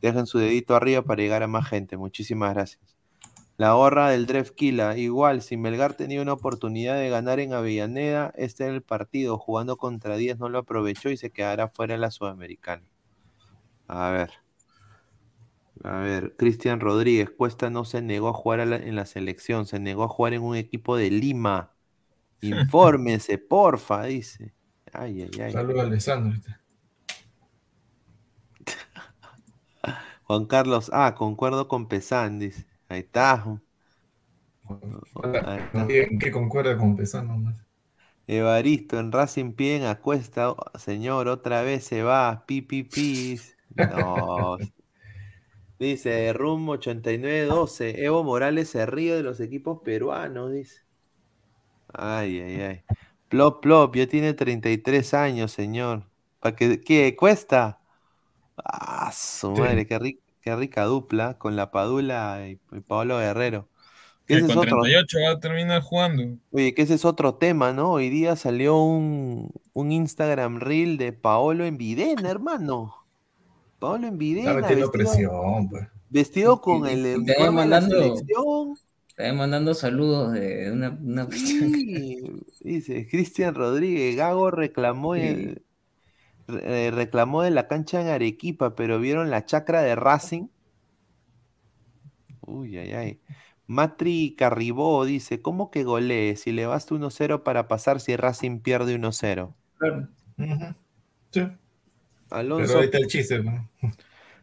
[0.01, 1.97] Dejen su dedito arriba para llegar a más gente.
[1.97, 2.81] Muchísimas gracias.
[3.57, 8.67] La gorra del Drefkila, igual, si Melgar tenía una oportunidad de ganar en Avellaneda, este
[8.67, 12.13] en el partido, jugando contra 10, no lo aprovechó y se quedará fuera de la
[12.13, 12.85] Sudamericana.
[13.89, 14.31] A ver.
[15.83, 19.67] A ver, Cristian Rodríguez, Cuesta no se negó a jugar a la- en la selección,
[19.67, 21.73] se negó a jugar en un equipo de Lima.
[22.43, 24.55] Infórmese, porfa, dice.
[24.93, 25.53] Ay, ay, ay.
[25.53, 26.39] Saludos a Alessandro.
[30.29, 32.67] Juan Carlos, ah, concuerdo con Pesan, dice.
[32.91, 33.43] Ahí está.
[35.43, 35.87] Ahí está.
[35.89, 37.33] ¿En qué concuerda con Pesano?
[37.33, 37.65] nomás?
[38.27, 43.41] Evaristo, en Racing piden a Cuesta, oh, señor, otra vez se va, pi, pi, pi.
[43.75, 44.59] No.
[45.79, 50.83] Dice, rumbo 89-12, Evo Morales se ríe de los equipos peruanos, dice.
[51.95, 52.83] Ay, ay, ay.
[53.31, 56.05] Plop, plop, ya tiene 33 años, señor.
[56.41, 57.78] ¿Para qué, qué cuesta?
[58.65, 59.61] Ah, su Sí.
[59.63, 63.69] madre, qué, ri- qué rica dupla con la Padula y, y Pablo Guerrero.
[64.27, 64.83] Que Ese es con otro.
[64.83, 66.37] 38 va a terminar jugando.
[66.51, 67.93] Oye, que ese es otro tema, ¿no?
[67.93, 72.95] Hoy día salió un, un Instagram reel de Paolo en Videna, hermano.
[73.79, 75.89] Paolo en Está Videna, metiendo vestido, presión, pues.
[76.11, 78.75] vestido con Y- el uniforme te de la mandando- selección.
[79.09, 82.23] Está mandando saludos de una, una Sí,
[82.61, 85.63] dice Cristian Rodríguez, Gago reclamó, el-
[86.49, 90.49] re- reclamó de la cancha en Arequipa, pero vieron la chacra de Racing.
[92.47, 93.21] Uy, ay, ay.
[93.67, 96.37] Matri Carribó dice, ¿cómo que golee?
[96.37, 99.55] Si le basta 1-0 para pasar si Racing pierde 1-0.
[99.79, 100.09] Claro.
[101.31, 101.43] Sí.
[102.31, 103.69] Alonso, Pero ahí está el chiste, ¿no?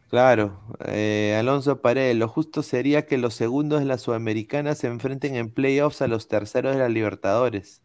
[0.08, 5.36] claro, eh, Alonso Paredes, lo justo sería que los segundos de la Sudamericana se enfrenten
[5.36, 7.82] en playoffs a los terceros de la Libertadores.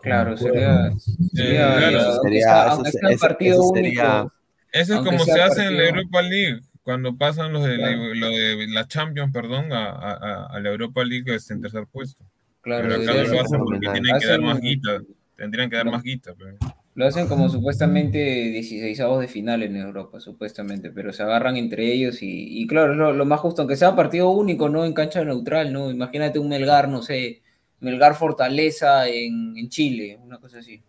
[0.00, 0.90] Claro, sería,
[1.34, 4.32] sería, claro, eso aunque sería- sea, eso aunque se- sea eso- partido eso único,
[4.72, 8.14] Eso es como se hace en la Europa League, cuando pasan los de, Claro.
[8.14, 11.84] lo de la Champions, perdón, a, a- a- a la Europa League es en tercer
[11.90, 12.24] puesto.
[12.60, 13.92] claro, pero acá no lo hacen porque fenomenal.
[14.02, 15.00] tienen que dar más guita.
[15.36, 15.92] Tendrían que dar No.
[15.92, 16.34] más guita.
[16.38, 16.56] Pero...
[16.94, 22.22] Lo hacen como supuestamente 16 de final en Europa, supuestamente, pero se agarran entre ellos
[22.22, 24.84] y, y claro, es lo, lo más justo, aunque sea partido único, ¿no?
[24.84, 25.90] En cancha neutral, ¿no?
[25.90, 27.40] Imagínate un Melgar, no sé,
[27.80, 30.82] Melgar Fortaleza en, Chile, una cosa así.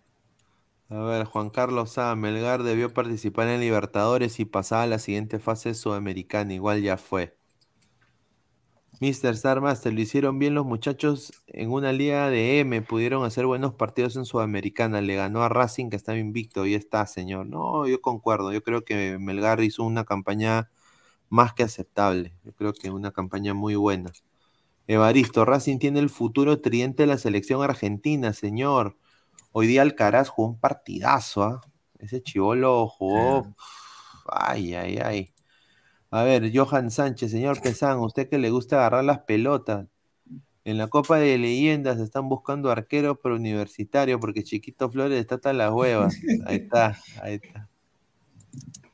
[0.90, 5.38] A ver, Juan Carlos Sá, Melgar debió participar en Libertadores y pasar a la siguiente
[5.40, 7.36] fase sudamericana, igual ya fue.
[9.00, 9.30] Mr.
[9.30, 13.74] Star Master, lo hicieron bien los muchachos en una liga de M, pudieron hacer buenos
[13.76, 17.46] partidos en Sudamericana, le ganó a Racing que estaba invicto y está, señor.
[17.46, 20.70] No, yo concuerdo, yo creo que Melgar hizo una campaña
[21.30, 24.12] más que aceptable, yo creo que una campaña muy buena.
[24.90, 28.98] Evaristo, Racing tiene el futuro tridente de la selección argentina, señor.
[29.52, 31.62] Hoy día Alcaraz jugó un partidazo, ¿ah?
[32.00, 33.54] Ese chivolo jugó.
[34.28, 35.34] Ay, ay, ay.
[36.10, 39.86] A ver, Johan Sánchez, señor Pesán, usted que le gusta agarrar las pelotas.
[40.66, 45.54] En la Copa de Leyendas están buscando arquero pero universitario porque Chiquito Flores está hasta
[45.54, 46.18] las huevas.
[46.48, 47.70] Ahí está, ahí está.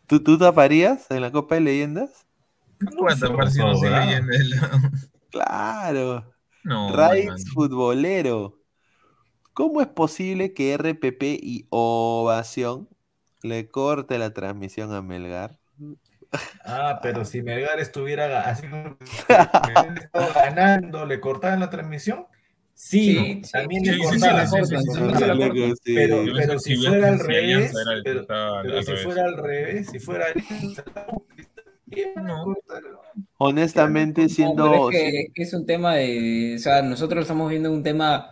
[0.07, 2.25] ¿Tú, tú taparías en la Copa de Leyendas?
[2.97, 4.33] ¿Cuántas partidos de leyenda?
[5.35, 6.33] Claro.
[6.63, 7.45] No, Raiz hermano.
[7.53, 8.61] futbolero.
[9.53, 12.89] ¿Cómo es posible que RPP y Ovación
[13.41, 15.59] le corte la transmisión a Melgar?
[16.63, 18.67] Ah, pero si Melgar estuviera así
[20.35, 22.27] ganando, ¿le cortaban la transmisión?
[22.73, 24.35] Sí, también sí, le sí, sí, cortaban.
[24.35, 25.75] la.
[25.83, 25.93] Sí.
[25.95, 29.03] Pero, pero si fuera al revés, pero, si revés.
[29.03, 30.25] fuera al revés, si fuera
[32.23, 32.55] No.
[33.37, 34.91] Honestamente, No, siendo.
[34.91, 34.97] es
[35.33, 38.31] que, es un tema de, o sea, nosotros estamos viendo un tema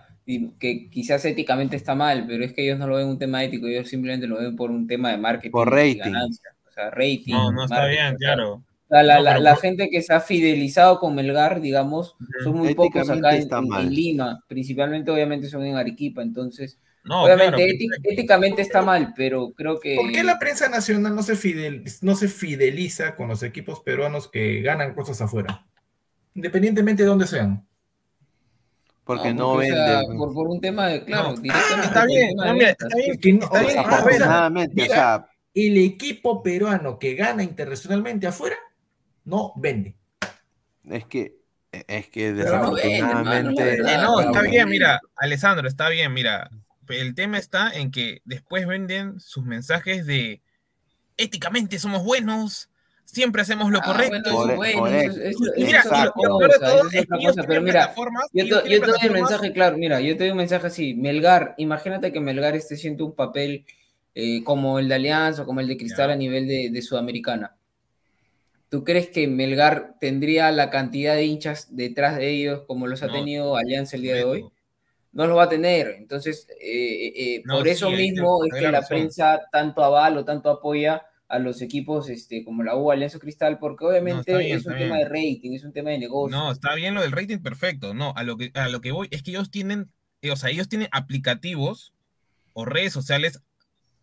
[0.59, 3.67] que quizás éticamente está mal, pero es que ellos no lo ven un tema ético,
[3.67, 5.99] ellos simplemente lo ven por un tema de marketing Por y rating.
[5.99, 7.33] ganancia, o sea, rating.
[7.33, 8.53] No, no está marketing, bien, claro.
[8.53, 12.15] o sea, la, No, la- la por- gente que se ha fidelizado con Melgar, digamos,
[12.43, 13.93] son muy pocos acá en, en-.
[13.93, 19.51] Lima, principalmente obviamente son en Arequipa, entonces, No, obviamente claro, éti- éticamente está mal, pero
[19.51, 19.95] creo que...
[19.95, 24.29] ¿Por qué la prensa nacional no se, fidel- no se fideliza con los equipos peruanos
[24.29, 25.65] que ganan cosas afuera?
[26.33, 27.67] Independientemente de dónde sean.
[29.03, 30.17] Porque no, porque, o sea, venden.
[30.17, 31.37] por, por un tema de, claro, No.
[31.41, 33.79] directamente Está bien, no, mira, está bien, que no- está bien.
[33.79, 38.55] A ver, mira, El equipo peruano que gana internacionalmente afuera
[39.25, 39.95] no vende.
[40.89, 41.35] es que.
[41.87, 43.63] Es que no desafortunadamente.
[43.63, 43.93] verdad.
[43.93, 46.49] Eh, no, está bien, mira, Alessandro, está bien, mira.
[46.89, 50.41] El tema está en que después venden sus mensajes de
[51.17, 52.69] éticamente somos buenos,
[53.05, 54.55] siempre hacemos lo Ah, correcto.
[54.55, 55.11] bueno, correcto.
[55.21, 57.93] eso- eso mira, lo, lo todo es otra cosa, pero mira,
[58.33, 61.53] yo, yo te doy el mensaje claro, mira, yo te doy un mensaje así, Melgar,
[61.57, 63.65] imagínate que Melgar esté haciendo un papel
[64.15, 67.55] eh, como el de Alianza o como el de Cristal a nivel de, de Sudamericana.
[68.69, 73.07] ¿Tú crees que Melgar tendría la cantidad de hinchas detrás de ellos como los ha
[73.11, 74.45] tenido Alianza el día de hoy?
[75.13, 75.87] No lo va a tener.
[75.97, 78.87] Entonces, eh, eh, No, por eso sí, mismo te- es que la razón.
[78.89, 83.57] prensa tanto avala o tanto apoya a los equipos este, como la U, Alianza Cristal,
[83.59, 85.09] porque obviamente bien, es un tema bien.
[85.09, 86.37] de rating, es un tema de negocio.
[86.37, 87.93] No, está bien lo del rating perfecto.
[87.93, 89.91] No, a lo que, a lo que voy es que ellos tienen,
[90.21, 91.93] eh, o sea, ellos tienen aplicativos
[92.53, 93.41] o redes sociales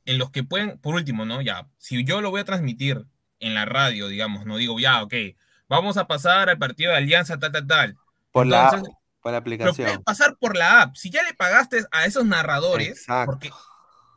[0.06, 1.40] en los que pueden, por último, ¿no?
[1.42, 3.04] Ya, si yo lo voy a transmitir
[3.38, 5.14] en la radio, digamos, no digo, ya, ok,
[5.68, 7.96] vamos a pasar al partido de Alianza, tal, tal, tal.
[8.32, 8.70] Por la
[9.20, 10.02] por la Lo puedes aplicación.
[10.02, 10.96] pasar por la app.
[10.96, 13.50] Si ya le pagaste a esos narradores, porque,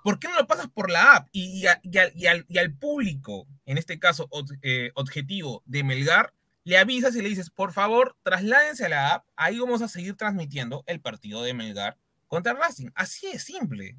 [0.04, 1.28] ¿por qué no lo pasas por la app?
[1.32, 4.92] Y, y a- y al, y al- y al público, en este caso ob- eh,
[4.96, 6.34] objetivo de Melgar,
[6.66, 10.16] le avisas y le dices, por favor, trasládense a la app, ahí vamos a seguir
[10.16, 11.98] transmitiendo el partido de Melgar
[12.28, 12.88] contra Racing.
[12.96, 13.98] Así es simple.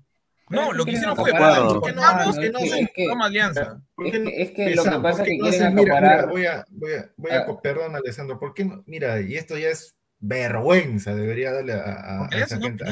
[0.48, 1.80] Pero No, es que lo que hicieron fue, acaparar, Acuerdo.
[1.80, 2.36] ¿por qué no vamos?
[2.36, 2.46] no que-
[2.80, 3.80] es que- toma alianza.
[3.94, 6.26] ¿Por Es que, no- es que lo que pasa ¿por es que no quieren mira,
[6.26, 7.60] voy a, voy a, voy a, Ah.
[7.62, 8.82] perdón, Alessandro, ¿por qué no?
[8.86, 9.94] Mira, y esto ya es
[10.26, 12.84] vergüenza, debería darle a, esa gente,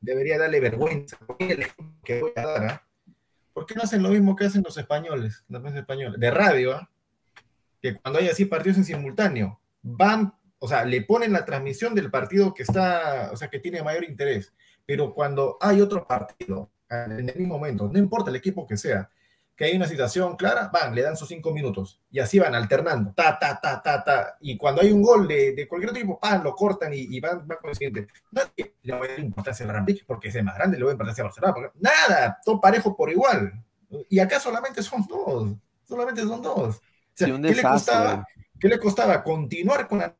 [0.00, 1.18] debería darle vergüenza.
[2.04, 2.86] Que voy a dar, ¿ah?
[3.52, 6.74] ¿Por qué no hacen lo mismo que hacen los españoles, la prensa española, de radio,
[6.74, 6.88] ¿ah?
[7.82, 12.10] que cuando hay así partidos en simultáneo, van, o sea, le ponen la transmisión del
[12.10, 14.54] partido que está, o sea, que tiene mayor interés,
[14.86, 19.10] pero cuando hay otro partido, en el mismo momento, no importa el equipo que sea,
[19.54, 23.12] que hay una situación clara, van, le dan sus cinco minutos, y así van alternando,
[23.14, 26.42] ta, ta, ta, ta, ta, y cuando hay un gol de, de cualquier tipo, pan,
[26.42, 28.06] lo cortan y, y van, van con el siguiente.
[28.30, 30.90] Nadie le va a dar importancia al Rampic porque es el más grande, le va
[30.90, 33.52] a importancia a Barcelona, porque- nada, todo parejo por igual,
[34.08, 35.52] y acá solamente son dos,
[35.86, 36.76] solamente son dos.
[36.78, 38.26] O sea, ¿qué, le costaba,
[38.58, 40.14] ¿Qué le costaba continuar con la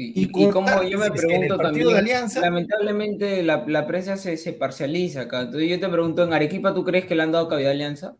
[0.00, 4.36] Y, Y y- como yo me pregunto de también, Alianza- lamentablemente la, la prensa se,
[4.36, 5.40] se parcializa acá.
[5.42, 8.14] Entonces yo te pregunto, ¿en Arequipa tú crees que le han dado cabida a Alianza?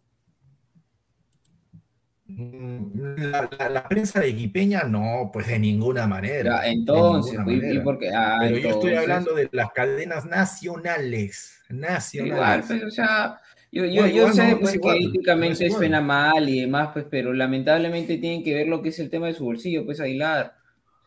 [2.26, 6.62] Mm, La, la- la prensa de Equipeña no, pues de ninguna manera.
[6.62, 7.84] Ya, entonces, ninguna y manera.
[7.84, 11.60] porque- ah, Pero yo estoy hablando de las cadenas nacionales.
[11.70, 12.34] Nacionales.
[12.34, 13.40] Igual, pues, o sea,
[13.72, 17.06] yo, yo, yo sé pues, igual, que no éticamente es suena mal y demás, pues,
[17.10, 20.57] pero lamentablemente tienen que ver lo que es el tema de su bolsillo, pues, Aguilar.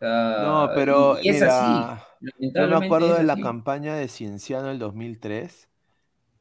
[0.01, 2.11] No, pero y, y es mira, así.
[2.53, 3.41] yo me acuerdo de la así.
[3.41, 5.69] campaña de Cienciano del 2003,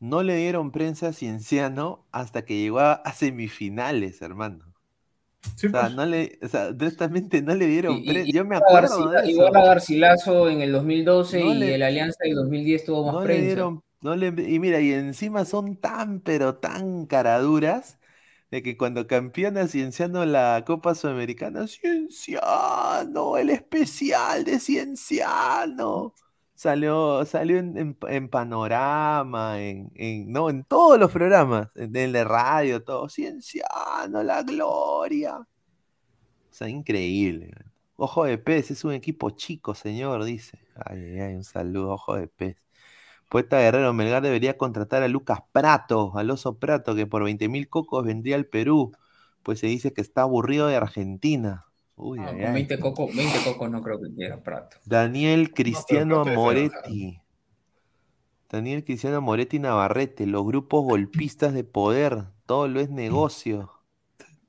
[0.00, 4.64] No le dieron prensa a Cienciano hasta que llegó a, a semifinales, hermano.
[5.44, 5.94] o sea, pues.
[5.94, 8.28] no le, o sea, honestamente no le dieron Y- prensa.
[8.28, 9.28] y- Yo me acuerdo eso.
[9.28, 13.14] Igual a Garcilaso en el 2012 No y le- el Alianza del 2010 tuvo más
[13.14, 13.44] no le prensa.
[13.46, 17.98] dieron, no le, y mira, y encima son tan, pero tan caraduras
[18.50, 26.14] de que cuando campeona Cienciano la Copa Sudamericana, Cienciano, el especial de Cienciano.
[26.54, 29.90] Salió, salió en, Panorama, en,
[30.30, 33.08] no, en todos los programas, en el de radio, todo.
[33.08, 35.38] Cienciano, la gloria.
[35.38, 35.46] O
[36.50, 37.50] sea, increíble.
[37.96, 40.58] Ojo de pez, es un equipo chico, señor, dice.
[40.74, 42.56] Ay, ay, un saludo, ojo de pez.
[43.30, 47.68] Poeta Guerrero Melgar debería contratar a Lucas Prato, al oso Prato, que por 20 mil
[47.70, 48.92] cocos vendría al Perú,
[49.42, 51.64] pues se dice que está aburrido de Argentina.
[51.96, 52.52] Uy, Ah, ay, con ay.
[52.54, 54.76] 20 cocos, 20 cocos no creo que quiera Prato.
[54.84, 57.20] Daniel Cristiano Moretti.
[58.50, 63.72] Daniel Cristiano Moretti Navarrete, los grupos golpistas de poder, todo lo es negocio.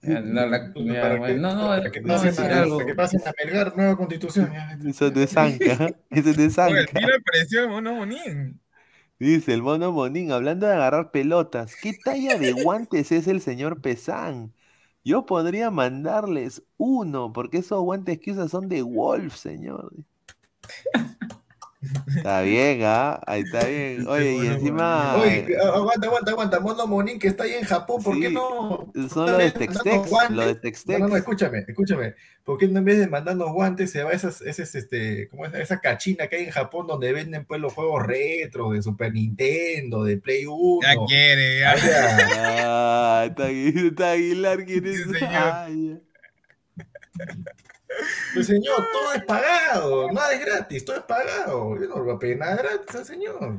[0.03, 3.33] No, la- mira, Para que- bueno, no, no, para que no, para que pasen a
[3.45, 4.51] Melgar, nueva constitución.
[4.83, 6.99] Eso no es Anca, eso no es Oye, Anca.
[6.99, 8.59] mira, apareció el mono Monín.
[9.22, 13.80] Dice el mono Monín, hablando de agarrar pelotas, ¿qué talla de guantes es el señor
[13.80, 14.52] Pesán?
[15.03, 19.93] Yo podría mandarles uno, porque esos guantes que usa son de Wolf, señor.
[22.15, 23.19] Está bien, ¿ah?
[23.25, 24.05] Ahí está bien.
[24.07, 26.59] Oye, y encima Oye, eh, aguanta, aguanta, aguanta.
[26.59, 28.91] Mono Monín, que está ahí en Japón, ¿por qué no?
[29.11, 30.35] son los de Textex, guantes.
[30.37, 30.99] los de No, Textex.
[30.99, 32.13] no, no, escúchame, escúchame.
[32.43, 35.45] ¿Por qué no en vez de mandarnos guantes se va a esas, esas, este, ¿cómo
[35.45, 35.53] es?
[35.55, 40.03] esa cachina que hay en Japón donde venden pues los juegos retro de Super Nintendo,
[40.03, 40.79] de Play 1?
[40.87, 41.75] Ya quiere, ya.
[42.63, 44.97] Ah, está, Agu- está Aguilar, ¿quién es?
[44.97, 45.31] Sí, señor.
[45.53, 45.99] Ay,
[48.34, 51.76] Pues señor, todo es pagado, nada es gratis, todo es pagado.
[51.80, 53.57] Yo no le voy a pedir nada gratis al señor.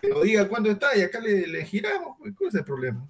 [0.00, 3.08] Que lo diga cuándo está y acá le, le giramos, pues, ¿cuál es el problema?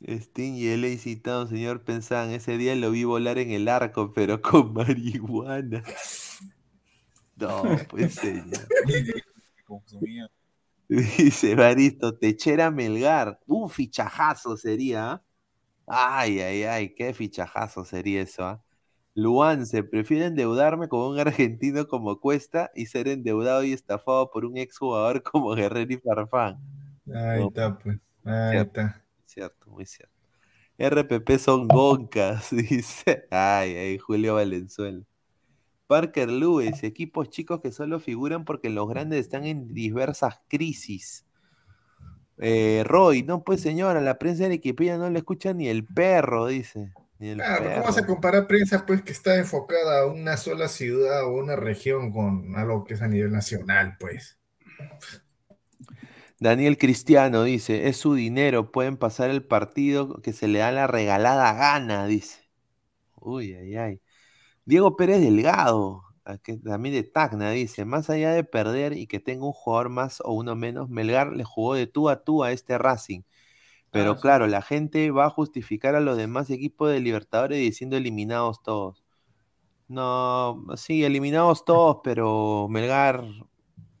[0.00, 4.42] Sting y él citado, señor Pensan, ese día lo vi volar en el arco, pero
[4.42, 5.82] con marihuana.
[7.36, 8.68] No, pues señor.
[10.88, 13.40] Dice Baristo, Techera Melgar.
[13.46, 15.12] Un fichajazo sería.
[15.12, 15.24] ¿ah?
[15.86, 18.62] Ay, ay, ay, qué fichajazo sería eso, ¿ah?
[19.16, 24.58] Luance, prefiero endeudarme con un argentino como Cuesta y ser endeudado y estafado por un
[24.58, 26.58] exjugador como Guerrero y Farfán.
[27.12, 27.48] Ahí No.
[27.48, 27.98] está, pues.
[28.24, 28.80] Ahí Cierto.
[28.80, 29.04] está.
[29.26, 30.14] Cierto, muy cierto.
[30.78, 33.26] RPP son goncas, dice.
[33.30, 35.02] Ay, ay, Julio Valenzuela.
[35.88, 41.26] Parker Lewis, equipos chicos que solo figuran porque los grandes están en diversas crisis.
[42.38, 46.46] Eh, Roy, no pues señora, la prensa de Wikipedia no le escucha ni el perro,
[46.48, 46.92] dice.
[47.18, 50.68] Ni el Claro, ¿cómo vas a comparar prensa pues que está enfocada a una sola
[50.68, 54.38] ciudad o una región con algo que es a nivel nacional, pues?
[56.38, 60.86] Daniel Cristiano dice, es su dinero, pueden pasar el partido que se le da la
[60.86, 62.40] regalada gana, dice.
[63.14, 64.02] Uy, ay, ay.
[64.66, 66.02] Diego Pérez Delgado,
[66.42, 70.20] que también de Tacna, dice, más allá de perder y que tenga un jugador más
[70.22, 73.22] o uno menos, Melgar le jugó de tú a tú a este Racing.
[73.90, 74.32] Pero Ah, sí.
[74.32, 79.04] claro, la gente va a justificar a los demás equipos de Libertadores diciendo eliminados todos.
[79.88, 83.24] No, sí, eliminados todos, pero Melgar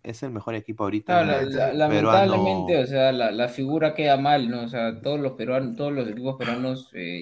[0.02, 1.14] es el mejor equipo ahorita.
[1.14, 2.72] Claro, la- la- peruano.
[2.72, 4.62] lamentablemente, o sea, la, la figura queda mal, ¿no?
[4.64, 7.20] O sea, todos los peruanos, todos los equipos peruanos eh,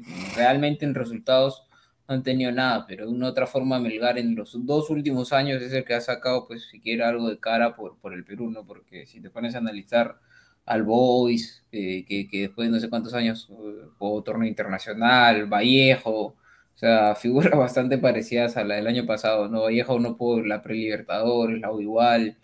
[0.00, 0.02] eh,
[0.34, 1.66] realmente en resultados
[2.06, 5.62] no han tenido nada, pero de una otra forma Melgar en los dos últimos años
[5.62, 8.66] es el que ha sacado, pues, siquiera algo de cara por, por el Perú, ¿no?
[8.66, 10.20] Porque si te pones a analizar
[10.66, 15.46] al Boys, eh, que, que después de no sé cuántos años eh, jugó torneo internacional,
[15.46, 16.36] Vallejo, o
[16.74, 19.62] sea, figuras bastante parecidas a la del año pasado, ¿no?
[19.62, 22.38] Vallejo no pudo la pre-Libertadores, la U igual,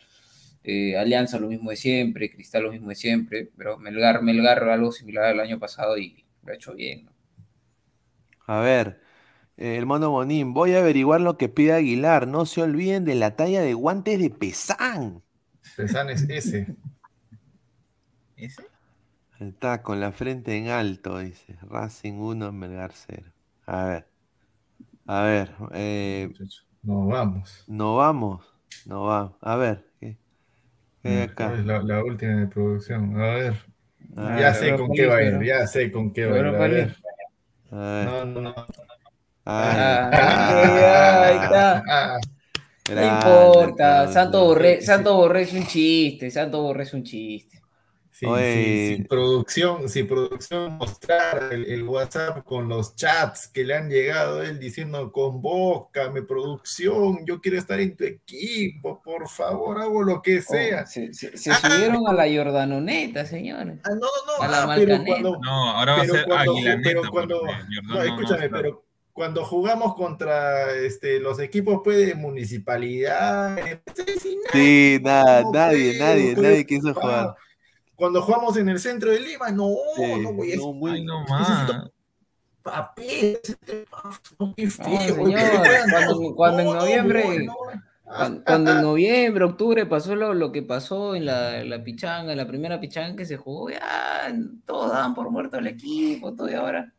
[0.65, 4.93] eh, Alianza lo mismo de siempre, Cristal lo mismo de siempre, pero Melgar, Melgar algo
[4.93, 7.13] similar al año pasado y lo ha hecho bien, ¿no?
[8.47, 9.01] A ver,
[9.59, 12.29] el mono Bonín, voy a averiguar lo que pide Aguilar.
[12.29, 15.23] No se olviden de la talla de guantes de Pesán.
[15.77, 16.77] Pesan es ese.
[18.39, 18.63] ¿Ese?
[19.41, 21.57] Está con la frente en alto, dice.
[21.63, 23.33] Racing 1, Melgar 0.
[23.67, 24.07] A ver.
[25.07, 25.55] A ver.
[25.73, 26.31] eh,
[26.83, 27.69] No, vamos.
[27.69, 28.45] no vamos.
[28.85, 29.37] No vamos.
[29.41, 29.85] A ver.
[30.01, 30.19] ¿qué,
[31.03, 31.55] qué hay acá?
[31.59, 33.21] Es la, la última de producción.
[33.21, 33.55] A ver.
[34.17, 36.45] A ya ver, sé con qué va a ir, ya sé con qué va a
[36.67, 36.97] ir.
[37.71, 38.11] A ver.
[38.11, 38.55] No, no, no.
[39.45, 41.83] Ah, Ah, ahí está.
[41.89, 42.19] Ah,
[42.89, 44.09] No importa.
[44.09, 47.63] Santo Borré, Santo Borré es un chiste, Santo Borré es un chiste.
[48.19, 53.77] Sí, sí, si producción, si producción mostrar el, el WhatsApp con los chats que le
[53.77, 59.81] han llegado a él diciendo convócame, producción, yo quiero estar en tu equipo, por favor,
[59.81, 60.83] hago lo que sea.
[60.83, 63.79] Oh, se, se- se subieron a la Jordanoneta, señores.
[63.85, 66.55] Ah, no, no, no, A la ah, pero cuando, No, ahora va a ser cuando-
[66.83, 73.57] pero cuando- no, no escúchame, pero cuando jugamos contra este, los equipos pues, de municipalidad,
[74.53, 77.35] Sí, nada, no, nadie, nadie, nadie quiso ah, jugar.
[77.99, 81.25] Cuando jugamos en el centro de Lima, no, Sí, no voy a no, Ay, no
[81.25, 81.73] más.
[82.63, 83.41] papel,
[84.39, 87.55] no, qué No, feo, señor, cuando, cuando en No, no, noviembre, no.
[88.05, 92.39] cuando, cuando en noviembre, octubre pasó lo, lo que pasó en la, la pichanga, en
[92.39, 94.33] la primera pichanga que se jugó, ya
[94.65, 96.93] todos daban por muerto al equipo, todo y ahora,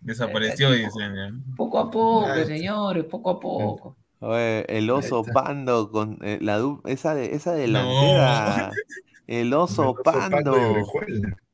[0.00, 1.44] Desapareció, dicen.
[1.56, 3.96] poco a poco, Ya, señores, poco a poco.
[4.20, 8.76] Oye, el oso pando con eh, la esa de esa delantera, el oso
[9.26, 10.54] El oso Pando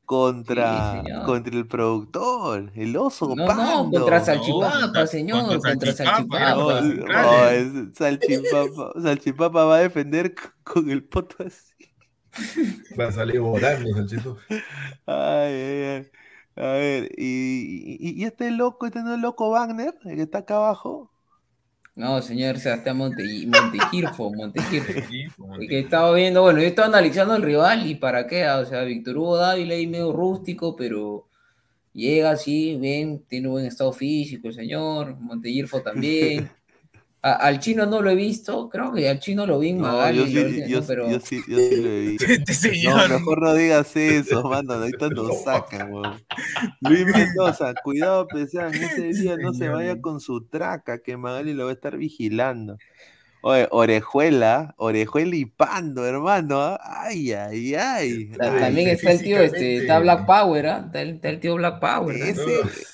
[0.05, 3.63] contra Sí, contra el productor, el oso No, pando.
[3.63, 7.93] no, contra Salchipapa, señor, contra Salchipapa, No, Salchipapa.
[7.93, 11.73] Salchipapa, Salchipapa va a defender con el poto así.
[12.99, 14.37] Va a salir volando, Salchito.
[15.05, 16.11] Ay, ay, ay.
[16.57, 20.39] A ver, y, y, y este loco, este no es loco Wagner, el que está
[20.39, 21.10] acá abajo.
[21.95, 24.93] No, señor Sebastián Monte, Montequirfo, Montequirfo.
[25.09, 28.27] Sí, como Y te- que estaba viendo, bueno, yo estaba analizando el rival y para
[28.27, 31.27] qué, ah, o sea, Víctor Hugo Dávila ahí medio rústico, pero
[31.93, 36.49] llega así, bien, tiene buen estado físico el señor, Montequirfo también.
[37.23, 39.83] A- al chino no lo he visto, creo que al chino lo vi en No,
[39.83, 40.87] Magali, yo la sí, última, yo, ¿no?
[40.87, 42.25] pero yo sí, yo sí lo he visto.
[42.25, 43.09] Este No, señor.
[43.09, 46.19] mejor no digas eso, mano, ahorita nos sacan, weón.
[46.81, 51.65] Luis Mendoza, cuidado, pesean, ese día no se vaya con su traca, que Magali lo
[51.65, 52.77] va a estar vigilando.
[53.43, 56.79] Oye, orejuela, orejuela y pando, hermano, ¿ah?
[56.83, 58.31] ay, ay, ay.
[58.37, 60.83] ta- Ay, también está el tío, este, está Black Power, ¿ah?
[60.87, 62.25] Está, el, está el tío Black Power, ¿ah?
[62.27, 62.87] Ese- Uf,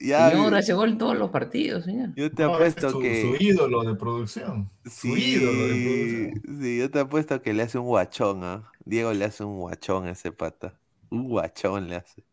[0.00, 2.10] ya, Señor, hace gol en todos los partidos, señor.
[2.16, 3.14] yo te no, ese apuesto es su, que...
[3.14, 4.70] su ídolo de producción.
[4.84, 6.42] Su Sí, ídolo de producción.
[6.60, 8.70] sí, yo te apuesto que le hace un guachón, ¿ah?
[8.84, 10.78] Diego le hace un guachón a ese pata.
[11.10, 12.24] Un guachón le hace.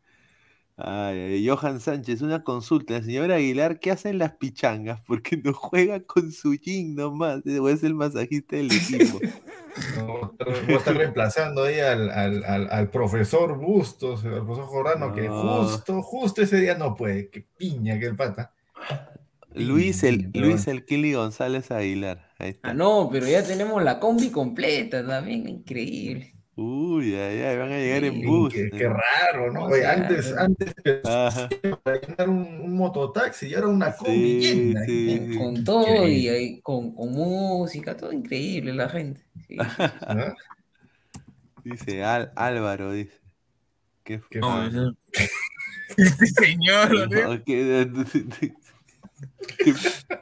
[0.80, 2.94] Ay, ay, Johan Sánchez, una consulta.
[2.94, 5.02] La señora Aguilar, ¿qué hacen las pichangas?
[5.08, 7.42] Porque no juega con su jean nomás.
[7.60, 9.20] O es el masajista del equipo.
[9.98, 10.34] No,
[10.68, 16.42] estar reemplazando ahí al, al, al, al profesor Bustos, al profesor Jordano, que justo, justo
[16.44, 17.30] ese día no puede.
[17.30, 18.54] Qué piña que el pata.
[19.56, 22.32] Luis el, Pero Luis el Kili González Aguilar.
[22.38, 22.70] Ahí está.
[22.70, 26.37] Ah, no, pero ya tenemos la combi completa también, increíble.
[26.60, 28.52] Uy, ay, ay, van a llegar en bus.
[28.52, 29.66] Qué, qué raro, ¿no?
[29.66, 30.74] Oye, sea, antes, antes
[31.06, 31.48] Ajá.
[31.84, 34.86] para llenar un, un mototaxi y ahora una combi Sí, llena.
[34.86, 35.38] sí, Con, sí.
[35.38, 39.22] con todo y con, con música, todo increíble la gente.
[39.48, 39.84] Sí, sí, sí.
[40.02, 40.34] ¿Ah?
[41.64, 43.20] Dice Al- Álvaro, dice.
[44.04, 44.96] Qué Qué No, feo.
[45.14, 45.30] ese-
[45.98, 47.12] Este señor.
[47.12, 47.34] ¿no?
[47.36, 47.88] No, que-
[48.40, 48.54] que-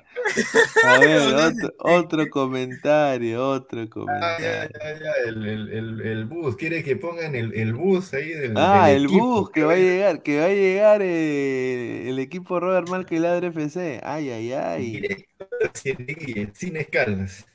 [0.84, 4.80] A ver, otro, otro comentario, otro Ah, ya, comentario.
[4.80, 6.56] ya, ya, el, el, el, el bus.
[6.56, 9.24] Quiere que pongan el, el bus ahí del, Ah, del el equipo.
[9.26, 13.20] bus que va a llegar, que va a llegar eh, el equipo Robert Mal que
[13.20, 14.02] ladre FC.
[14.04, 14.92] Ay, ay, ay.
[14.92, 17.46] Directo, sin, sin escalas.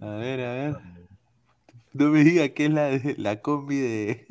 [0.00, 0.76] A ver, a ver.
[1.92, 4.26] No me diga que es la, de- la combi de.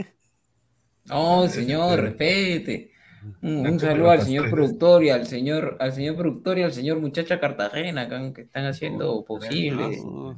[1.05, 2.91] No, señor, respete.
[3.41, 6.73] Un, La un saludo al señor productor y al señor, al señor productor y al
[6.73, 9.99] señor muchacha Cartagena que, que están haciendo posible.
[10.01, 10.35] Uh,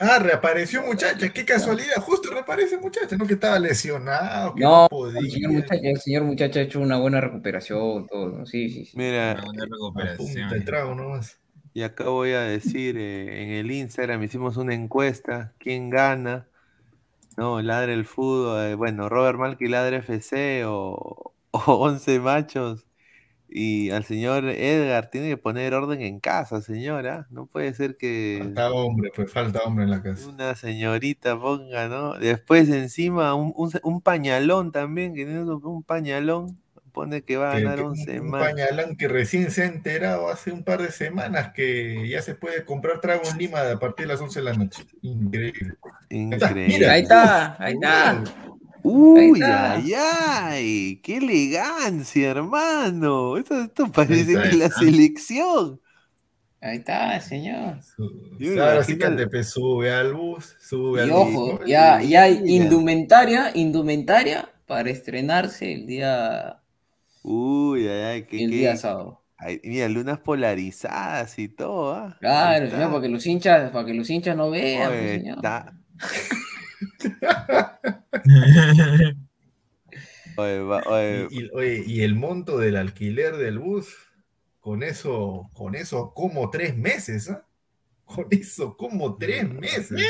[0.00, 4.88] Ah, reapareció muchacha, qué casualidad, justo reaparece muchacha, no que estaba lesionado, que No, no
[4.88, 5.20] podía.
[5.20, 8.44] el señor muchacha, el señor muchacha ha hecho una buena recuperación, todo, ¿no?
[8.44, 8.98] Sí, sí, sí.
[8.98, 10.48] Mira, Una buena recuperación.
[10.50, 11.38] punta trago nomás.
[11.72, 15.52] y acá voy a decir: eh, en el Instagram hicimos una encuesta.
[15.58, 16.48] ¿Quién gana?
[17.36, 18.66] No, ladre el fútbol.
[18.66, 21.33] eh, bueno, Robert Malky ladre FC o
[21.66, 22.86] 11 machos.
[23.48, 27.26] Y al señor Edgar tiene que poner orden en casa, señora.
[27.30, 30.28] No puede ser que Falta hombre, pues falta hombre en la casa.
[30.28, 32.14] una señorita ponga, ¿no?
[32.14, 36.58] Después encima un, un- un pañalón también, que tiene un un pañalón,
[36.92, 38.42] pone que va a ganar que 11 un más.
[38.42, 42.64] pañalán que recién se ha enterado hace un par de semanas que ya se puede
[42.64, 44.84] comprar trago en Lima a partir de las 11 de la noche.
[45.02, 45.74] Increíble.
[46.10, 46.88] Increíble.
[46.88, 48.22] Ahí está, ahí está.
[48.84, 53.36] Ay, ay, qué elegancia, hermano.
[53.38, 54.78] Esto, esto parece está, la está.
[54.80, 55.80] selección.
[56.60, 57.78] Ahí está, señor.
[58.38, 61.66] Yo Ahora sí que sube al bus, sube Y al ojo, bus.
[61.66, 66.60] ya, ya hay indumentaria, indumentaria para estrenarse el día,
[67.22, 69.22] Uy, ay, ay, qué, el qué- día sábado.
[69.36, 72.16] ay, mira, lunas polarizadas y todo, ¿ah?
[72.20, 75.36] Claro, señor, para que los hinchas, para que los hinchas no vean, pues, Oye, señor.
[75.36, 75.72] está-
[80.36, 83.94] Oye, va- oye, Y, y- oye, y el monto del alquiler del bus,
[84.60, 87.46] con eso, con eso como tres meses, ¿ah?
[88.04, 90.00] Con eso como tres meses.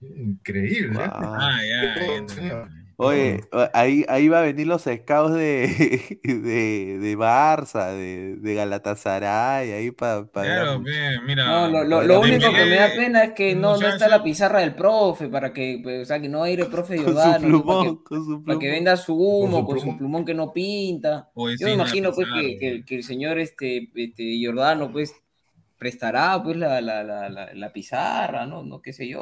[0.00, 0.98] Increíble.
[1.04, 1.08] ¿eh?
[1.10, 2.70] Ah, ya, ya, señor.
[3.00, 8.54] Oye, o- ahí, ahí va a venir los scouts de, de, de Barça, de, de
[8.54, 11.44] Galatasaray, ahí para Claro, ve, mira.
[11.46, 14.22] No, lo, lo- lo único que me da pena es que no, no está la
[14.22, 16.96] pizarra del profe para que, pues, o sea, que no va a ir el profe
[16.96, 17.64] con su Giordano, ¿no?
[17.64, 18.70] para que, plumón, con su para que plumón.
[18.70, 19.98] venda su humo, su con su plumón.
[19.98, 21.30] plumón que no pinta.
[21.34, 25.14] Oye, Yo sí, me imagino pues que, que- que el señor este, este Giordano pues
[25.78, 28.62] prestará pues la, la, la, la, la pizarra, ¿no?
[28.64, 29.20] No qué sé yo.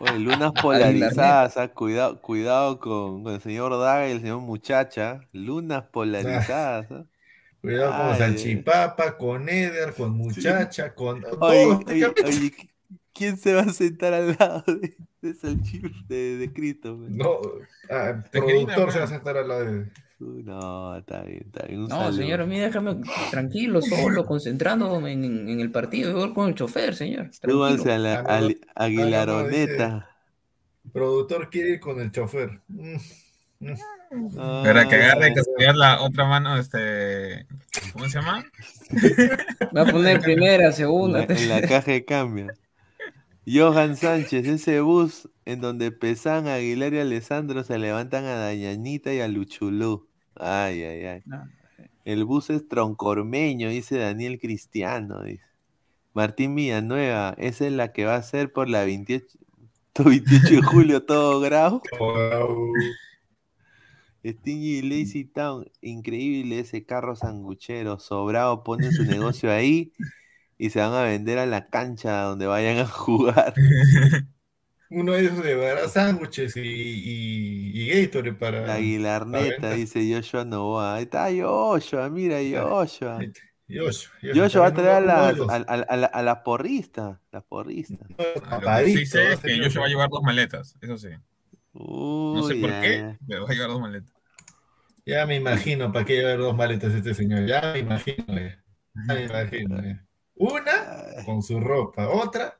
[0.00, 5.20] Oye, lunas polarizadas, ah, cuidado, cuidado con, con el señor Daga y el señor Muchacha.
[5.32, 6.86] Lunas polarizadas.
[6.90, 7.04] ah.
[7.60, 12.52] Cuidado con Ay, salchipapa, con Eder, con muchacha, con Oye, todos oye,
[13.14, 16.94] ¿quién se va a sentar al lado de, de Salchip- de, de Cristo?
[17.08, 17.38] No,
[17.90, 19.86] ah, productor se va a sentar al lado de.
[20.44, 21.80] No, está bien, está bien.
[21.82, 22.12] Un No, saludo.
[22.12, 22.96] señor, a mí déjame
[23.30, 27.30] tranquilo, solo, concentrándome en, en- en el partido, igual con el chofer, señor.
[27.32, 27.94] Súbanse Tranquilo.
[27.94, 30.10] a la Ah, Aguilaroneta.
[30.92, 32.60] Productor quiere ir con el chofer.
[32.68, 32.96] Mm,
[33.60, 34.34] mm.
[34.36, 37.46] Para que agarre Ah, de casualidad la otra mano, este.
[37.92, 38.44] ¿Cómo se llama?
[39.76, 42.48] Va a poner primera, segunda, la, en la caja de cambio.
[43.46, 49.20] Johan Sánchez, ese bus en donde Pesan, Aguilar y Alessandro se levantan a Dañanita y
[49.20, 50.08] a Luchulú.
[50.36, 51.22] Ay, ay, ay.
[51.26, 51.48] No.
[52.04, 55.22] El bus es troncormeño, dice Daniel Cristiano.
[55.22, 55.44] Dice.
[56.14, 59.26] Martín Villanueva, esa es la que va a ser por la 28,
[60.04, 61.82] 28 de julio, todo grado.
[61.98, 62.72] Wow.
[64.26, 67.98] Stingy y Lazy Town, increíble ese carro sanguchero.
[67.98, 69.92] Sobrado pone su negocio ahí
[70.56, 73.52] y se van a vender a la cancha donde vayan a jugar.
[74.90, 78.60] Uno de esos de verdad sándwiches y, y, y Gatorade para.
[78.60, 79.72] La para venta.
[79.72, 80.96] dice Joshua Novoa.
[80.96, 83.20] Ahí está Joshua, mira Joshua.
[83.66, 85.58] Yosh, Joshua va a traer a las, a, a-
[85.88, 87.18] a la- a las porristas.
[87.32, 88.06] Las porristas.
[88.18, 89.64] uno de los Lo que sí sé es que señor.
[89.66, 91.08] Joshua va a llevar dos maletas, eso sí.
[91.72, 94.12] No sé por ya, qué, pero va a llevar dos maletas.
[95.06, 97.46] Ya me imagino para qué llevar dos maletas este señor.
[97.46, 98.24] Ya me imagino.
[98.28, 98.62] Ya,
[99.08, 99.82] Ya me imagino.
[99.82, 100.06] ya.
[100.36, 102.58] Una con su ropa, otra.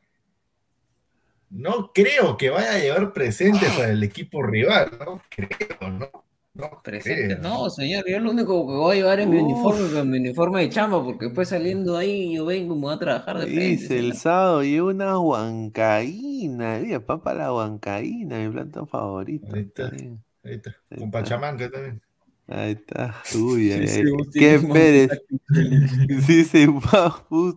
[1.55, 6.11] No creo que vaya a llevar presentes para el equipo rival, no creo, ¿no?
[6.55, 7.37] No Presente.
[7.37, 7.39] creo.
[7.43, 9.43] No, señor, yo lo único que voy a llevar es mi Uf.
[9.43, 12.95] uniforme, con mi uniforme de chamba, porque después saliendo ahí yo vengo y me voy
[12.95, 13.61] a trabajar de frente.
[13.67, 16.79] Dice, el sábado lleva una huancaína.
[16.81, 19.47] Mira, papa la huancaína, mi plato favorito.
[19.55, 19.87] Ahí está.
[19.89, 20.71] Ahí está.
[20.91, 21.11] Ahí Con está.
[21.11, 22.01] Pachamanca también.
[22.47, 23.17] Ahí está.
[23.37, 24.03] Uy, Sí,
[24.33, 25.11] ¿Qué Pérez?
[25.55, 26.45] el- Sí,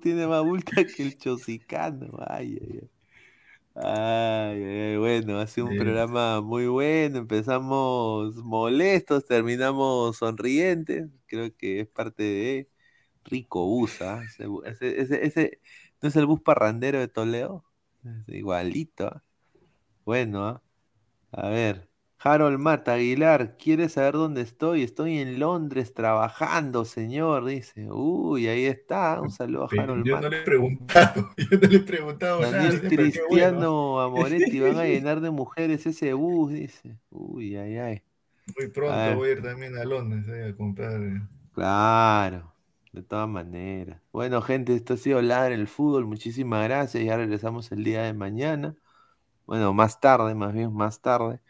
[0.01, 2.07] tiene más bulta que el chosicano.
[2.27, 2.89] Ay, ay, ay.
[3.79, 5.75] Ay, bueno, ha sido un Sí.
[5.75, 7.19] programa muy bueno.
[7.19, 11.07] Empezamos molestos, terminamos sonrientes.
[11.27, 12.69] Creo que es parte de
[13.25, 14.21] Rico Bus, ¿ah?
[14.65, 15.61] Ese,
[16.01, 17.65] ¿no es el bus parrandero de Toledo?
[18.27, 19.21] Es igualito.
[20.05, 20.63] Bueno.
[21.31, 21.89] A ver.
[22.19, 24.83] Harold Mata Aguilar, ¿quiere saber dónde estoy?
[24.83, 27.89] Estoy en Londres trabajando, señor, dice.
[27.91, 29.21] Uy, ahí está.
[29.21, 30.27] Un saludo a Harold yo Mata.
[30.27, 32.69] no le he preguntado, yo no le he preguntado nada.
[32.69, 32.81] Daniel
[33.29, 33.51] bueno.
[33.51, 36.97] Cristiano Amoretti, van a llenar de mujeres ese bus, dice.
[37.09, 38.03] Uy, ay, ay.
[38.57, 39.15] Muy pronto A ver.
[39.15, 41.01] voy a ir también a Londres ahí a comprar.
[41.01, 41.21] eh,
[41.53, 42.53] Claro,
[42.91, 44.01] de todas maneras.
[44.11, 46.05] Bueno, gente, esto ha sido Ladra el Fútbol.
[46.05, 47.03] Muchísimas gracias.
[47.03, 48.75] Ya regresamos el día de mañana.
[49.47, 51.41] Bueno, más tarde, más bien, más tarde.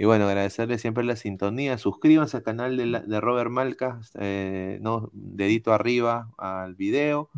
[0.00, 1.76] Y bueno, agradecerle siempre la sintonía.
[1.76, 7.30] Suscríbanse al canal de, la- de Robert Malca, eh, no, dedito arriba al video.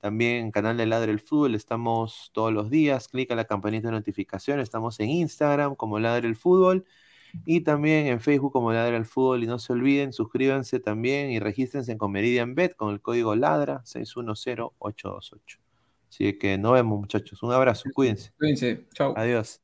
[0.00, 3.08] También canal de Ladre el Fútbol, estamos todos los días.
[3.08, 4.60] Clica la campanita de notificación.
[4.60, 6.84] Estamos en Instagram como Ladre el Fútbol
[7.46, 9.42] y también en Facebook como Ladra el Fútbol.
[9.42, 13.80] Y no se olviden, suscríbanse también y regístrense con Meridian Bet con el código Ladra
[13.86, 15.58] 610828.
[16.10, 17.42] Así que nos vemos, muchachos.
[17.42, 18.30] Un abrazo, cuídense.
[18.38, 19.14] Cuídense, chao.
[19.16, 19.63] Adiós.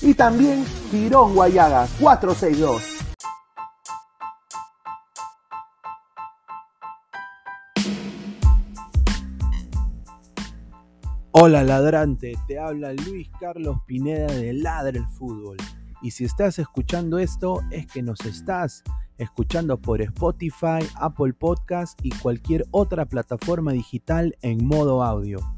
[0.00, 2.82] y también Girón Guayaga 462.
[11.30, 15.56] Hola ladrante, te habla Luis Carlos Pineda de Ladre el Fútbol.
[16.02, 18.82] Y si estás escuchando esto, es que nos estás
[19.18, 25.57] escuchando por Spotify, Apple Podcast y cualquier otra plataforma digital en modo audio.